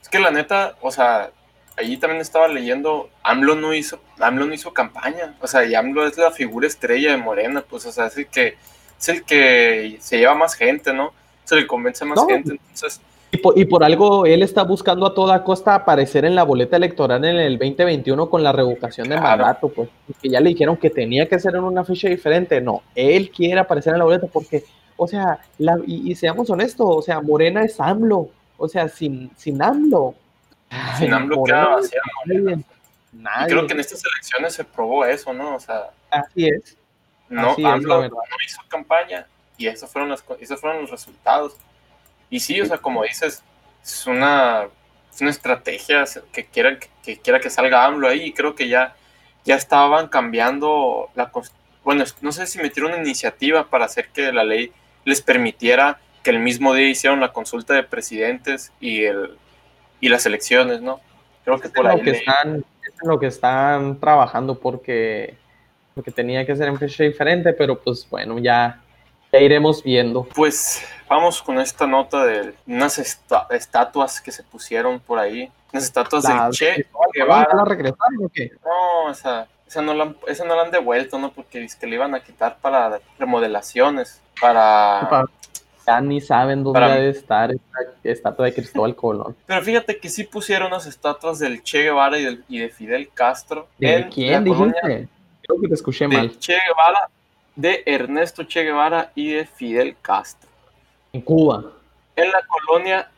Es 0.00 0.08
que 0.08 0.18
la 0.18 0.30
neta, 0.30 0.76
o 0.80 0.90
sea, 0.90 1.30
allí 1.76 1.96
también 1.96 2.20
estaba 2.20 2.48
leyendo, 2.48 3.10
AMLO 3.22 3.54
no 3.54 3.74
hizo, 3.74 4.00
AMLO 4.18 4.46
no 4.46 4.54
hizo 4.54 4.72
campaña, 4.72 5.36
o 5.40 5.46
sea, 5.46 5.64
y 5.64 5.74
AMLO 5.74 6.06
es 6.06 6.16
la 6.16 6.30
figura 6.30 6.66
estrella 6.66 7.12
de 7.12 7.16
Morena, 7.16 7.64
pues, 7.68 7.86
o 7.86 7.92
sea, 7.92 8.06
es 8.06 8.16
el 8.16 8.26
que, 8.26 8.56
es 9.00 9.08
el 9.08 9.24
que 9.24 9.98
se 10.00 10.18
lleva 10.18 10.34
más 10.34 10.54
gente, 10.54 10.92
¿no? 10.92 11.12
Es 11.44 11.52
el 11.52 11.60
que 11.60 11.66
convence 11.66 12.04
más 12.04 12.24
gente, 12.26 12.52
entonces, 12.52 13.00
Y 13.34 13.64
por, 13.64 13.82
algo 13.82 14.26
él 14.26 14.42
está 14.42 14.62
buscando 14.62 15.06
a 15.06 15.14
toda 15.14 15.42
costa 15.42 15.74
aparecer 15.74 16.26
en 16.26 16.34
la 16.34 16.42
boleta 16.42 16.76
electoral 16.76 17.24
en 17.24 17.36
el 17.36 17.58
2021 17.58 18.28
con 18.28 18.42
la 18.42 18.52
revocación 18.52 19.08
de 19.08 19.18
mandato, 19.18 19.70
pues, 19.70 19.88
que 20.20 20.28
ya 20.28 20.38
le 20.38 20.50
dijeron 20.50 20.76
que 20.76 20.90
tenía 20.90 21.26
que 21.26 21.40
ser 21.40 21.56
en 21.56 21.64
una 21.64 21.82
fecha 21.82 22.08
diferente. 22.08 22.60
No, 22.60 22.82
él 22.94 23.30
quiere 23.30 23.58
aparecer 23.58 23.94
en 23.94 24.00
la 24.00 24.04
boleta 24.04 24.26
porque, 24.26 24.64
o 24.98 25.08
sea, 25.08 25.38
y, 25.86 26.14
seamos 26.14 26.50
honestos, 26.50 26.86
o 26.86 27.00
sea, 27.00 27.22
Morena 27.22 27.64
es 27.64 27.80
AMLO, 27.80 28.28
o 28.58 28.68
sea, 28.68 28.86
sin, 28.88 29.30
sin 29.34 29.62
AMLO. 29.62 30.14
Sin 30.98 31.14
AMLO 31.14 31.42
queda 31.44 31.78
Y 31.82 33.46
creo 33.46 33.66
que 33.66 33.72
en 33.72 33.80
estas 33.80 34.02
elecciones 34.04 34.52
se 34.52 34.64
probó 34.64 35.06
eso, 35.06 35.32
¿no? 35.32 35.56
O 35.56 35.60
sea, 35.60 35.88
así 36.10 36.48
es. 36.48 36.76
No, 37.30 37.54
AMLO 37.64 38.02
no 38.02 38.20
hizo 38.46 38.60
campaña 38.68 39.26
y 39.56 39.68
esos 39.68 39.90
fueron, 39.90 40.10
los, 40.10 40.22
esos 40.38 40.60
fueron 40.60 40.82
los 40.82 40.90
resultados. 40.90 41.56
Y 42.32 42.40
sí, 42.40 42.58
o 42.62 42.64
sea, 42.64 42.78
como 42.78 43.02
dices, 43.02 43.44
es 43.84 44.06
una, 44.06 44.66
una 45.20 45.30
estrategia 45.30 46.04
que 46.32 46.46
quiera 46.46 46.78
que, 47.04 47.18
quiera 47.18 47.38
que 47.40 47.50
salga 47.50 47.84
AMLO 47.84 48.08
ahí 48.08 48.22
y 48.22 48.32
creo 48.32 48.54
que 48.54 48.68
ya, 48.68 48.96
ya 49.44 49.54
estaban 49.54 50.08
cambiando 50.08 51.10
la... 51.14 51.30
Bueno, 51.84 52.04
no 52.22 52.32
sé 52.32 52.46
si 52.46 52.58
metieron 52.58 52.92
una 52.92 53.02
iniciativa 53.02 53.68
para 53.68 53.84
hacer 53.84 54.08
que 54.08 54.32
la 54.32 54.44
ley 54.44 54.72
les 55.04 55.20
permitiera 55.20 56.00
que 56.22 56.30
el 56.30 56.38
mismo 56.38 56.72
día 56.72 56.88
hicieron 56.88 57.20
la 57.20 57.34
consulta 57.34 57.74
de 57.74 57.82
presidentes 57.82 58.72
y, 58.80 59.04
el, 59.04 59.36
y 60.00 60.08
las 60.08 60.24
elecciones, 60.24 60.80
¿no? 60.80 61.00
Creo 61.44 61.60
que 61.60 61.68
por 61.68 61.86
ahí... 61.86 61.98
Lo 61.98 62.02
que 62.02 62.10
están, 62.12 62.56
es 62.56 63.06
lo 63.06 63.20
que 63.20 63.26
están 63.26 64.00
trabajando 64.00 64.58
porque, 64.58 65.36
porque 65.94 66.12
tenía 66.12 66.46
que 66.46 66.56
ser 66.56 66.68
en 66.68 66.78
fecha 66.78 67.04
diferente, 67.04 67.52
pero 67.52 67.78
pues 67.78 68.08
bueno, 68.08 68.38
ya 68.38 68.81
ya 69.32 69.40
iremos 69.40 69.82
viendo. 69.82 70.24
Pues 70.34 70.84
vamos 71.08 71.42
con 71.42 71.58
esta 71.58 71.86
nota 71.86 72.24
de 72.26 72.54
unas 72.66 72.98
estatuas 73.50 74.20
que 74.20 74.30
se 74.30 74.42
pusieron 74.42 75.00
por 75.00 75.18
ahí. 75.18 75.50
Unas 75.72 75.84
estatuas 75.84 76.24
del 76.24 76.50
Che 76.50 76.86
Guevara. 77.14 77.54
¿La 77.54 77.64
regresaron 77.64 78.24
o 78.24 78.28
qué? 78.28 78.50
No, 78.62 79.10
esa, 79.10 79.48
esa, 79.66 79.80
no 79.80 79.94
la, 79.94 80.14
esa 80.26 80.44
no 80.44 80.54
la 80.54 80.62
han 80.62 80.70
devuelto, 80.70 81.18
¿no? 81.18 81.32
Porque 81.32 81.64
es 81.64 81.74
que 81.74 81.86
le 81.86 81.94
iban 81.94 82.14
a 82.14 82.22
quitar 82.22 82.58
para 82.60 83.00
remodelaciones, 83.18 84.20
para... 84.38 85.24
Ya 85.84 86.00
ni 86.00 86.20
saben 86.20 86.62
dónde 86.62 86.80
debe 86.80 87.08
estar 87.08 87.50
esta 87.50 87.78
estatua 88.04 88.44
de 88.44 88.54
Cristóbal 88.54 88.94
Colón. 88.94 89.34
Pero 89.46 89.62
fíjate 89.62 89.98
que 89.98 90.10
sí 90.10 90.24
pusieron 90.24 90.68
unas 90.68 90.86
estatuas 90.86 91.40
del 91.40 91.62
Che 91.62 91.82
Guevara 91.82 92.18
y, 92.18 92.58
de 92.58 92.68
Fidel 92.68 93.08
Castro. 93.12 93.66
¿De 93.78 94.08
quién 94.08 94.44
dijiste? 94.44 95.08
Creo 95.40 95.60
que 95.60 95.68
te 95.68 95.74
escuché 95.74 96.06
mal. 96.06 96.38
Che 96.38 96.52
Guevara 96.52 97.08
de 97.54 97.82
Ernesto 97.86 98.44
Che 98.44 98.62
Guevara 98.62 99.12
y 99.14 99.32
de 99.32 99.46
Fidel 99.46 99.96
Castro. 100.00 100.50
En 101.12 101.20
Cuba. 101.20 101.64
En 102.16 102.30
la 102.30 102.40
colonia, 102.46 103.10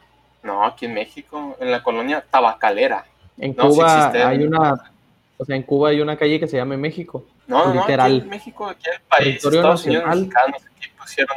no, 0.43 0.65
aquí 0.65 0.87
en 0.87 0.95
México, 0.95 1.57
en 1.61 1.71
la 1.71 1.83
colonia 1.83 2.25
Tabacalera. 2.29 3.05
En 3.39 3.53
Cuba 3.53 4.11
hay 4.11 4.45
una, 4.45 4.93
o 5.37 5.45
sea, 5.45 5.57
en 5.57 5.63
Cuba 5.63 5.91
hay 5.91 6.01
una 6.01 6.17
calle 6.17 6.39
que 6.39 6.47
se 6.47 6.57
llama 6.57 6.77
México. 6.77 7.25
No, 7.47 7.67
no, 7.67 7.81
literal. 7.81 8.13
aquí 8.13 8.21
en 8.23 8.29
México, 8.29 8.67
aquí 8.67 8.87
el 8.91 9.01
país, 9.03 9.45
Estados 9.45 9.85
Unidos 9.85 10.17
mexicanos, 10.17 10.63
aquí 10.65 10.89
pusieron, 10.99 11.37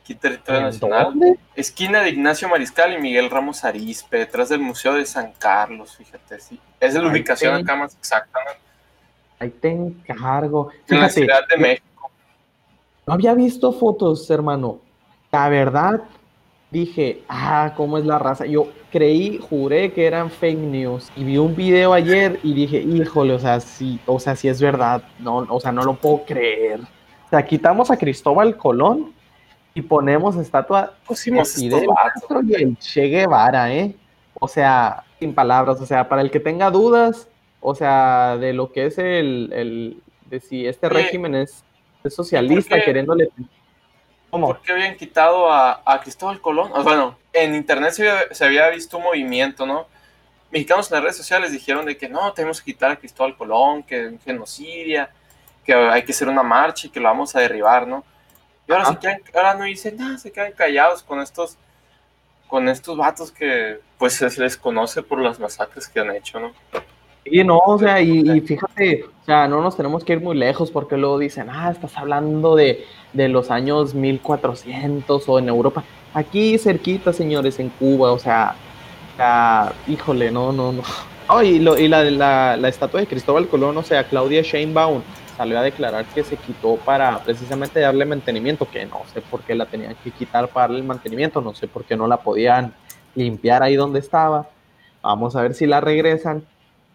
aquí 0.00 0.14
territorio 0.14 0.62
nacional. 0.62 1.14
Esquina 1.54 2.00
de 2.00 2.10
Ignacio 2.10 2.48
Mariscal 2.48 2.94
y 2.94 2.98
Miguel 2.98 3.30
Ramos 3.30 3.64
Arispe, 3.64 4.18
detrás 4.18 4.48
del 4.48 4.60
Museo 4.60 4.94
de 4.94 5.06
San 5.06 5.32
Carlos, 5.38 5.96
fíjate, 5.96 6.40
sí. 6.40 6.58
Es 6.80 6.94
la 6.94 7.08
ubicación 7.08 7.54
acá 7.54 7.76
más 7.76 7.94
exacta, 7.94 8.38
Ahí 9.38 9.50
te 9.50 9.68
encargo. 9.68 10.70
en 10.88 11.00
la 11.00 11.08
Ciudad 11.10 11.46
de 11.48 11.56
México. 11.58 11.85
No 13.06 13.12
había 13.12 13.34
visto 13.34 13.72
fotos, 13.72 14.28
hermano. 14.30 14.80
La 15.30 15.48
verdad, 15.48 16.02
dije, 16.72 17.22
ah, 17.28 17.72
¿cómo 17.76 17.98
es 17.98 18.04
la 18.04 18.18
raza? 18.18 18.46
Yo 18.46 18.66
creí, 18.90 19.38
juré 19.38 19.92
que 19.92 20.06
eran 20.06 20.28
fake 20.28 20.58
news. 20.58 21.12
Y 21.14 21.22
vi 21.22 21.38
un 21.38 21.54
video 21.54 21.92
ayer 21.92 22.40
y 22.42 22.52
dije, 22.52 22.78
híjole, 22.78 23.34
o 23.34 23.38
sea, 23.38 23.60
sí, 23.60 24.00
o 24.06 24.18
sea, 24.18 24.34
sí 24.34 24.48
es 24.48 24.60
verdad. 24.60 25.04
No, 25.20 25.46
o 25.48 25.60
sea, 25.60 25.70
no 25.70 25.84
lo 25.84 25.94
puedo 25.94 26.24
creer. 26.24 26.80
O 26.80 27.28
sea, 27.30 27.46
quitamos 27.46 27.92
a 27.92 27.96
Cristóbal 27.96 28.56
Colón 28.56 29.12
y 29.72 29.82
ponemos 29.82 30.34
estatua 30.34 30.94
Pusimos 31.06 31.54
de 31.54 31.60
Fidel 31.60 31.88
Castro 32.12 32.40
y 32.42 32.54
el 32.54 32.76
Che 32.76 33.02
Guevara, 33.02 33.72
¿eh? 33.72 33.94
O 34.40 34.48
sea, 34.48 35.04
sin 35.20 35.32
palabras. 35.32 35.80
O 35.80 35.86
sea, 35.86 36.08
para 36.08 36.22
el 36.22 36.32
que 36.32 36.40
tenga 36.40 36.72
dudas, 36.72 37.28
o 37.60 37.72
sea, 37.72 38.36
de 38.36 38.52
lo 38.52 38.72
que 38.72 38.86
es 38.86 38.98
el, 38.98 39.52
el 39.52 40.02
de 40.28 40.40
si 40.40 40.66
este 40.66 40.88
régimen 40.88 41.36
es, 41.36 41.62
socialista, 42.10 42.80
queriéndole... 42.80 43.30
¿Cómo? 44.30 44.48
¿Por 44.48 44.60
qué 44.62 44.72
habían 44.72 44.96
quitado 44.96 45.50
a, 45.50 45.82
a 45.84 46.00
Cristóbal 46.00 46.40
Colón? 46.40 46.72
bueno, 46.82 47.16
en 47.32 47.54
internet 47.54 47.92
se 48.32 48.44
había, 48.44 48.70
visto 48.70 48.98
un 48.98 49.04
movimiento, 49.04 49.66
¿no? 49.66 49.86
Mexicanos 50.50 50.90
en 50.90 50.94
las 50.96 51.02
redes 51.02 51.16
sociales 51.16 51.52
dijeron 51.52 51.86
de 51.86 51.96
que 51.96 52.08
no, 52.08 52.32
tenemos 52.32 52.60
que 52.60 52.72
quitar 52.72 52.90
a 52.90 52.96
Cristóbal 52.96 53.36
Colón, 53.36 53.82
que 53.82 54.06
es 54.06 54.24
genocidia, 54.24 55.10
que 55.64 55.74
hay 55.74 56.04
que 56.04 56.12
hacer 56.12 56.28
una 56.28 56.42
marcha 56.42 56.86
y 56.86 56.90
que 56.90 57.00
lo 57.00 57.08
vamos 57.08 57.34
a 57.36 57.40
derribar, 57.40 57.86
¿no? 57.86 58.04
Y 58.68 58.72
ahora, 58.72 58.86
se 58.86 58.98
quedan, 58.98 59.20
ahora 59.34 59.54
no 59.54 59.64
dicen 59.64 59.96
nada, 59.96 60.18
se 60.18 60.32
quedan 60.32 60.52
callados 60.52 61.02
con 61.02 61.20
estos, 61.20 61.56
con 62.48 62.68
estos 62.68 62.96
vatos 62.96 63.30
que 63.30 63.80
pues 63.98 64.14
se 64.14 64.40
les 64.40 64.56
conoce 64.56 65.02
por 65.02 65.20
las 65.20 65.38
masacres 65.38 65.88
que 65.88 66.00
han 66.00 66.10
hecho, 66.10 66.40
¿no? 66.40 66.52
Sí, 67.28 67.42
no, 67.42 67.58
o 67.58 67.78
sea, 67.78 68.00
y, 68.00 68.40
fíjate, 68.40 69.04
o 69.04 69.24
sea, 69.24 69.48
no 69.48 69.60
nos 69.60 69.76
tenemos 69.76 70.04
que 70.04 70.12
ir 70.12 70.20
muy 70.20 70.36
lejos 70.36 70.70
porque 70.70 70.96
luego 70.96 71.18
dicen, 71.18 71.48
ah, 71.50 71.70
estás 71.70 71.96
hablando 71.96 72.54
de, 72.54 72.84
los 73.14 73.50
años 73.50 73.94
1400 73.94 75.28
o 75.28 75.38
en 75.38 75.48
Europa. 75.48 75.82
Aquí 76.14 76.56
cerquita, 76.58 77.12
señores, 77.12 77.58
en 77.58 77.70
Cuba, 77.70 78.12
o 78.12 78.18
sea, 78.18 78.54
híjole, 79.88 80.30
no, 80.30 80.52
no, 80.52 80.72
no. 80.72 80.82
Oh, 81.28 81.42
y, 81.42 81.58
lo, 81.58 81.76
y 81.76 81.88
la, 81.88 82.04
la, 82.04 82.56
la, 82.56 82.68
estatua 82.68 83.00
de 83.00 83.08
Cristóbal 83.08 83.48
Colón, 83.48 83.76
o 83.76 83.82
sea, 83.82 84.04
Claudia 84.04 84.42
Sheinbaum 84.42 85.02
salió 85.36 85.58
a 85.58 85.62
declarar 85.62 86.04
que 86.04 86.22
se 86.22 86.36
quitó 86.36 86.76
para 86.76 87.18
precisamente 87.18 87.80
darle 87.80 88.04
mantenimiento, 88.04 88.70
que 88.70 88.86
no 88.86 89.02
sé 89.12 89.22
por 89.22 89.40
qué 89.40 89.56
la 89.56 89.66
tenían 89.66 89.96
que 90.04 90.12
quitar 90.12 90.46
para 90.46 90.68
darle 90.68 90.78
el 90.78 90.84
mantenimiento, 90.84 91.40
no 91.40 91.52
sé 91.52 91.66
por 91.66 91.84
qué 91.84 91.96
no 91.96 92.06
la 92.06 92.18
podían 92.18 92.72
limpiar 93.16 93.64
ahí 93.64 93.74
donde 93.74 93.98
estaba. 93.98 94.48
Vamos 95.02 95.34
a 95.34 95.42
ver 95.42 95.54
si 95.54 95.66
la 95.66 95.80
regresan 95.80 96.44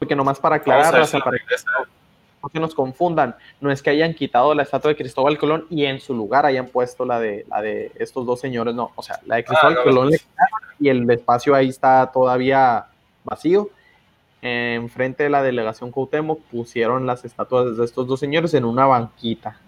porque 0.02 0.16
nomás 0.16 0.40
para 0.40 0.56
aclarar, 0.56 1.08
para 1.12 1.38
que 1.38 2.58
no 2.60 2.62
nos 2.62 2.74
confundan, 2.74 3.36
no 3.60 3.72
es 3.72 3.84
que 3.84 3.92
hayan 3.92 4.16
quitado 4.16 4.56
la 4.56 4.64
estatua 4.64 4.90
de 4.90 4.98
Cristóbal 4.98 5.38
Colón 5.38 5.68
y 5.70 5.86
en 5.86 6.00
su 6.00 6.16
lugar 6.16 6.48
hayan 6.48 6.66
puesto 6.66 7.06
la 7.06 7.20
de, 7.20 7.46
la 7.48 7.62
de 7.62 7.92
estos 8.00 8.26
dos 8.26 8.40
señores, 8.40 8.74
no, 8.74 8.92
o 8.96 9.04
sea, 9.04 9.20
la 9.28 9.36
de 9.36 9.44
Cristóbal 9.44 9.78
ah, 9.78 9.84
Colón 9.84 10.10
y 10.80 10.90
el 10.90 11.08
espacio 11.12 11.54
ahí 11.54 11.70
está 11.70 12.10
todavía 12.12 12.88
vacío. 13.24 13.70
Enfrente 14.42 15.22
de 15.22 15.30
la 15.30 15.44
delegación 15.44 15.92
Cuauhtémoc 15.92 16.42
pusieron 16.46 17.06
las 17.06 17.24
estatuas 17.24 17.78
de 17.78 17.86
estos 17.86 18.08
dos 18.08 18.20
señores 18.20 18.56
en 18.56 18.66
una 18.66 18.88
banquita. 18.88 19.60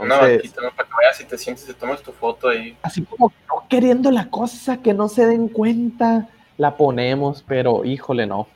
una 0.00 0.18
banquita, 0.18 0.62
¿no? 0.62 0.70
Para 0.72 0.88
que 0.88 0.94
vayas 0.96 1.20
y 1.20 1.26
te 1.26 1.38
sientes 1.38 1.68
y 1.68 1.74
tomas 1.74 2.02
tu 2.02 2.10
foto 2.10 2.48
ahí. 2.48 2.76
Así 2.82 3.04
como 3.04 3.32
no 3.46 3.68
queriendo 3.68 4.10
la 4.10 4.30
cosa, 4.30 4.82
que 4.82 4.94
no 4.94 5.08
se 5.08 5.26
den 5.26 5.46
cuenta, 5.46 6.28
la 6.58 6.76
ponemos, 6.76 7.44
pero 7.46 7.84
híjole, 7.84 8.26
no. 8.26 8.48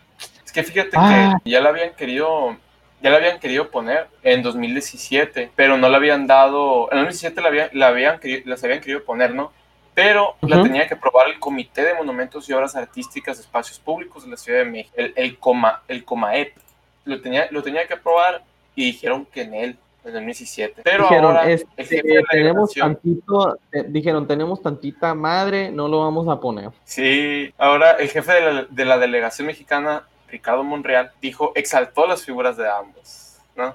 Es 0.50 0.54
que 0.54 0.64
fíjate 0.64 0.90
que 0.90 0.96
ah. 0.98 1.40
ya 1.44 1.60
la 1.60 1.68
habían 1.68 1.94
querido, 1.94 2.56
ya 3.00 3.10
la 3.10 3.18
habían 3.18 3.38
querido 3.38 3.70
poner 3.70 4.08
en 4.24 4.42
2017, 4.42 5.52
pero 5.54 5.78
no 5.78 5.88
la 5.88 5.98
habían 5.98 6.26
dado, 6.26 6.90
en 6.90 6.98
2017 6.98 7.40
la 7.40 7.48
habían, 7.48 7.70
la 7.72 7.86
habían 7.86 8.18
las 8.46 8.64
habían 8.64 8.80
querido 8.80 9.04
poner, 9.04 9.32
¿no? 9.32 9.52
Pero 9.94 10.34
la 10.40 10.60
tenía 10.60 10.88
que 10.88 10.94
aprobar 10.94 11.28
el 11.28 11.38
Comité 11.38 11.84
de 11.84 11.94
Monumentos 11.94 12.48
y 12.48 12.52
Obras 12.52 12.74
Artísticas 12.74 13.36
de 13.36 13.44
Espacios 13.44 13.78
Públicos 13.78 14.24
de 14.24 14.30
la 14.30 14.36
Ciudad 14.36 14.58
de 14.58 14.64
México, 14.64 14.92
el, 14.96 15.12
el, 15.14 15.38
Coma, 15.38 15.82
el 15.86 16.04
COMAEP. 16.04 16.56
Lo 17.04 17.20
tenía, 17.20 17.46
lo 17.52 17.62
tenía 17.62 17.86
que 17.86 17.94
aprobar 17.94 18.42
y 18.74 18.86
dijeron 18.86 19.26
que 19.26 19.42
en 19.42 19.54
él, 19.54 19.76
en 20.04 20.12
2017. 20.14 20.82
Pero 20.82 21.08
ahora 21.08 21.48
este, 21.48 22.02
tenemos 22.28 22.74
tantito, 22.74 23.56
eh, 23.70 23.84
dijeron, 23.86 24.26
tenemos 24.26 24.60
tantita 24.60 25.14
madre, 25.14 25.70
no 25.70 25.86
lo 25.86 26.00
vamos 26.00 26.26
a 26.26 26.40
poner. 26.40 26.70
Sí, 26.84 27.54
ahora 27.56 27.92
el 27.92 28.08
jefe 28.08 28.32
de 28.32 28.40
la, 28.40 28.66
de 28.68 28.84
la 28.84 28.98
delegación 28.98 29.46
mexicana 29.46 30.02
Ricardo 30.30 30.64
Monreal, 30.64 31.12
dijo, 31.20 31.52
exaltó 31.54 32.06
las 32.06 32.24
figuras 32.24 32.56
de 32.56 32.68
ambos, 32.68 33.36
¿no? 33.56 33.74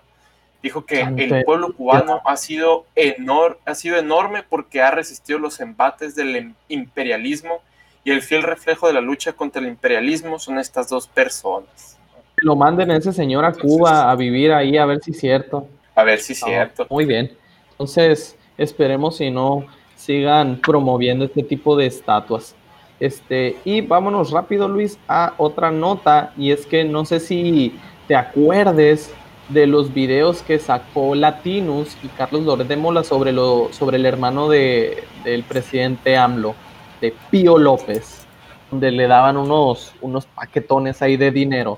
Dijo 0.61 0.85
que 0.85 1.01
el 1.01 1.43
pueblo 1.45 1.73
cubano 1.73 2.21
ha 2.25 2.37
sido, 2.37 2.85
enor 2.95 3.59
ha 3.65 3.75
sido 3.75 3.97
enorme 3.97 4.41
porque 4.41 4.81
ha 4.81 4.89
resistido 4.89 5.37
los 5.37 5.59
embates 5.59 6.15
del 6.15 6.55
imperialismo 6.69 7.61
y 8.03 8.11
el 8.11 8.21
fiel 8.23 8.41
reflejo 8.41 8.87
de 8.87 8.93
la 8.93 9.01
lucha 9.01 9.33
contra 9.33 9.61
el 9.61 9.67
imperialismo 9.67 10.39
son 10.39 10.57
estas 10.57 10.89
dos 10.89 11.07
personas. 11.07 11.97
Lo 12.37 12.55
manden 12.55 12.91
a 12.91 12.97
ese 12.97 13.13
señor 13.13 13.45
a 13.45 13.53
Cuba 13.53 14.09
a 14.09 14.15
vivir 14.15 14.53
ahí 14.53 14.77
a 14.77 14.85
ver 14.85 15.01
si 15.03 15.11
es 15.11 15.19
cierto. 15.19 15.67
A 15.93 16.03
ver 16.03 16.19
si 16.19 16.33
es 16.33 16.39
cierto. 16.39 16.87
Muy 16.89 17.05
bien. 17.05 17.31
Entonces, 17.71 18.37
esperemos 18.57 19.17
si 19.17 19.29
no 19.29 19.65
sigan 19.95 20.59
promoviendo 20.61 21.25
este 21.25 21.43
tipo 21.43 21.75
de 21.75 21.87
estatuas. 21.87 22.55
Este, 22.99 23.58
y 23.65 23.81
vámonos 23.81 24.31
rápido, 24.31 24.67
Luis, 24.67 24.97
a 25.08 25.34
otra 25.38 25.71
nota, 25.71 26.34
y 26.38 26.51
es 26.51 26.65
que 26.65 26.84
no 26.84 27.05
sé 27.05 27.19
si 27.19 27.77
te 28.08 28.15
acuerdes 28.15 29.13
de 29.49 29.67
los 29.67 29.93
videos 29.93 30.41
que 30.41 30.58
sacó 30.60 31.13
Latinus 31.13 31.97
y 32.03 32.08
Carlos 32.08 32.43
Loret 32.43 32.67
de 32.67 32.77
Mola 32.77 33.03
sobre, 33.03 33.31
lo, 33.31 33.71
sobre 33.71 33.97
el 33.97 34.05
hermano 34.05 34.49
de, 34.49 35.03
del 35.23 35.43
presidente 35.43 36.17
AMLO. 36.17 36.55
de 37.01 37.13
Pío 37.29 37.58
López, 37.58 38.25
donde 38.71 38.91
le 38.91 39.08
daban 39.08 39.38
unos, 39.38 39.93
unos 40.01 40.25
paquetones 40.25 41.01
ahí 41.01 41.17
de 41.17 41.29
dinero. 41.29 41.77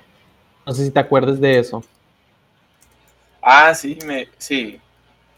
No 0.66 0.74
sé 0.74 0.86
si 0.86 0.92
te 0.92 1.00
acuerdas 1.00 1.40
de 1.40 1.60
eso. 1.60 1.84
Ah, 3.42 3.74
sí, 3.74 3.98
me, 4.06 4.28
sí, 4.38 4.80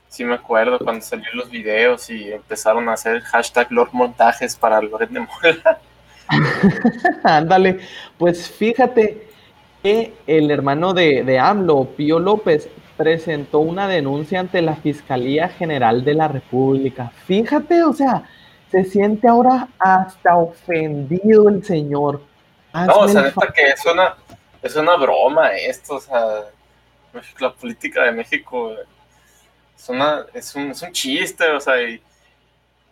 sí 0.10 0.26
me 0.26 0.34
acuerdo 0.34 0.80
cuando 0.80 1.06
salieron 1.06 1.38
los 1.38 1.50
videos 1.50 2.10
y 2.10 2.34
empezaron 2.34 2.89
a 2.89 2.93
hacer 2.93 3.22
hashtag 3.22 3.72
Lord 3.72 3.89
Montajes 3.93 4.56
para 4.56 4.82
Loret 4.82 5.10
de 5.10 5.19
Mola. 5.22 5.80
Ándale, 7.24 7.80
pues 8.17 8.50
fíjate 8.50 9.30
que 9.82 10.13
el 10.28 10.52
hermano 10.52 10.93
de, 10.93 11.24
de 11.24 11.39
AMLO, 11.39 11.86
Pío 11.95 12.19
López, 12.19 12.69
presentó 12.98 13.60
una 13.60 13.88
denuncia 13.88 14.41
ante 14.41 14.62
la 14.62 14.76
Fiscalía 14.76 15.48
General 15.48 16.04
de 16.04 16.15
la 16.15 16.28
República. 16.28 17.13
Fíjate, 17.26 17.84
o 17.84 17.93
sea, 17.93 18.24
se 18.69 18.84
siente 18.84 19.28
ahora 19.28 19.69
hasta 19.80 20.36
ofendido 20.36 21.48
el 21.48 21.63
señor. 21.63 22.22
no, 22.74 23.00
o 23.00 23.08
sea, 23.08 23.22
neta 23.22 23.54
que 23.54 23.69
es 23.69 23.86
una, 23.86 24.15
es 24.62 24.76
una 24.76 24.98
broma 24.98 25.54
esto, 25.54 25.95
o 25.95 26.02
sea, 26.02 26.26
la 27.39 27.54
política 27.54 28.04
de 28.04 28.12
México 28.12 28.74
es, 29.80 29.89
una, 29.89 30.26
es, 30.34 30.56
un, 30.56 30.72
es 30.72 30.82
un 30.82 30.92
chiste, 30.92 31.50
o 31.50 31.60
sea, 31.60 31.82
y, 31.82 32.02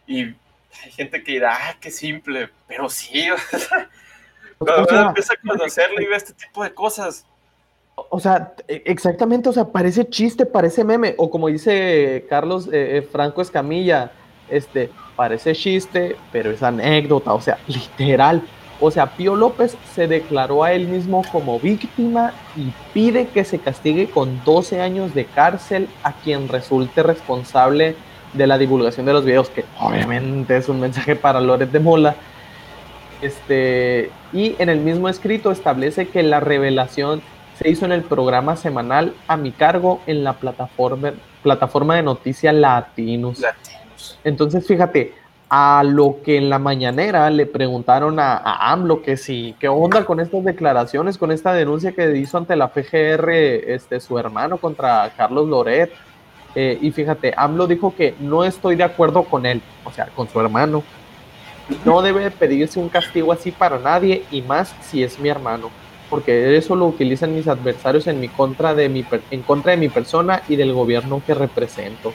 y 0.07 0.21
hay 0.23 0.91
gente 0.91 1.21
que 1.21 1.33
dirá, 1.33 1.57
ah, 1.59 1.77
qué 1.79 1.91
simple, 1.91 2.49
pero 2.65 2.89
sí, 2.89 3.29
o 3.31 3.37
sea, 3.37 3.89
cuando 4.57 5.07
empieza 5.09 5.33
a 5.33 5.47
conocerle 5.47 6.03
y 6.03 6.05
ve 6.07 6.15
este 6.15 6.33
tipo 6.33 6.63
de 6.63 6.73
cosas, 6.73 7.25
o 8.09 8.19
sea, 8.19 8.53
e, 8.67 8.83
exactamente, 8.85 9.49
o 9.49 9.53
sea, 9.53 9.65
parece 9.65 10.07
chiste, 10.07 10.45
parece 10.45 10.83
meme, 10.83 11.15
o 11.17 11.29
como 11.29 11.47
dice 11.47 12.25
Carlos 12.29 12.67
eh, 12.67 12.97
eh, 12.97 13.01
Franco 13.01 13.41
Escamilla, 13.41 14.11
este, 14.49 14.89
parece 15.15 15.53
chiste, 15.53 16.15
pero 16.31 16.51
es 16.51 16.63
anécdota, 16.63 17.33
o 17.33 17.41
sea, 17.41 17.57
literal. 17.67 18.41
O 18.79 18.91
sea, 18.91 19.07
Pío 19.07 19.35
López 19.35 19.75
se 19.95 20.07
declaró 20.07 20.63
a 20.63 20.71
él 20.73 20.87
mismo 20.87 21.23
como 21.31 21.59
víctima 21.59 22.33
y 22.55 22.71
pide 22.93 23.27
que 23.27 23.43
se 23.43 23.59
castigue 23.59 24.09
con 24.09 24.43
12 24.45 24.81
años 24.81 25.15
de 25.15 25.25
cárcel 25.25 25.87
a 26.03 26.13
quien 26.13 26.47
resulte 26.47 27.01
responsable 27.01 27.95
de 28.33 28.47
la 28.47 28.57
divulgación 28.57 29.05
de 29.05 29.13
los 29.13 29.25
videos, 29.25 29.49
que 29.49 29.65
obviamente 29.79 30.57
es 30.57 30.69
un 30.69 30.79
mensaje 30.79 31.15
para 31.15 31.39
Loret 31.39 31.71
de 31.71 31.79
Mola. 31.79 32.15
Este, 33.21 34.11
y 34.31 34.55
en 34.59 34.69
el 34.69 34.79
mismo 34.79 35.09
escrito 35.09 35.51
establece 35.51 36.07
que 36.07 36.21
la 36.21 36.39
revelación 36.39 37.21
se 37.57 37.69
hizo 37.69 37.85
en 37.85 37.91
el 37.91 38.03
programa 38.03 38.55
semanal 38.55 39.15
a 39.27 39.37
mi 39.37 39.51
cargo 39.51 40.01
en 40.05 40.23
la 40.23 40.33
plataforma, 40.33 41.13
plataforma 41.41 41.95
de 41.95 42.03
noticias 42.03 42.53
Latinos. 42.53 43.43
Entonces, 44.23 44.67
fíjate, 44.67 45.15
a 45.49 45.83
lo 45.85 46.17
que 46.23 46.37
en 46.37 46.49
la 46.49 46.59
mañanera 46.59 47.29
le 47.29 47.45
preguntaron 47.45 48.19
a, 48.19 48.37
AMLO 48.71 49.01
que 49.01 49.17
sí, 49.17 49.55
qué 49.59 49.67
onda 49.67 50.05
con 50.05 50.19
estas 50.19 50.43
declaraciones, 50.43 51.17
con 51.17 51.31
esta 51.31 51.53
denuncia 51.53 51.93
que 51.93 52.17
hizo 52.17 52.37
ante 52.37 52.55
la 52.55 52.67
PGR 52.69 53.29
este, 53.29 53.99
su 53.99 54.19
hermano 54.19 54.57
contra 54.57 55.11
Carlos 55.15 55.47
Loret. 55.47 55.91
Eh, 56.55 56.77
y 56.81 56.91
fíjate, 56.91 57.33
AMLO 57.37 57.67
dijo 57.67 57.93
que 57.95 58.15
no 58.19 58.43
estoy 58.43 58.75
de 58.75 58.83
acuerdo 58.83 59.23
con 59.23 59.45
él, 59.45 59.61
o 59.85 59.91
sea, 59.91 60.07
con 60.07 60.27
su 60.27 60.39
hermano. 60.39 60.83
No 61.85 62.01
debe 62.01 62.31
pedirse 62.31 62.79
un 62.79 62.89
castigo 62.89 63.31
así 63.31 63.51
para 63.51 63.77
nadie 63.77 64.23
y 64.31 64.41
más 64.41 64.73
si 64.81 65.03
es 65.03 65.19
mi 65.19 65.29
hermano 65.29 65.69
porque 66.09 66.55
eso 66.55 66.75
lo 66.75 66.85
utilizan 66.85 67.35
mis 67.35 67.47
adversarios 67.47 68.07
en, 68.07 68.19
mi 68.19 68.29
contra 68.29 68.73
de 68.73 68.89
mi, 68.89 69.05
en 69.31 69.41
contra 69.41 69.71
de 69.71 69.77
mi 69.77 69.89
persona 69.89 70.41
y 70.47 70.55
del 70.55 70.73
gobierno 70.73 71.21
que 71.25 71.33
represento. 71.33 72.13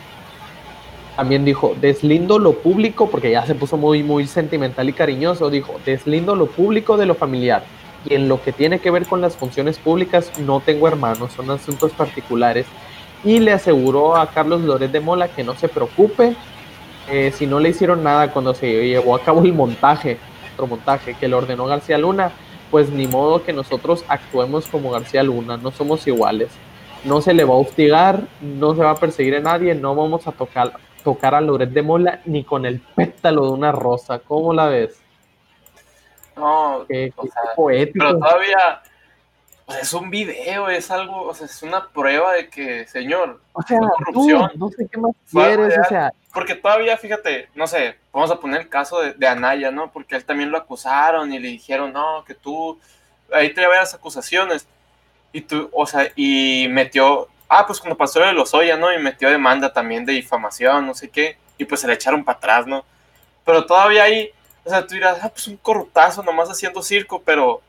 También 1.16 1.44
dijo, 1.44 1.76
deslindo 1.80 2.38
lo 2.38 2.54
público, 2.54 3.10
porque 3.10 3.30
ya 3.30 3.44
se 3.46 3.54
puso 3.54 3.76
muy, 3.76 4.02
muy 4.02 4.26
sentimental 4.26 4.88
y 4.88 4.92
cariñoso, 4.92 5.50
dijo, 5.50 5.74
deslindo 5.84 6.34
lo 6.34 6.46
público 6.46 6.96
de 6.96 7.06
lo 7.06 7.14
familiar. 7.14 7.64
Y 8.04 8.14
en 8.14 8.28
lo 8.28 8.42
que 8.42 8.52
tiene 8.52 8.78
que 8.78 8.90
ver 8.90 9.06
con 9.06 9.20
las 9.20 9.36
funciones 9.36 9.78
públicas, 9.78 10.32
no 10.40 10.60
tengo 10.60 10.88
hermanos, 10.88 11.32
son 11.32 11.50
asuntos 11.50 11.92
particulares. 11.92 12.66
Y 13.24 13.38
le 13.40 13.52
aseguró 13.52 14.16
a 14.16 14.26
Carlos 14.26 14.62
Loret 14.62 14.90
de 14.90 15.00
Mola 15.00 15.28
que 15.28 15.44
no 15.44 15.54
se 15.54 15.68
preocupe 15.68 16.34
si 17.32 17.46
no 17.46 17.60
le 17.60 17.70
hicieron 17.70 18.02
nada 18.02 18.32
cuando 18.32 18.54
se 18.54 18.86
llevó 18.86 19.14
a 19.14 19.22
cabo 19.22 19.42
el 19.42 19.52
montaje, 19.52 20.18
otro 20.54 20.66
montaje 20.66 21.14
que 21.14 21.28
le 21.28 21.34
ordenó 21.34 21.66
García 21.66 21.98
Luna, 21.98 22.30
pues 22.70 22.90
ni 22.90 23.06
modo 23.06 23.42
que 23.42 23.52
nosotros 23.52 24.04
actuemos 24.08 24.66
como 24.66 24.90
García 24.90 25.22
Luna, 25.22 25.56
no 25.56 25.72
somos 25.72 26.06
iguales. 26.06 26.48
No 27.04 27.20
se 27.20 27.34
le 27.34 27.44
va 27.44 27.54
a 27.54 27.58
hostigar, 27.58 28.22
no 28.40 28.74
se 28.74 28.82
va 28.82 28.92
a 28.92 28.96
perseguir 28.96 29.36
a 29.36 29.40
nadie, 29.40 29.74
no 29.74 29.94
vamos 29.94 30.26
a 30.26 30.32
tocar, 30.32 30.72
tocar 31.02 31.34
a 31.34 31.40
Loret 31.40 31.70
de 31.70 31.82
Mola 31.82 32.20
ni 32.24 32.44
con 32.44 32.66
el 32.66 32.80
pétalo 32.80 33.46
de 33.46 33.52
una 33.52 33.72
rosa. 33.72 34.18
¿Cómo 34.20 34.52
la 34.52 34.66
ves? 34.66 35.00
No, 36.36 36.84
qué, 36.88 37.12
poético. 37.54 37.98
Pero 37.98 38.18
todavía, 38.18 38.82
es 39.80 39.92
un 39.92 40.10
video, 40.10 40.68
es 40.68 40.90
algo, 40.90 41.22
o 41.22 41.34
sea, 41.34 41.46
es 41.46 41.62
una 41.62 41.88
prueba 41.88 42.34
de 42.34 42.48
que, 42.48 42.86
señor, 42.86 43.40
o 43.52 43.62
sea, 43.62 43.78
corrupción. 43.78 44.50
no 44.56 44.68
sé 44.70 44.88
qué 44.90 44.98
más 44.98 45.12
quieres, 45.30 45.78
o 45.78 45.84
sea. 45.88 46.12
Porque 46.32 46.54
todavía, 46.54 46.96
fíjate, 46.96 47.48
no 47.54 47.66
sé, 47.66 47.96
vamos 48.12 48.30
a 48.30 48.40
poner 48.40 48.62
el 48.62 48.68
caso 48.68 49.00
de, 49.00 49.26
Anaya, 49.26 49.70
¿no? 49.70 49.92
Porque 49.92 50.16
él 50.16 50.24
también 50.24 50.50
lo 50.50 50.58
acusaron 50.58 51.32
y 51.32 51.38
le 51.38 51.48
dijeron, 51.48 51.92
no, 51.92 52.24
que 52.24 52.34
tú, 52.34 52.78
ahí 53.32 53.52
te 53.52 53.60
las 53.60 53.94
acusaciones. 53.94 54.66
Y 55.32 55.42
tú, 55.42 55.68
o 55.72 55.86
sea, 55.86 56.10
y 56.16 56.68
metió, 56.70 57.28
ah, 57.58 57.66
pues 57.66 57.78
cuando 57.80 57.96
pasó 57.96 58.20
de 58.20 58.32
Lozoya, 58.32 58.76
¿no? 58.76 58.92
Y 58.92 58.98
metió 58.98 59.28
demanda 59.28 59.72
también 59.72 60.04
de 60.06 60.14
difamación, 60.14 60.86
no 60.86 60.94
sé 60.94 61.10
qué, 61.10 61.36
y 61.58 61.64
pues 61.64 61.80
se 61.82 61.86
le 61.86 61.94
echaron 61.94 62.24
para 62.24 62.38
atrás, 62.38 62.66
¿no? 62.66 62.84
Pero 63.44 63.66
todavía 63.66 64.04
ahí, 64.04 64.30
o 64.64 64.70
sea, 64.70 64.86
tú 64.86 64.94
dirás, 64.94 65.18
ah, 65.22 65.28
pues 65.28 65.46
un 65.48 65.56
corruptazo 65.56 66.22
nomás 66.22 66.48
haciendo 66.48 66.82
circo, 66.82 67.20
pero 67.22 67.60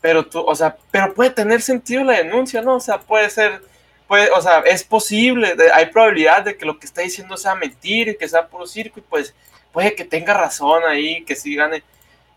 pero 0.00 0.24
tú, 0.24 0.40
o 0.40 0.54
sea, 0.54 0.76
pero 0.90 1.12
puede 1.14 1.30
tener 1.30 1.60
sentido 1.60 2.04
la 2.04 2.14
denuncia, 2.14 2.62
¿no? 2.62 2.76
O 2.76 2.80
sea, 2.80 3.00
puede 3.00 3.28
ser, 3.28 3.60
puede, 4.06 4.30
o 4.30 4.40
sea, 4.40 4.60
es 4.60 4.84
posible, 4.84 5.56
hay 5.74 5.86
probabilidad 5.86 6.44
de 6.44 6.56
que 6.56 6.64
lo 6.64 6.78
que 6.78 6.86
está 6.86 7.00
diciendo 7.00 7.36
sea 7.36 7.54
mentir 7.54 8.08
y 8.08 8.16
que 8.16 8.28
sea 8.28 8.46
puro 8.46 8.66
circo 8.66 9.00
y 9.00 9.02
pues 9.02 9.34
puede 9.72 9.94
que 9.94 10.04
tenga 10.04 10.32
razón 10.32 10.84
ahí, 10.84 11.24
que 11.24 11.34
sí 11.34 11.56
gane, 11.56 11.82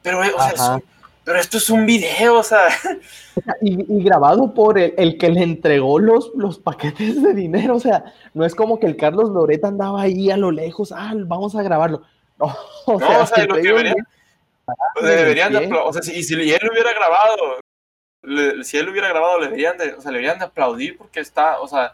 pero, 0.01 0.19
o 0.19 0.49
sea, 0.49 0.79
pero 1.29 1.41
esto 1.41 1.59
es 1.59 1.69
un 1.69 1.85
video, 1.85 2.39
o 2.39 2.43
sea. 2.43 2.69
Y, 3.61 4.03
grabado 4.03 4.51
por 4.51 4.79
el, 4.79 5.17
que 5.19 5.29
le 5.29 5.43
entregó 5.43 5.99
los, 5.99 6.31
los 6.35 6.57
paquetes 6.57 7.21
de 7.21 7.35
dinero, 7.35 7.75
o 7.75 7.79
sea, 7.79 8.15
no 8.33 8.45
es 8.45 8.55
como 8.55 8.79
que 8.79 8.87
el 8.87 8.97
Carlos 8.97 9.29
Loreta 9.29 9.67
andaba 9.67 10.01
ahí 10.01 10.31
a 10.31 10.37
lo 10.37 10.49
lejos, 10.49 10.91
ah, 10.91 11.13
vamos 11.15 11.55
a 11.55 11.61
grabarlo. 11.61 12.01
No, 12.39 12.55
o 12.85 12.99
sea, 12.99 13.19
o 13.21 13.27
sea 13.27 13.45
lo 13.45 13.55
que 13.55 13.61
debería, 13.61 13.93
deberían 15.01 15.53
de, 15.53 15.71
o 15.71 15.93
sea, 15.93 16.01
si, 16.01 16.23
si 16.23 16.33
él 16.33 16.69
hubiera 16.71 16.93
grabado, 16.93 17.59
si 18.63 18.77
él 18.77 18.89
hubiera 18.89 19.09
grabado, 19.09 19.39
le 19.39 19.45
deberían 19.45 19.77
de, 19.77 19.93
o 19.93 20.01
sea, 20.01 20.09
le 20.11 20.17
deberían 20.17 20.39
de 20.39 20.45
aplaudir 20.45 20.97
porque 20.97 21.19
está, 21.19 21.59
o 21.59 21.67
sea, 21.67 21.93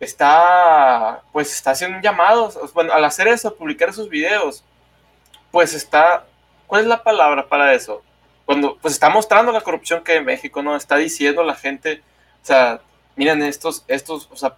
está, 0.00 1.22
pues 1.30 1.52
está 1.52 1.72
haciendo 1.72 2.00
llamados, 2.00 2.58
bueno, 2.72 2.92
al 2.94 3.04
hacer 3.04 3.28
eso, 3.28 3.54
publicar 3.54 3.90
esos 3.90 4.08
videos, 4.08 4.64
pues 5.50 5.74
está, 5.74 6.24
¿cuál 6.66 6.82
es 6.82 6.88
la 6.88 7.02
palabra 7.02 7.46
para 7.46 7.74
eso? 7.74 8.02
Cuando, 8.46 8.76
pues 8.76 8.94
está 8.94 9.08
mostrando 9.08 9.52
la 9.52 9.62
corrupción 9.62 10.04
que 10.04 10.12
hay 10.12 10.18
en 10.18 10.24
México, 10.24 10.62
¿no? 10.62 10.76
Está 10.76 10.96
diciendo 10.96 11.42
la 11.42 11.54
gente, 11.54 12.02
o 12.42 12.46
sea, 12.46 12.80
miren 13.16 13.42
estos, 13.42 13.84
estos, 13.88 14.28
o 14.30 14.36
sea, 14.36 14.56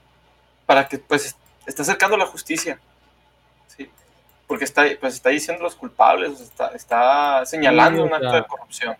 para 0.66 0.88
que, 0.88 0.98
pues, 0.98 1.36
está 1.66 1.82
acercando 1.82 2.16
la 2.16 2.26
justicia 2.26 2.80
porque 4.46 4.64
está, 4.64 4.84
pues 5.00 5.14
está 5.14 5.30
diciendo 5.30 5.62
los 5.62 5.74
culpables, 5.74 6.40
está, 6.40 6.68
está 6.68 7.44
señalando 7.46 8.04
un 8.04 8.12
acto 8.12 8.32
de 8.32 8.44
corrupción. 8.44 8.96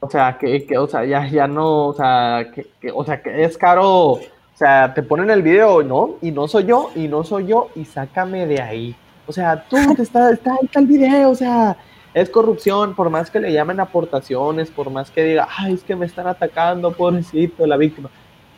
O 0.00 0.10
sea, 0.10 0.36
que, 0.38 0.66
que, 0.66 0.78
o 0.78 0.86
sea, 0.86 1.04
ya, 1.04 1.26
ya 1.26 1.46
no, 1.46 1.88
o 1.88 1.94
sea, 1.94 2.46
que, 2.54 2.90
o 2.92 3.04
sea, 3.04 3.22
que 3.22 3.44
es 3.44 3.56
caro, 3.56 3.88
o 3.88 4.20
sea, 4.54 4.92
te 4.94 5.02
ponen 5.02 5.30
el 5.30 5.42
video, 5.42 5.82
¿no? 5.82 6.16
Y 6.22 6.30
no 6.30 6.48
soy 6.48 6.64
yo, 6.64 6.90
y 6.94 7.08
no 7.08 7.24
soy 7.24 7.46
yo, 7.46 7.70
y 7.74 7.84
sácame 7.84 8.46
de 8.46 8.60
ahí. 8.60 8.96
O 9.26 9.32
sea, 9.32 9.62
tú, 9.68 9.76
está, 9.98 10.30
está, 10.30 10.56
está 10.62 10.80
el 10.80 10.86
video, 10.86 11.30
o 11.30 11.34
sea, 11.34 11.76
es 12.14 12.30
corrupción, 12.30 12.94
por 12.94 13.10
más 13.10 13.30
que 13.30 13.40
le 13.40 13.52
llamen 13.52 13.80
aportaciones, 13.80 14.70
por 14.70 14.90
más 14.90 15.10
que 15.10 15.24
diga, 15.24 15.48
ay, 15.56 15.74
es 15.74 15.82
que 15.82 15.96
me 15.96 16.06
están 16.06 16.26
atacando, 16.26 16.92
pobrecito, 16.92 17.66
la 17.66 17.76
víctima. 17.76 18.10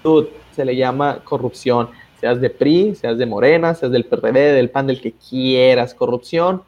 Tú, 0.03 0.29
se 0.53 0.65
le 0.65 0.77
llama 0.77 1.21
corrupción 1.25 1.89
seas 2.23 2.41
de 2.41 2.51
PRI, 2.51 2.95
seas 2.95 3.19
de 3.19 3.27
Morena, 3.27 3.75
seas 3.75 3.91
del 3.91 4.05
PRD, 4.05 4.53
del 4.53 4.71
PAN, 4.71 4.87
del 4.87 5.01
que 5.01 5.13
quieras, 5.13 5.93
corrupción, 5.93 6.63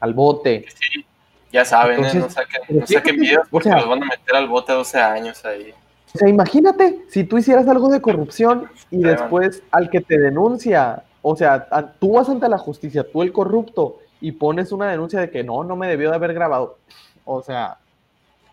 al 0.00 0.14
bote. 0.14 0.66
Sí, 0.68 1.06
ya 1.52 1.64
saben, 1.64 2.04
¿eh? 2.04 2.10
no 2.14 2.28
saquen, 2.28 2.62
no 2.68 2.84
saquen 2.84 3.16
videos 3.16 3.46
porque 3.48 3.70
los 3.70 3.88
van 3.88 4.02
a 4.02 4.06
meter 4.06 4.34
al 4.34 4.48
bote 4.48 4.72
12 4.72 4.98
años 4.98 5.44
ahí. 5.44 5.72
O 6.12 6.18
sea, 6.18 6.28
imagínate 6.28 7.04
si 7.08 7.22
tú 7.22 7.38
hicieras 7.38 7.68
algo 7.68 7.88
de 7.88 8.00
corrupción 8.00 8.68
y 8.90 8.98
después 8.98 9.62
al 9.70 9.90
que 9.90 10.00
te 10.00 10.18
denuncia, 10.18 11.04
o 11.22 11.36
sea, 11.36 11.68
tú 12.00 12.14
vas 12.14 12.28
ante 12.28 12.48
la 12.48 12.58
justicia, 12.58 13.08
tú 13.08 13.22
el 13.22 13.32
corrupto, 13.32 14.00
y 14.24 14.32
pones 14.32 14.72
una 14.72 14.90
denuncia 14.90 15.20
de 15.20 15.30
que 15.30 15.44
no, 15.44 15.64
no 15.64 15.76
me 15.76 15.86
debió 15.86 16.08
de 16.08 16.16
haber 16.16 16.32
grabado. 16.32 16.78
O 17.26 17.42
sea, 17.42 17.76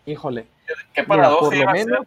híjole. 0.04 0.44
Qué 0.92 1.02
paradoja. 1.02 1.48
Por 1.48 1.56
lo 1.56 1.72
menos, 1.72 2.06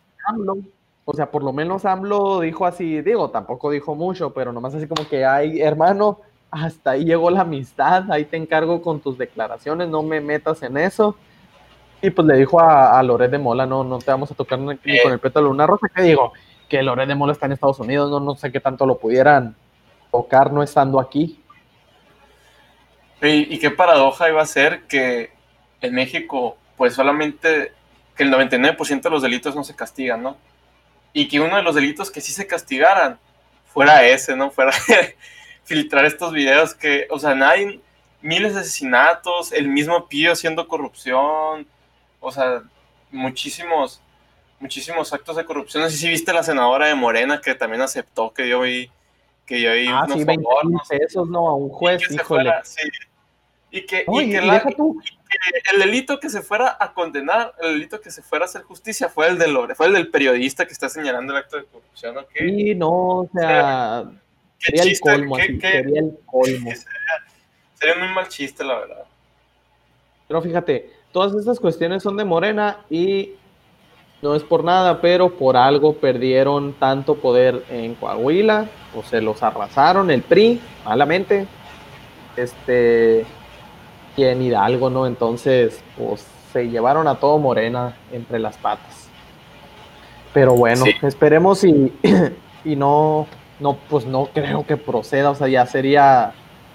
o 1.03 1.13
sea, 1.15 1.31
por 1.31 1.43
lo 1.43 1.51
menos 1.51 1.83
AMLO 1.83 2.41
dijo 2.41 2.67
así, 2.67 3.01
digo, 3.01 3.31
tampoco 3.31 3.71
dijo 3.71 3.95
mucho, 3.95 4.33
pero 4.33 4.53
nomás 4.53 4.75
así 4.75 4.87
como 4.87 5.09
que, 5.09 5.25
ay, 5.25 5.61
hermano, 5.61 6.19
hasta 6.51 6.91
ahí 6.91 7.05
llegó 7.05 7.31
la 7.31 7.41
amistad, 7.41 8.11
ahí 8.11 8.25
te 8.25 8.37
encargo 8.37 8.83
con 8.83 8.99
tus 8.99 9.17
declaraciones, 9.17 9.89
no 9.89 10.03
me 10.03 10.21
metas 10.21 10.61
en 10.61 10.77
eso. 10.77 11.15
Y 12.03 12.11
pues 12.11 12.27
le 12.27 12.37
dijo 12.37 12.59
a, 12.59 12.99
a 12.99 13.01
Loret 13.01 13.31
de 13.31 13.39
Mola, 13.39 13.65
no, 13.65 13.83
no 13.83 13.97
te 13.97 14.11
vamos 14.11 14.29
a 14.29 14.35
tocar 14.35 14.59
ni 14.59 14.77
con 15.01 15.11
el 15.11 15.19
pétalo 15.19 15.47
de 15.47 15.53
una 15.53 15.65
rosa, 15.65 15.87
que 15.89 16.03
digo, 16.03 16.33
que 16.69 16.83
Loret 16.83 17.07
de 17.07 17.15
Mola 17.15 17.33
está 17.33 17.47
en 17.47 17.53
Estados 17.53 17.79
Unidos, 17.79 18.11
no, 18.11 18.19
no 18.19 18.35
sé 18.35 18.51
qué 18.51 18.59
tanto 18.59 18.85
lo 18.85 18.99
pudieran 18.99 19.55
tocar 20.11 20.53
no 20.53 20.61
estando 20.61 20.99
aquí. 20.99 21.41
Y, 23.21 23.57
qué 23.59 23.71
paradoja 23.71 24.29
iba 24.29 24.41
a 24.41 24.45
ser 24.45 24.83
que 24.83 25.31
en 25.81 25.93
México, 25.93 26.57
pues 26.77 26.93
solamente 26.93 27.71
que 28.15 28.23
el 28.23 28.31
99% 28.31 29.01
de 29.01 29.09
los 29.09 29.21
delitos 29.21 29.55
no 29.55 29.63
se 29.63 29.75
castigan, 29.75 30.21
¿no? 30.21 30.37
Y 31.13 31.27
que 31.27 31.39
uno 31.39 31.55
de 31.55 31.63
los 31.63 31.75
delitos 31.75 32.11
que 32.11 32.21
sí 32.21 32.31
se 32.31 32.47
castigaran 32.47 33.19
fuera 33.73 34.05
ese, 34.05 34.35
¿no? 34.35 34.51
Fuera 34.51 34.71
filtrar 35.63 36.05
estos 36.05 36.33
videos 36.33 36.75
que, 36.75 37.07
o 37.09 37.19
sea, 37.19 37.35
nadie, 37.35 37.79
miles 38.21 38.53
de 38.53 38.61
asesinatos, 38.61 39.51
el 39.51 39.67
mismo 39.67 40.07
Pío 40.07 40.31
haciendo 40.31 40.67
corrupción, 40.67 41.67
o 42.19 42.31
sea, 42.31 42.63
muchísimos, 43.11 44.01
muchísimos 44.59 45.13
actos 45.13 45.35
de 45.35 45.45
corrupción. 45.45 45.83
No 45.83 45.89
sé 45.89 46.09
viste 46.09 46.33
la 46.33 46.43
senadora 46.43 46.87
de 46.87 46.95
Morena 46.95 47.41
que 47.41 47.55
también 47.55 47.81
aceptó 47.81 48.33
que 48.33 48.47
yo 48.47 48.61
vi, 48.61 48.89
que 49.45 49.61
yo 49.61 49.73
vi 49.73 49.87
ah, 49.87 50.07
sí, 50.11 50.23
20 50.23 50.45
pesos, 50.89 51.29
no, 51.29 51.47
a 51.47 51.55
un 51.55 51.69
juez, 51.69 52.01
híjole. 52.11 52.51
Y 53.71 53.85
que, 53.85 54.05
y 54.07 54.29
que, 54.29 54.37
el 55.73 55.79
delito 55.79 56.19
que 56.19 56.29
se 56.29 56.41
fuera 56.41 56.77
a 56.79 56.93
condenar, 56.93 57.53
el 57.61 57.73
delito 57.73 57.99
que 57.99 58.09
se 58.09 58.21
fuera 58.21 58.45
a 58.45 58.47
hacer 58.47 58.61
justicia 58.61 59.09
fue 59.09 59.27
el 59.27 59.37
del, 59.37 59.57
fue 59.75 59.87
el 59.87 59.93
del 59.93 60.09
periodista 60.09 60.65
que 60.65 60.71
está 60.71 60.87
señalando 60.87 61.33
el 61.33 61.39
acto 61.39 61.57
de 61.57 61.65
corrupción. 61.65 62.15
Sí, 62.37 62.73
no, 62.73 62.89
o 62.89 63.29
sea, 63.33 64.05
sería, 64.59 64.83
el 64.83 64.99
colmo, 64.99 65.35
sería 65.35 65.99
el 65.99 66.17
colmo. 66.25 66.71
Sería, 67.73 67.95
muy 67.95 68.13
mal 68.13 68.29
chiste, 68.29 68.63
la 68.63 68.79
verdad. 68.79 69.03
Pero 70.27 70.41
fíjate, 70.41 70.89
todas 71.11 71.35
estas 71.35 71.59
cuestiones 71.59 72.01
son 72.01 72.15
de 72.15 72.23
Morena 72.23 72.85
y 72.89 73.31
no 74.25 74.33
es 74.33 74.43
por 74.43 74.63
nada, 74.63 75.01
pero 75.01 75.29
por 75.29 75.55
algo 75.55 75.93
perdieron 75.93 76.73
tanto 76.73 77.13
poder 77.13 77.63
en 77.69 77.93
Coahuila, 77.93 78.65
o 78.97 79.03
se 79.03 79.21
los 79.21 79.43
arrasaron 79.43 80.09
el 80.09 80.23
PRI, 80.23 80.59
malamente. 80.83 81.45
Este, 82.35 83.23
y 84.17 84.23
en 84.23 84.41
Hidalgo, 84.41 84.89
¿no? 84.89 85.05
Entonces, 85.05 85.83
pues 85.95 86.25
se 86.51 86.67
llevaron 86.69 87.07
a 87.07 87.15
todo 87.15 87.37
Morena 87.37 87.97
entre 88.11 88.39
las 88.39 88.57
patas. 88.57 89.09
Pero 90.33 90.55
bueno, 90.55 90.85
esperemos 91.03 91.63
y, 91.63 91.93
y 92.65 92.75
no, 92.75 93.27
no, 93.59 93.77
pues 93.89 94.07
no 94.07 94.25
creo 94.33 94.65
que 94.65 94.75
proceda, 94.75 95.29
o 95.29 95.35
sea, 95.35 95.47
ya 95.47 95.67
sería, 95.67 96.33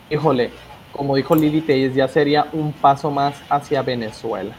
híjole, 0.08 0.52
como 0.92 1.16
dijo 1.16 1.34
Lili 1.34 1.62
Telles, 1.62 1.96
ya 1.96 2.06
sería 2.06 2.46
un 2.52 2.72
paso 2.72 3.10
más 3.10 3.34
hacia 3.48 3.82
Venezuela. 3.82 4.54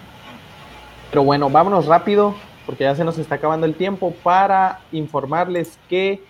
Pero 1.10 1.24
bueno, 1.24 1.50
vámonos 1.50 1.86
rápido, 1.86 2.36
porque 2.66 2.84
ya 2.84 2.96
se 2.96 3.04
nos 3.04 3.18
está 3.18 3.36
acabando 3.36 3.66
el 3.66 3.76
tiempo, 3.76 4.14
para 4.24 4.82
informarles 4.92 5.80
que, 5.90 6.24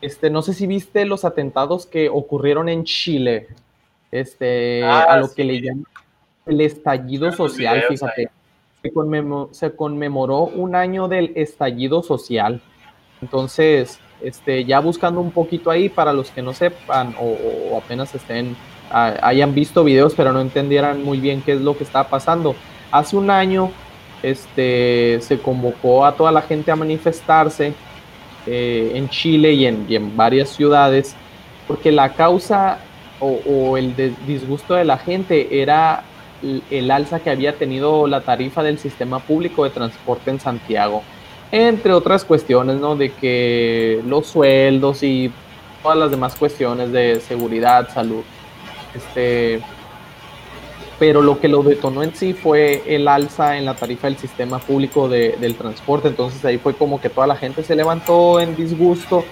este, 0.00 0.30
no 0.30 0.42
sé 0.42 0.54
si 0.54 0.66
viste 0.66 1.04
los 1.04 1.24
atentados 1.24 1.86
que 1.86 2.08
ocurrieron 2.08 2.68
en 2.68 2.84
Chile, 2.84 3.48
este, 4.10 4.84
a 4.84 5.02
ah, 5.02 5.16
lo 5.18 5.32
que 5.32 5.44
le 5.44 5.60
llaman 5.60 5.86
el 6.46 6.60
estallido 6.60 7.32
social, 7.32 7.84
fíjate. 7.88 8.30
Se 9.50 9.72
conmemoró, 9.74 10.42
un 10.44 10.76
año 10.76 11.08
del 11.08 11.32
estallido 11.34 12.04
social. 12.04 12.62
Entonces, 13.20 13.98
este, 14.22 14.64
ya 14.64 14.78
buscando 14.78 15.20
un 15.20 15.32
poquito 15.32 15.70
ahí 15.70 15.88
para 15.88 16.12
los 16.12 16.30
que 16.30 16.42
no 16.42 16.52
sepan 16.52 17.16
o, 17.20 17.76
apenas 17.76 18.14
estén, 18.14 18.56
hayan 18.88 19.52
visto 19.52 19.82
videos 19.82 20.14
pero 20.14 20.32
no 20.32 20.40
entendieran 20.40 21.02
muy 21.02 21.18
bien 21.18 21.42
qué 21.42 21.54
es 21.54 21.60
lo 21.60 21.76
que 21.76 21.82
está 21.82 22.08
pasando. 22.08 22.54
Hace 22.92 23.16
un 23.16 23.30
año 23.30 23.72
este, 24.22 25.18
se 25.20 25.38
convocó 25.38 26.04
a 26.04 26.16
toda 26.16 26.32
la 26.32 26.42
gente 26.42 26.70
a 26.70 26.76
manifestarse 26.76 27.74
eh, 28.46 28.92
en 28.94 29.08
Chile 29.08 29.52
y 29.52 29.66
en, 29.66 30.16
varias 30.16 30.50
ciudades 30.50 31.16
porque 31.66 31.90
la 31.90 32.12
causa 32.12 32.78
o, 33.18 33.76
el 33.76 33.94
disgusto 34.26 34.74
de 34.74 34.84
la 34.84 34.98
gente 34.98 35.60
era 35.60 36.04
el 36.70 36.90
alza 36.90 37.20
que 37.20 37.30
había 37.30 37.54
tenido 37.54 38.06
la 38.06 38.20
tarifa 38.20 38.62
del 38.62 38.78
sistema 38.78 39.20
público 39.20 39.64
de 39.64 39.70
transporte 39.70 40.30
en 40.30 40.38
Santiago, 40.38 41.02
entre 41.50 41.92
otras 41.92 42.24
cuestiones, 42.24 42.76
¿no? 42.76 42.94
De 42.94 43.10
que 43.10 44.02
los 44.06 44.26
sueldos 44.26 45.02
y 45.02 45.32
todas 45.82 45.98
las 45.98 46.10
demás 46.10 46.36
cuestiones 46.36 46.92
de 46.92 47.20
seguridad, 47.20 47.88
salud, 47.92 48.22
este, 48.94 49.60
pero 50.98 51.20
lo 51.20 51.38
que 51.40 51.48
lo 51.48 51.62
detonó 51.62 52.02
en 52.02 52.14
sí 52.14 52.32
fue 52.32 52.82
el 52.86 53.06
alza 53.08 53.58
en 53.58 53.64
la 53.64 53.74
tarifa 53.74 54.06
del 54.06 54.16
sistema 54.16 54.58
público 54.58 55.08
del 55.08 55.54
transporte, 55.56 56.08
entonces 56.08 56.44
ahí 56.44 56.58
fue 56.58 56.74
como 56.74 57.00
que 57.00 57.10
toda 57.10 57.26
la 57.26 57.36
gente 57.36 57.62
se 57.62 57.76
levantó 57.76 58.40
en 58.40 58.56
disgusto 58.56 59.24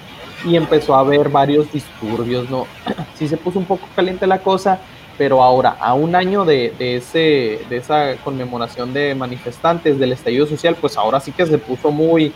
y 0.45 0.57
empezó 0.57 0.95
a 0.95 1.01
haber 1.01 1.31
varios 1.31 1.73
disturbios, 1.73 2.51
¿no? 2.51 2.67
Sí 3.15 3.29
se 3.29 3.37
puso 3.37 3.59
un 3.59 3.65
poco 3.65 3.87
caliente 3.95 4.27
la 4.27 4.41
cosa, 4.41 4.81
pero 5.17 5.43
ahora, 5.43 5.77
a 5.81 5.95
un 5.95 6.15
año 6.15 6.45
de, 6.45 6.75
ese, 6.79 7.61
de 7.69 7.77
esa 7.77 8.17
conmemoración 8.17 8.93
de 8.93 9.15
manifestantes 9.15 9.99
del 9.99 10.13
estallido 10.13 10.47
social, 10.47 10.77
pues 10.81 10.97
ahora 10.97 11.21
sí 11.21 11.33
que 11.33 11.47
se 11.47 11.59
puso 11.59 11.91
muy, 11.91 12.33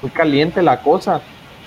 muy 0.00 0.10
caliente 0.10 0.62
la 0.62 0.80
cosa. 0.80 1.20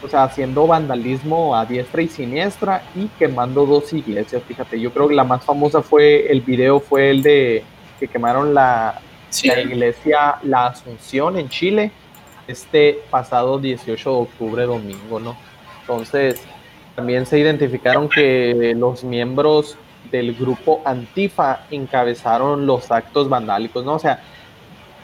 O 0.06 0.10
sea, 0.10 0.24
haciendo 0.24 0.68
vandalismo 0.68 1.56
a 1.56 1.66
diestra 1.66 2.02
y 2.02 2.08
siniestra 2.08 2.84
y 2.96 3.08
quemando 3.20 3.66
dos 3.66 3.92
iglesias. 3.92 4.44
Fíjate, 4.48 4.80
yo 4.80 4.92
creo 4.94 5.08
que 5.08 5.16
la 5.16 5.24
más 5.24 5.44
famosa 5.44 5.82
fue, 5.82 6.32
el 6.32 6.42
video 6.42 6.80
fue 6.80 7.10
el 7.10 7.24
de 7.24 7.64
que 8.00 8.08
quemaron 8.08 8.54
la, 8.54 9.02
la 9.44 9.60
iglesia 9.62 10.36
La 10.44 10.68
Asunción 10.68 11.38
en 11.38 11.50
Chile 11.50 11.92
este 12.48 13.00
pasado 13.10 13.58
18 13.58 14.10
de 14.10 14.16
octubre, 14.16 14.64
domingo, 14.64 15.20
¿no? 15.20 15.36
Entonces, 15.82 16.42
también 16.96 17.26
se 17.26 17.40
identificaron 17.40 18.08
que 18.08 18.74
los 18.78 19.04
miembros 19.04 19.78
del 20.12 20.36
grupo 20.36 20.82
Antifa 20.86 21.66
encabezaron 21.72 22.66
los 22.66 22.92
actos 22.92 23.28
vandálicos, 23.28 23.84
¿no? 23.84 23.96
O 23.96 24.00
sea, 24.00 24.22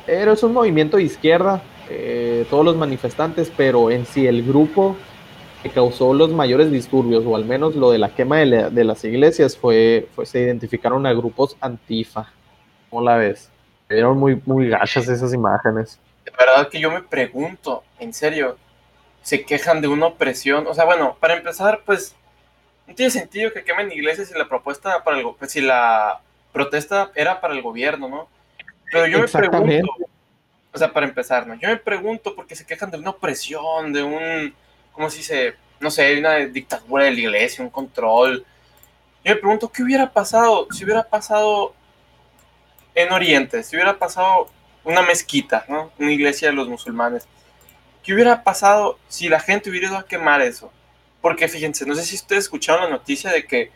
era 0.07 0.33
un 0.41 0.53
movimiento 0.53 0.97
de 0.97 1.03
izquierda, 1.03 1.61
eh, 1.89 2.45
todos 2.49 2.65
los 2.65 2.75
manifestantes, 2.75 3.51
pero 3.55 3.91
en 3.91 4.05
sí 4.05 4.27
el 4.27 4.43
grupo 4.43 4.95
que 5.61 5.69
causó 5.69 6.13
los 6.13 6.31
mayores 6.31 6.71
disturbios, 6.71 7.23
o 7.25 7.35
al 7.35 7.45
menos 7.45 7.75
lo 7.75 7.91
de 7.91 7.99
la 7.99 8.09
quema 8.09 8.37
de, 8.37 8.83
las 8.83 9.03
iglesias, 9.03 9.57
fue, 9.57 10.07
fue, 10.15 10.25
se 10.25 10.39
identificaron 10.41 11.05
a 11.05 11.13
grupos 11.13 11.55
Antifa. 11.61 12.31
¿Cómo 12.89 13.03
la 13.03 13.17
ves? 13.17 13.49
Eran 13.87 14.17
muy, 14.17 14.41
muy 14.45 14.69
gachas 14.69 15.07
esas 15.07 15.33
imágenes. 15.33 15.99
De 16.25 16.31
verdad 16.31 16.67
que 16.69 16.79
yo 16.79 16.89
me 16.89 17.03
pregunto, 17.03 17.83
en 17.99 18.13
serio, 18.13 18.57
se 19.21 19.45
quejan 19.45 19.81
de 19.81 19.87
una 19.87 20.07
opresión. 20.07 20.65
O 20.67 20.73
sea, 20.73 20.85
bueno, 20.85 21.15
para 21.19 21.35
empezar, 21.35 21.81
pues 21.85 22.15
no 22.87 22.95
tiene 22.95 23.11
sentido 23.11 23.51
que 23.53 23.63
quemen 23.63 23.91
iglesias 23.91 24.29
si 24.29 24.37
la 24.37 24.47
propuesta 24.47 25.03
para 25.03 25.19
el 25.19 25.25
pues, 25.37 25.51
si 25.51 25.61
la 25.61 26.21
protesta 26.51 27.11
era 27.15 27.39
para 27.39 27.53
el 27.53 27.61
gobierno, 27.61 28.09
¿no? 28.09 28.27
Pero 28.91 29.07
yo 29.07 29.19
me 29.19 29.27
pregunto, 29.27 29.93
o 30.73 30.77
sea, 30.77 30.91
para 30.91 31.05
empezar, 31.05 31.47
¿no? 31.47 31.55
Yo 31.55 31.67
me 31.67 31.77
pregunto 31.77 32.35
por 32.35 32.47
qué 32.47 32.55
se 32.55 32.65
quejan 32.65 32.91
de 32.91 32.97
una 32.97 33.11
opresión, 33.11 33.91
de 33.93 34.03
un, 34.03 34.55
¿cómo 34.93 35.09
se 35.09 35.17
dice? 35.17 35.55
No 35.79 35.91
sé, 35.91 36.19
una 36.19 36.35
dictadura 36.35 37.05
de 37.05 37.11
la 37.11 37.19
iglesia, 37.19 37.63
un 37.63 37.69
control. 37.69 38.45
Yo 39.23 39.33
me 39.33 39.35
pregunto, 39.35 39.71
¿qué 39.71 39.83
hubiera 39.83 40.11
pasado 40.11 40.67
si 40.71 40.83
hubiera 40.83 41.03
pasado 41.03 41.73
en 42.95 43.11
Oriente, 43.11 43.63
si 43.63 43.75
hubiera 43.75 43.97
pasado 43.97 44.49
una 44.83 45.01
mezquita, 45.01 45.65
¿no? 45.67 45.91
Una 45.99 46.11
iglesia 46.11 46.49
de 46.49 46.55
los 46.55 46.67
musulmanes. 46.67 47.27
¿Qué 48.03 48.13
hubiera 48.13 48.43
pasado 48.43 48.97
si 49.07 49.29
la 49.29 49.39
gente 49.39 49.69
hubiera 49.69 49.87
ido 49.87 49.97
a 49.97 50.05
quemar 50.05 50.41
eso? 50.41 50.71
Porque 51.21 51.47
fíjense, 51.47 51.85
no 51.85 51.95
sé 51.95 52.03
si 52.03 52.15
ustedes 52.15 52.45
escucharon 52.45 52.85
la 52.85 52.89
noticia 52.89 53.31
de 53.31 53.45
que 53.45 53.71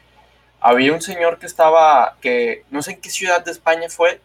había 0.59 0.93
un 0.93 1.01
señor 1.01 1.37
que 1.37 1.45
estaba, 1.45 2.17
que 2.21 2.63
no 2.71 2.81
sé 2.81 2.93
en 2.93 3.01
qué 3.01 3.09
ciudad 3.09 3.43
de 3.45 3.51
España 3.51 3.87
fue, 3.89 4.19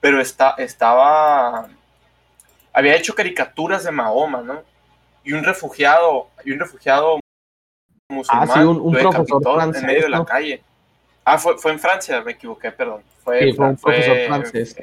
pero 0.00 0.20
está, 0.20 0.54
estaba, 0.58 1.68
había 2.72 2.96
hecho 2.96 3.14
caricaturas 3.14 3.84
de 3.84 3.90
Mahoma, 3.90 4.42
¿no? 4.42 4.62
Y 5.24 5.32
un 5.32 5.44
refugiado, 5.44 6.28
y 6.44 6.52
un 6.52 6.60
refugiado 6.60 7.20
musulmán 8.08 8.48
ah, 8.50 8.54
sí, 8.54 8.60
un, 8.60 8.92
profesor 8.92 9.42
francés, 9.42 9.82
en 9.82 9.86
medio 9.86 10.02
de 10.02 10.08
la 10.08 10.24
calle. 10.24 10.62
Ah, 11.24 11.38
fue, 11.38 11.56
fue 11.58 11.72
en 11.72 11.78
Francia, 11.78 12.20
me 12.22 12.32
equivoqué, 12.32 12.72
perdón. 12.72 13.02
Fue, 13.22 13.40
sí, 13.40 13.52
fue 13.52 13.68
un 13.68 13.76
profesor 13.76 14.16
francés. 14.26 14.76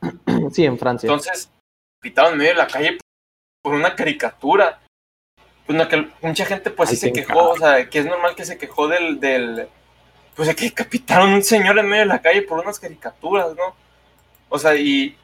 sí, 0.52 0.64
en 0.64 0.78
Francia. 0.78 1.06
Entonces, 1.08 1.50
pitaron 2.00 2.32
en 2.32 2.38
medio 2.38 2.52
de 2.52 2.58
la 2.58 2.66
calle 2.66 2.98
por 3.62 3.74
una 3.74 3.94
caricatura 3.94 4.80
pues 5.76 5.86
que 5.86 6.08
mucha 6.22 6.44
gente 6.46 6.70
pues 6.70 6.90
sí 6.90 6.96
se 6.96 7.12
quejó, 7.12 7.50
o 7.50 7.56
sea, 7.56 7.88
que 7.88 8.00
es 8.00 8.06
normal 8.06 8.34
que 8.34 8.44
se 8.44 8.58
quejó 8.58 8.88
del, 8.88 9.20
del, 9.20 9.68
pues 10.34 10.48
de 10.48 10.56
que 10.56 10.64
decapitaron 10.64 11.32
un 11.32 11.44
señor 11.44 11.78
en 11.78 11.86
medio 11.86 12.02
de 12.02 12.08
la 12.08 12.20
calle 12.20 12.42
por 12.42 12.58
unas 12.58 12.80
caricaturas, 12.80 13.54
¿no? 13.54 13.76
O 14.48 14.58
sea, 14.58 14.74
y 14.74 15.16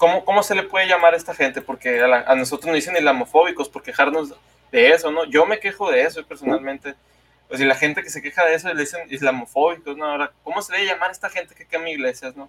¿cómo, 0.00 0.24
cómo 0.24 0.42
se 0.42 0.54
le 0.54 0.62
puede 0.62 0.88
llamar 0.88 1.12
a 1.12 1.16
esta 1.18 1.34
gente? 1.34 1.60
Porque 1.60 2.00
a, 2.00 2.34
nosotros 2.34 2.66
nos 2.66 2.74
dicen 2.74 2.96
islamofóbicos 2.96 3.68
por 3.68 3.82
quejarnos 3.82 4.34
de 4.72 4.88
eso, 4.88 5.12
¿no? 5.12 5.26
Yo 5.26 5.44
me 5.44 5.60
quejo 5.60 5.90
de 5.90 6.02
eso 6.02 6.24
personalmente, 6.24 6.94
pues 7.48 7.60
si 7.60 7.66
la 7.66 7.74
gente 7.74 8.02
que 8.02 8.08
se 8.08 8.22
queja 8.22 8.44
de 8.46 8.54
eso 8.54 8.72
le 8.72 8.80
dicen 8.80 9.02
islamofóbicos, 9.10 9.96
¿no? 9.96 10.06
Ahora, 10.06 10.32
¿cómo 10.42 10.62
se 10.62 10.72
debe 10.72 10.86
llamar 10.86 11.10
a 11.10 11.12
esta 11.12 11.28
gente 11.28 11.54
que 11.54 11.66
quema 11.66 11.90
iglesias, 11.90 12.34
no? 12.34 12.48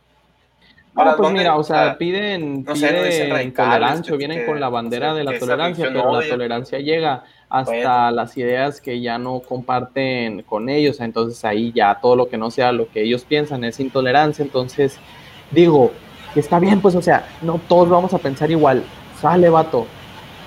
Ahora, 0.95 1.15
pues 1.15 1.31
mira, 1.31 1.55
o 1.55 1.63
sea, 1.63 1.97
piden, 1.97 2.63
no 2.63 2.73
piden 2.73 3.53
tolerancia, 3.53 4.15
vienen 4.15 4.45
con 4.45 4.59
la 4.59 4.69
bandera 4.69 5.13
de 5.13 5.23
la 5.23 5.37
tolerancia, 5.37 5.87
pero 5.87 6.19
la 6.19 6.27
tolerancia 6.27 6.79
llega 6.79 7.23
hasta 7.49 8.11
las 8.11 8.37
ideas 8.37 8.79
que 8.79 9.01
ya 9.01 9.17
no 9.17 9.41
comparten 9.41 10.43
con 10.43 10.69
ellos, 10.69 11.01
entonces 11.01 11.43
ahí 11.43 11.73
ya 11.73 11.99
todo 12.01 12.15
lo 12.15 12.29
que 12.29 12.37
no 12.37 12.49
sea 12.49 12.71
lo 12.71 12.89
que 12.89 13.03
ellos 13.03 13.23
piensan 13.25 13.63
es 13.65 13.79
intolerancia, 13.79 14.43
entonces 14.43 14.97
digo, 15.51 15.91
está 16.39 16.59
bien, 16.59 16.81
pues 16.81 16.95
o 16.95 17.01
sea, 17.01 17.25
no 17.41 17.59
todos 17.67 17.89
vamos 17.89 18.13
a 18.13 18.17
pensar 18.17 18.49
igual, 18.51 18.83
sale 19.19 19.49
vato, 19.49 19.85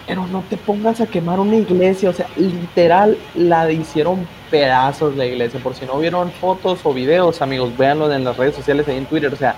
pero 0.06 0.26
no 0.26 0.42
te 0.48 0.56
pongas 0.56 1.00
a 1.00 1.06
quemar 1.06 1.40
una 1.40 1.56
iglesia, 1.56 2.10
o 2.10 2.12
sea, 2.12 2.26
literal 2.36 3.16
la 3.34 3.70
hicieron 3.70 4.26
pedazos 4.50 5.16
la 5.16 5.26
iglesia, 5.26 5.60
por 5.60 5.74
si 5.74 5.86
no 5.86 5.98
vieron 5.98 6.30
fotos 6.32 6.80
o 6.84 6.92
videos, 6.92 7.42
amigos, 7.42 7.76
véanlo 7.76 8.12
en 8.12 8.24
las 8.24 8.36
redes 8.36 8.54
sociales, 8.54 8.86
ahí 8.88 8.98
en 8.98 9.06
Twitter, 9.06 9.32
o 9.32 9.36
sea, 9.36 9.54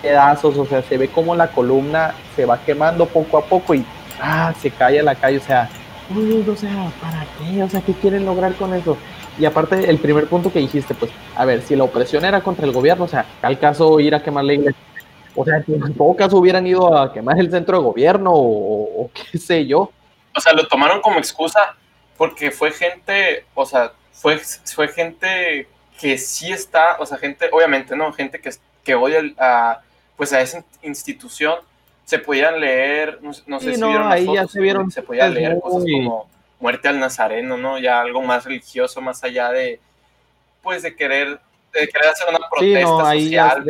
pedazos, 0.00 0.56
o 0.58 0.66
sea, 0.66 0.82
se 0.82 0.98
ve 0.98 1.08
como 1.08 1.34
la 1.34 1.48
columna 1.48 2.14
se 2.34 2.44
va 2.44 2.58
quemando 2.58 3.06
poco 3.06 3.38
a 3.38 3.44
poco 3.44 3.74
y 3.74 3.84
ah, 4.20 4.52
se 4.60 4.70
cae 4.70 5.00
a 5.00 5.02
la 5.02 5.14
calle, 5.14 5.38
o 5.38 5.42
sea, 5.42 5.68
uy, 6.14 6.44
o 6.48 6.56
sea, 6.56 6.90
¿para 7.00 7.24
qué? 7.38 7.62
O 7.62 7.68
sea, 7.68 7.80
¿qué 7.80 7.92
quieren 7.92 8.24
lograr 8.24 8.54
con 8.54 8.74
eso? 8.74 8.96
Y 9.38 9.44
aparte, 9.44 9.88
el 9.88 9.98
primer 9.98 10.26
punto 10.26 10.52
que 10.52 10.58
dijiste, 10.58 10.94
pues, 10.94 11.10
a 11.36 11.44
ver, 11.44 11.62
si 11.62 11.74
la 11.74 11.84
opresión 11.84 12.24
era 12.24 12.42
contra 12.42 12.66
el 12.66 12.72
gobierno, 12.72 13.04
o 13.04 13.08
sea, 13.08 13.24
al 13.40 13.58
caso 13.58 13.98
ir 14.00 14.14
a 14.14 14.22
quemar 14.22 14.44
la 14.44 14.54
iglesia? 14.54 14.80
O 15.34 15.44
sea, 15.44 15.62
en 15.66 15.94
todo 15.94 16.14
caso 16.14 16.36
hubieran 16.36 16.66
ido 16.66 16.96
a 16.96 17.12
quemar 17.12 17.38
el 17.38 17.50
centro 17.50 17.78
de 17.78 17.84
gobierno 17.84 18.30
o, 18.34 19.10
qué 19.12 19.38
sé 19.38 19.66
yo. 19.66 19.90
O 20.34 20.40
sea, 20.40 20.52
lo 20.52 20.66
tomaron 20.66 21.00
como 21.00 21.18
excusa 21.18 21.74
porque 22.16 22.50
fue 22.50 22.70
gente, 22.70 23.44
o 23.54 23.64
sea, 23.66 23.92
fue, 24.12 24.38
fue 24.38 24.88
gente 24.88 25.66
que 25.98 26.18
sí 26.18 26.52
está, 26.52 26.96
o 26.98 27.06
sea, 27.06 27.18
gente, 27.18 27.48
obviamente, 27.52 27.96
¿no? 27.96 28.12
Gente 28.12 28.40
que, 28.40 28.50
que 28.84 28.94
odia 28.94 29.22
a, 29.38 29.80
pues 30.16 30.32
a 30.32 30.40
esa 30.40 30.64
institución. 30.82 31.54
Se 32.04 32.18
podían 32.18 32.60
leer, 32.60 33.20
no, 33.22 33.32
sé 33.32 33.74
si 33.74 33.82
vieron 33.82 34.10
ahí 34.10 34.26
ya 34.34 34.46
se 34.46 34.60
vieron 34.60 34.90
se 34.90 35.02
podía 35.02 35.28
leer 35.28 35.60
cosas 35.60 35.84
como 35.90 36.26
muerte 36.58 36.88
al 36.88 36.98
nazareno, 36.98 37.56
¿no? 37.56 37.78
Ya 37.78 38.00
algo 38.00 38.22
más 38.22 38.44
religioso, 38.44 39.00
más 39.00 39.22
allá 39.24 39.50
de, 39.50 39.80
pues, 40.62 40.82
de 40.82 40.94
querer 40.94 41.40
de 41.72 41.88
querer 41.88 42.08
hacer 42.10 42.28
una 42.28 42.40
protesta 42.50 42.86
social 42.86 43.64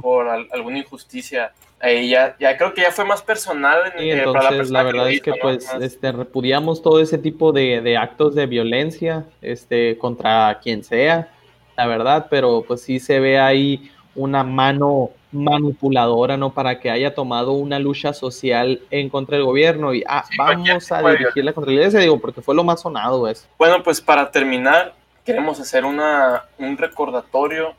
por, 0.00 0.28
alguna 0.28 0.78
injusticia. 0.78 1.52
Ahí 1.80 2.10
ya, 2.10 2.36
ya 2.40 2.56
creo 2.56 2.74
que 2.74 2.82
ya 2.82 2.90
fue 2.90 3.04
más 3.04 3.22
personal. 3.22 3.92
En, 3.96 4.18
entonces, 4.18 4.70
la, 4.70 4.82
verdad 4.82 5.10
es 5.10 5.20
que 5.20 5.32
pues 5.40 5.68
este, 5.80 6.10
repudiamos 6.10 6.82
todo 6.82 7.00
ese 7.00 7.18
tipo 7.18 7.52
de, 7.52 7.80
de, 7.80 7.96
actos 7.96 8.34
de 8.34 8.46
violencia 8.46 9.26
este, 9.42 9.96
contra 9.98 10.58
quien 10.60 10.82
sea, 10.82 11.28
la 11.76 11.86
verdad, 11.86 12.26
pero 12.30 12.64
pues 12.66 12.82
sí 12.82 12.98
se 12.98 13.20
ve 13.20 13.38
ahí 13.38 13.90
una 14.16 14.42
mano 14.42 15.10
manipuladora, 15.30 16.36
¿no? 16.36 16.52
Para 16.52 16.80
que 16.80 16.90
haya 16.90 17.14
tomado 17.14 17.52
una 17.52 17.78
lucha 17.78 18.12
social 18.12 18.80
en 18.90 19.08
contra 19.08 19.36
del 19.36 19.46
gobierno 19.46 19.94
y 19.94 20.02
ah, 20.06 20.24
vamos 20.36 20.90
a 20.90 21.10
dirigirla 21.10 21.52
contra 21.52 21.72
la 21.72 21.78
iglesia, 21.78 22.00
digo, 22.00 22.18
porque 22.18 22.40
fue 22.40 22.54
lo 22.54 22.64
más 22.64 22.80
sonado 22.80 23.28
eso. 23.28 23.46
Bueno, 23.58 23.82
pues 23.82 24.00
para 24.00 24.30
terminar, 24.30 24.94
queremos 25.28 25.60
hacer 25.60 25.84
una, 25.84 26.44
un 26.56 26.78
recordatorio, 26.78 27.74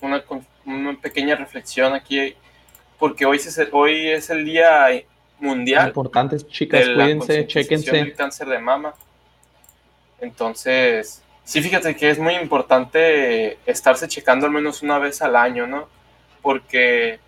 una, 0.00 0.24
una 0.66 1.00
pequeña 1.00 1.36
reflexión 1.36 1.94
aquí, 1.94 2.34
porque 2.98 3.26
hoy 3.26 3.36
es, 3.36 3.60
hoy 3.70 4.08
es 4.08 4.28
el 4.28 4.44
Día 4.44 4.88
Mundial. 5.38 5.86
Importantes, 5.86 6.48
chicas, 6.48 6.84
cuídense, 6.84 7.46
chequense. 7.46 7.96
El 7.96 8.14
cáncer 8.16 8.48
de 8.48 8.58
mama. 8.58 8.92
Entonces, 10.20 11.22
sí, 11.44 11.62
fíjate 11.62 11.94
que 11.94 12.10
es 12.10 12.18
muy 12.18 12.34
importante 12.34 13.58
estarse 13.64 14.08
checando 14.08 14.46
al 14.46 14.52
menos 14.52 14.82
una 14.82 14.98
vez 14.98 15.22
al 15.22 15.36
año, 15.36 15.68
¿no? 15.68 15.88
Porque 16.42 17.20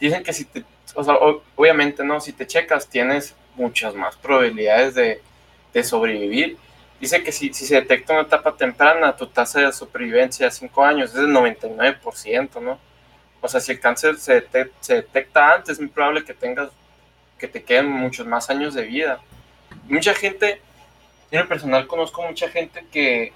dicen 0.00 0.24
que 0.24 0.32
si 0.32 0.46
te, 0.46 0.64
o 0.96 1.04
sea, 1.04 1.14
obviamente, 1.54 2.02
¿no? 2.02 2.20
Si 2.20 2.32
te 2.32 2.44
checas, 2.44 2.88
tienes 2.88 3.36
muchas 3.54 3.94
más 3.94 4.16
probabilidades 4.16 4.96
de, 4.96 5.22
de 5.72 5.84
sobrevivir 5.84 6.58
Dice 7.00 7.22
que 7.22 7.30
si, 7.30 7.52
si 7.54 7.64
se 7.64 7.76
detecta 7.76 8.12
una 8.12 8.22
etapa 8.22 8.56
temprana, 8.56 9.14
tu 9.14 9.26
tasa 9.28 9.60
de 9.60 9.72
supervivencia 9.72 10.48
a 10.48 10.50
5 10.50 10.84
años 10.84 11.10
es 11.10 11.16
del 11.16 11.28
99%, 11.28 12.60
¿no? 12.60 12.78
O 13.40 13.48
sea, 13.48 13.60
si 13.60 13.72
el 13.72 13.80
cáncer 13.80 14.16
se, 14.16 14.44
se 14.80 14.94
detecta 14.94 15.54
antes, 15.54 15.74
es 15.74 15.80
muy 15.80 15.88
probable 15.88 16.24
que 16.24 16.34
tengas, 16.34 16.70
que 17.38 17.46
te 17.46 17.62
queden 17.62 17.88
muchos 17.88 18.26
más 18.26 18.50
años 18.50 18.74
de 18.74 18.82
vida. 18.82 19.20
Mucha 19.88 20.12
gente, 20.12 20.60
en 21.30 21.40
el 21.40 21.46
personal 21.46 21.86
conozco 21.86 22.22
mucha 22.22 22.48
gente 22.48 22.84
que, 22.90 23.32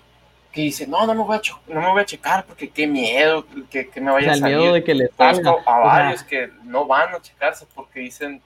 que 0.51 0.61
dice, 0.61 0.89
no, 0.89 1.07
no 1.07 1.15
me 1.15 1.23
voy 1.23 1.37
a, 1.37 1.41
no 1.73 1.81
me 1.81 1.89
voy 1.89 2.03
a 2.03 2.05
checar 2.05 2.45
porque 2.45 2.69
qué 2.69 2.89
miedo 2.89 3.47
que, 3.71 3.89
que 3.89 4.01
me 4.01 4.11
vaya 4.11 4.33
a 4.33 4.37
salir. 4.37 4.59
miedo 4.59 4.75
de 4.75 4.83
que 4.83 4.95
les 4.95 5.11
salga. 5.15 5.55
a 5.65 5.79
varios 5.79 6.25
que 6.25 6.51
no 6.65 6.85
van 6.87 7.15
a 7.15 7.23
checarse 7.23 7.67
porque 7.75 8.01
dicen, 8.01 8.43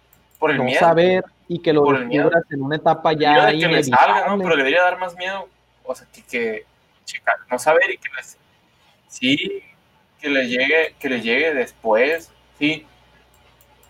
por 0.47 0.51
el 0.53 0.59
no 0.59 0.65
miedo. 0.65 0.81
saber 0.81 1.25
y 1.49 1.59
que 1.59 1.73
lo 1.73 1.85
descubras 1.85 2.45
en 2.51 2.63
una 2.63 2.77
etapa 2.77 3.13
ya 3.13 3.51
que 3.51 3.69
le 3.69 3.85
salga, 3.85 4.29
¿no? 4.29 4.39
Pero 4.39 4.57
debería 4.57 4.83
dar 4.83 4.99
más 4.99 5.17
miedo, 5.17 5.49
o 5.85 5.95
sea, 5.95 6.07
que, 6.13 6.23
que 6.23 6.65
checar, 7.05 7.37
no 7.51 7.59
saber 7.59 7.91
y 7.91 7.99
que 7.99 8.09
les, 8.17 8.39
sí, 9.09 9.63
que 10.21 10.29
le 10.29 10.49
llegue, 10.49 10.95
que 10.99 11.09
le 11.09 11.21
llegue 11.21 11.55
después, 11.55 12.31
sí, 12.59 12.85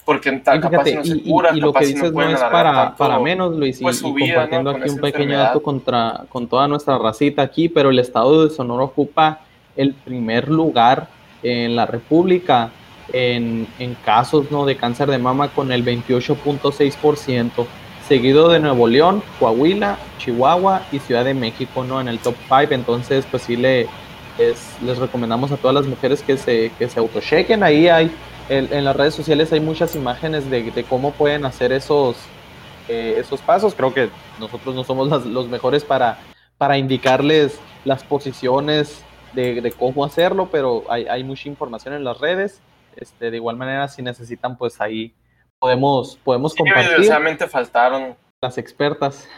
porque 0.04 0.28
en 0.28 0.42
tal 0.42 0.60
capaz 0.60 0.84
no 0.94 1.04
se 1.04 1.22
cura, 1.22 1.50
y, 1.54 1.60
lo 1.60 1.72
que 1.72 1.86
dices 1.86 2.12
no, 2.12 2.22
es 2.22 2.40
para, 2.40 2.94
para 2.94 3.18
menos, 3.18 3.56
Luis, 3.56 3.80
y, 3.80 3.82
pues, 3.82 4.00
compartiendo 4.00 4.70
aquí 4.70 4.88
un 4.88 5.00
pequeño 5.00 5.38
dato 5.38 5.62
contra, 5.62 6.24
con 6.28 6.46
toda 6.46 6.68
nuestra 6.68 6.98
racita 6.98 7.42
aquí, 7.42 7.68
pero 7.68 7.90
el 7.90 7.98
estado 7.98 8.46
de 8.46 8.54
Sonora 8.54 8.84
ocupa 8.84 9.40
el 9.76 9.94
primer 9.94 10.48
lugar 10.48 11.08
en 11.42 11.74
la 11.74 11.86
República 11.86 12.70
en, 13.12 13.66
casos 14.04 14.50
¿no? 14.50 14.66
de 14.66 14.76
cáncer 14.76 15.10
de 15.10 15.18
mama 15.18 15.48
con 15.48 15.72
el 15.72 15.84
28.6%, 15.84 17.66
seguido 18.06 18.48
de 18.48 18.60
Nuevo 18.60 18.88
León, 18.88 19.22
Coahuila, 19.38 19.98
Chihuahua 20.18 20.82
y 20.92 20.98
Ciudad 20.98 21.24
de 21.24 21.34
México 21.34 21.84
¿no? 21.84 22.00
en 22.00 22.08
el 22.08 22.18
top 22.18 22.34
5. 22.48 22.74
Entonces, 22.74 23.26
pues 23.30 23.44
sí 23.44 23.56
le, 23.56 23.88
les 24.38 24.98
recomendamos 24.98 25.52
a 25.52 25.56
todas 25.56 25.74
las 25.74 25.86
mujeres 25.86 26.22
que 26.22 26.36
se, 26.36 26.70
que 26.78 26.88
se 26.88 26.98
autochequen. 26.98 27.62
Ahí 27.62 27.88
hay, 27.88 28.10
en, 28.48 28.84
las 28.84 28.96
redes 28.96 29.14
sociales 29.14 29.52
hay 29.52 29.60
muchas 29.60 29.94
imágenes 29.94 30.48
de, 30.50 30.84
cómo 30.88 31.12
pueden 31.12 31.44
hacer 31.44 31.72
esos, 31.72 32.16
eh, 32.88 33.16
esos 33.18 33.40
pasos. 33.40 33.74
Creo 33.74 33.92
que 33.92 34.08
nosotros 34.38 34.74
no 34.74 34.84
somos 34.84 35.24
los 35.26 35.48
mejores 35.48 35.84
para, 35.84 36.18
para 36.58 36.78
indicarles 36.78 37.58
las 37.84 38.04
posiciones 38.04 39.02
de, 39.34 39.72
cómo 39.78 40.04
hacerlo, 40.04 40.48
pero 40.50 40.84
hay 40.88 41.22
mucha 41.22 41.48
información 41.48 41.94
en 41.94 42.04
las 42.04 42.18
redes. 42.18 42.60
Este, 42.96 43.30
de 43.30 43.36
igual 43.36 43.56
manera, 43.56 43.88
si 43.88 44.02
necesitan, 44.02 44.56
pues 44.56 44.80
ahí 44.80 45.14
podemos, 45.58 46.18
podemos 46.24 46.52
sí, 46.52 46.58
compartir. 46.58 47.48
faltaron. 47.48 48.16
Las 48.40 48.58
expertas. 48.58 49.28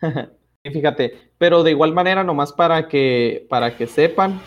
Fíjate, 0.64 1.30
pero 1.38 1.62
de 1.62 1.70
igual 1.70 1.92
manera, 1.92 2.24
nomás 2.24 2.52
para 2.52 2.88
que, 2.88 3.46
para 3.48 3.76
que 3.76 3.86
sepan, 3.86 4.40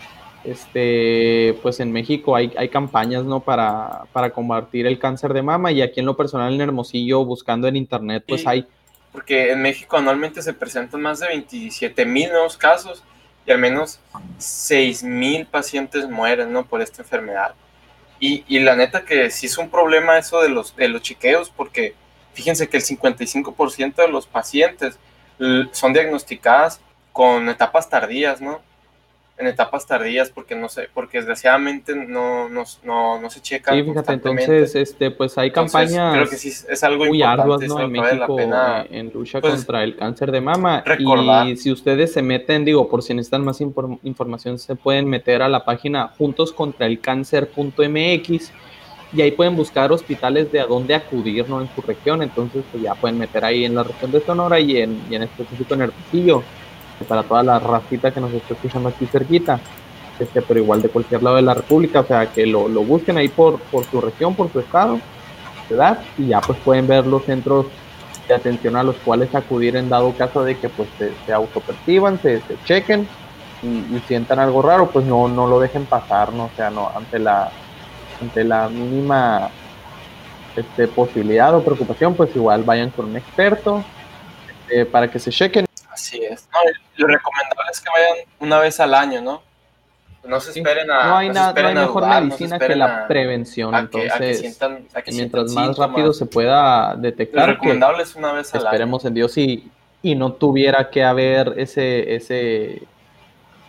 este, 0.44 1.58
pues 1.62 1.80
en 1.80 1.92
México 1.92 2.36
hay, 2.36 2.52
hay 2.56 2.68
campañas, 2.68 3.24
¿no? 3.24 3.40
Para, 3.40 4.04
para 4.12 4.30
combatir 4.30 4.86
el 4.86 4.98
cáncer 4.98 5.32
de 5.32 5.42
mama 5.42 5.72
y 5.72 5.82
aquí 5.82 6.00
en 6.00 6.06
lo 6.06 6.16
personal 6.16 6.52
en 6.52 6.60
Hermosillo, 6.60 7.24
buscando 7.24 7.68
en 7.68 7.76
internet, 7.76 8.24
pues 8.26 8.46
hay... 8.46 8.66
Porque 9.10 9.52
en 9.52 9.60
México 9.60 9.96
anualmente 9.96 10.42
se 10.42 10.54
presentan 10.54 11.02
más 11.02 11.20
de 11.20 11.28
27 11.28 12.06
mil 12.06 12.30
nuevos 12.30 12.56
casos 12.56 13.02
y 13.46 13.50
al 13.50 13.58
menos 13.58 14.00
6 14.38 15.02
mil 15.02 15.46
pacientes 15.46 16.08
mueren, 16.08 16.52
¿no? 16.52 16.64
Por 16.64 16.80
esta 16.80 17.02
enfermedad. 17.02 17.54
Y, 18.24 18.60
la 18.60 18.76
neta 18.76 19.04
que 19.04 19.30
sí 19.30 19.46
es 19.46 19.58
un 19.58 19.68
problema 19.68 20.16
eso 20.16 20.40
de 20.40 20.48
los, 20.48 20.76
de 20.76 20.86
los 20.86 21.02
chiqueos, 21.02 21.50
porque 21.50 21.96
fíjense 22.34 22.68
que 22.68 22.76
el 22.76 22.84
55% 22.84 23.96
de 23.96 24.06
los 24.06 24.28
pacientes 24.28 24.96
son 25.72 25.92
diagnosticadas 25.92 26.80
con 27.12 27.48
etapas 27.48 27.90
tardías, 27.90 28.40
¿no? 28.40 28.60
En 29.38 29.46
etapas 29.46 29.86
tardías 29.86 30.30
porque 30.30 30.54
no 30.54 30.68
sé, 30.68 30.88
porque 30.92 31.16
desgraciadamente 31.18 31.94
no, 31.94 32.48
no, 32.48 32.64
no, 32.84 33.20
no 33.20 33.30
se 33.30 33.40
checa. 33.40 33.72
Sí, 33.72 33.82
fíjate, 33.82 34.12
entonces, 34.12 34.74
este, 34.74 35.10
pues 35.10 35.38
hay 35.38 35.50
campañas 35.50 36.14
creo 36.14 36.28
que 36.28 36.36
sí 36.36 36.52
es 36.68 36.84
algo 36.84 37.06
muy 37.06 37.22
arduas, 37.22 37.62
¿no? 37.62 37.80
En 37.80 37.90
México 37.90 38.38
eh, 38.38 38.86
en 38.90 39.10
lucha 39.12 39.40
pues, 39.40 39.54
contra 39.54 39.82
el 39.84 39.96
cáncer 39.96 40.30
de 40.30 40.40
mama. 40.40 40.82
Recordar. 40.84 41.48
Y 41.48 41.56
si 41.56 41.72
ustedes 41.72 42.12
se 42.12 42.22
meten, 42.22 42.64
digo, 42.64 42.88
por 42.88 43.02
si 43.02 43.14
necesitan 43.14 43.44
más 43.44 43.60
información, 43.60 44.58
se 44.58 44.76
pueden 44.76 45.08
meter 45.08 45.42
a 45.42 45.48
la 45.48 45.64
página 45.64 46.08
juntoscontraelcáncer.mx 46.18 48.52
y 49.14 49.20
ahí 49.20 49.32
pueden 49.32 49.56
buscar 49.56 49.92
hospitales 49.92 50.50
de 50.52 50.60
a 50.60 50.66
dónde 50.66 50.94
acudir, 50.94 51.46
¿no? 51.48 51.60
En 51.60 51.68
su 51.74 51.82
región, 51.82 52.22
entonces 52.22 52.64
pues 52.70 52.82
ya 52.82 52.94
pueden 52.94 53.18
meter 53.18 53.44
ahí 53.44 53.64
en 53.64 53.74
la 53.74 53.82
región 53.82 54.10
de 54.10 54.20
Sonora 54.20 54.58
y 54.60 54.78
en, 54.78 55.02
y 55.10 55.16
en 55.16 55.24
específico 55.24 55.74
en 55.74 55.82
Hermosillo 55.82 56.42
para 57.02 57.22
toda 57.22 57.42
la 57.42 57.58
racita 57.58 58.10
que 58.10 58.20
nos 58.20 58.32
está 58.32 58.54
escuchando 58.54 58.88
aquí 58.88 59.06
cerquita, 59.06 59.60
este, 60.18 60.42
pero 60.42 60.60
igual 60.60 60.82
de 60.82 60.88
cualquier 60.88 61.22
lado 61.22 61.36
de 61.36 61.42
la 61.42 61.54
República, 61.54 62.00
o 62.00 62.04
sea, 62.04 62.30
que 62.30 62.46
lo, 62.46 62.68
lo 62.68 62.82
busquen 62.82 63.16
ahí 63.18 63.28
por, 63.28 63.58
por 63.58 63.84
su 63.84 64.00
región, 64.00 64.34
por 64.34 64.52
su 64.52 64.60
estado, 64.60 64.98
ciudad, 65.68 66.00
y 66.18 66.28
ya 66.28 66.40
pues 66.40 66.58
pueden 66.58 66.86
ver 66.86 67.06
los 67.06 67.24
centros 67.24 67.66
de 68.28 68.34
atención 68.34 68.76
a 68.76 68.82
los 68.82 68.96
cuales 68.96 69.34
acudir 69.34 69.76
en 69.76 69.88
dado 69.88 70.12
caso 70.12 70.44
de 70.44 70.56
que 70.58 70.68
pues 70.68 70.88
se, 70.98 71.12
se 71.26 71.32
autoperciban, 71.32 72.20
se, 72.20 72.40
se 72.40 72.56
chequen 72.64 73.08
y, 73.62 73.98
sientan 74.06 74.38
algo 74.38 74.62
raro, 74.62 74.90
pues 74.90 75.04
no, 75.06 75.28
no 75.28 75.46
lo 75.46 75.60
dejen 75.60 75.86
pasar, 75.86 76.32
¿no? 76.32 76.44
O 76.44 76.50
sea, 76.56 76.70
no, 76.70 76.90
ante 76.94 77.18
la, 77.18 77.50
ante 78.20 78.44
la 78.44 78.68
mínima 78.68 79.50
este, 80.56 80.88
posibilidad 80.88 81.54
o 81.54 81.62
preocupación, 81.62 82.14
pues 82.14 82.34
igual 82.34 82.62
vayan 82.64 82.90
con 82.90 83.06
un 83.06 83.16
experto 83.16 83.82
este, 84.66 84.84
para 84.86 85.10
que 85.10 85.18
se 85.18 85.30
chequen. 85.30 85.64
Así 86.12 86.24
es. 86.24 86.48
No, 86.52 86.58
lo 86.96 87.06
recomendable 87.06 87.70
es 87.70 87.80
que 87.80 87.90
vayan 87.90 88.26
una 88.40 88.58
vez 88.58 88.78
al 88.80 88.94
año, 88.94 89.22
¿no? 89.22 89.42
No 90.24 90.38
se 90.38 90.50
esperen 90.50 90.90
a. 90.90 91.06
No 91.06 91.16
hay, 91.16 91.30
nada, 91.30 91.52
no 91.60 91.68
hay 91.68 91.74
mejor 91.74 92.06
medicina 92.06 92.58
que 92.58 92.76
la 92.76 93.08
prevención. 93.08 93.74
entonces, 93.74 94.60
mientras 95.12 95.52
más 95.52 95.76
rápido 95.76 96.12
se 96.12 96.26
pueda 96.26 96.94
detectar. 96.96 97.48
Lo 97.48 97.54
recomendable 97.54 98.02
es 98.02 98.14
una 98.14 98.32
vez 98.32 98.54
al 98.54 98.64
esperemos 98.64 99.04
en 99.04 99.14
Dios 99.14 99.36
y, 99.36 99.70
y 100.02 100.14
no 100.14 100.32
tuviera 100.32 100.90
que 100.90 101.02
haber 101.02 101.54
ese, 101.56 102.14
ese, 102.14 102.82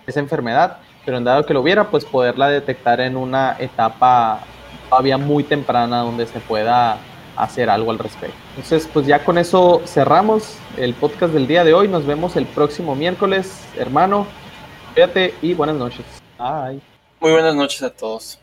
esa 0.05 0.19
enfermedad. 0.19 0.77
Pero 1.05 1.17
en 1.17 1.23
dado 1.23 1.45
que 1.45 1.53
lo 1.53 1.61
hubiera, 1.61 1.89
pues 1.89 2.05
poderla 2.05 2.49
detectar 2.49 3.01
en 3.01 3.17
una 3.17 3.57
etapa 3.59 4.41
todavía 4.89 5.17
muy 5.17 5.43
temprana 5.43 6.01
donde 6.01 6.27
se 6.27 6.39
pueda 6.39 6.97
hacer 7.35 7.69
algo 7.69 7.91
al 7.91 7.99
respecto. 7.99 8.35
Entonces, 8.55 8.89
pues 8.91 9.05
ya 9.07 9.23
con 9.23 9.37
eso 9.37 9.81
cerramos 9.85 10.57
el 10.77 10.93
podcast 10.93 11.33
del 11.33 11.47
día 11.47 11.63
de 11.63 11.73
hoy. 11.73 11.87
Nos 11.87 12.05
vemos 12.05 12.35
el 12.35 12.45
próximo 12.45 12.95
miércoles, 12.95 13.63
hermano. 13.77 14.27
Cuídate 14.93 15.33
y 15.41 15.53
buenas 15.53 15.75
noches. 15.75 16.05
Bye. 16.37 16.79
Muy 17.19 17.31
buenas 17.31 17.55
noches 17.55 17.81
a 17.83 17.89
todos. 17.89 18.39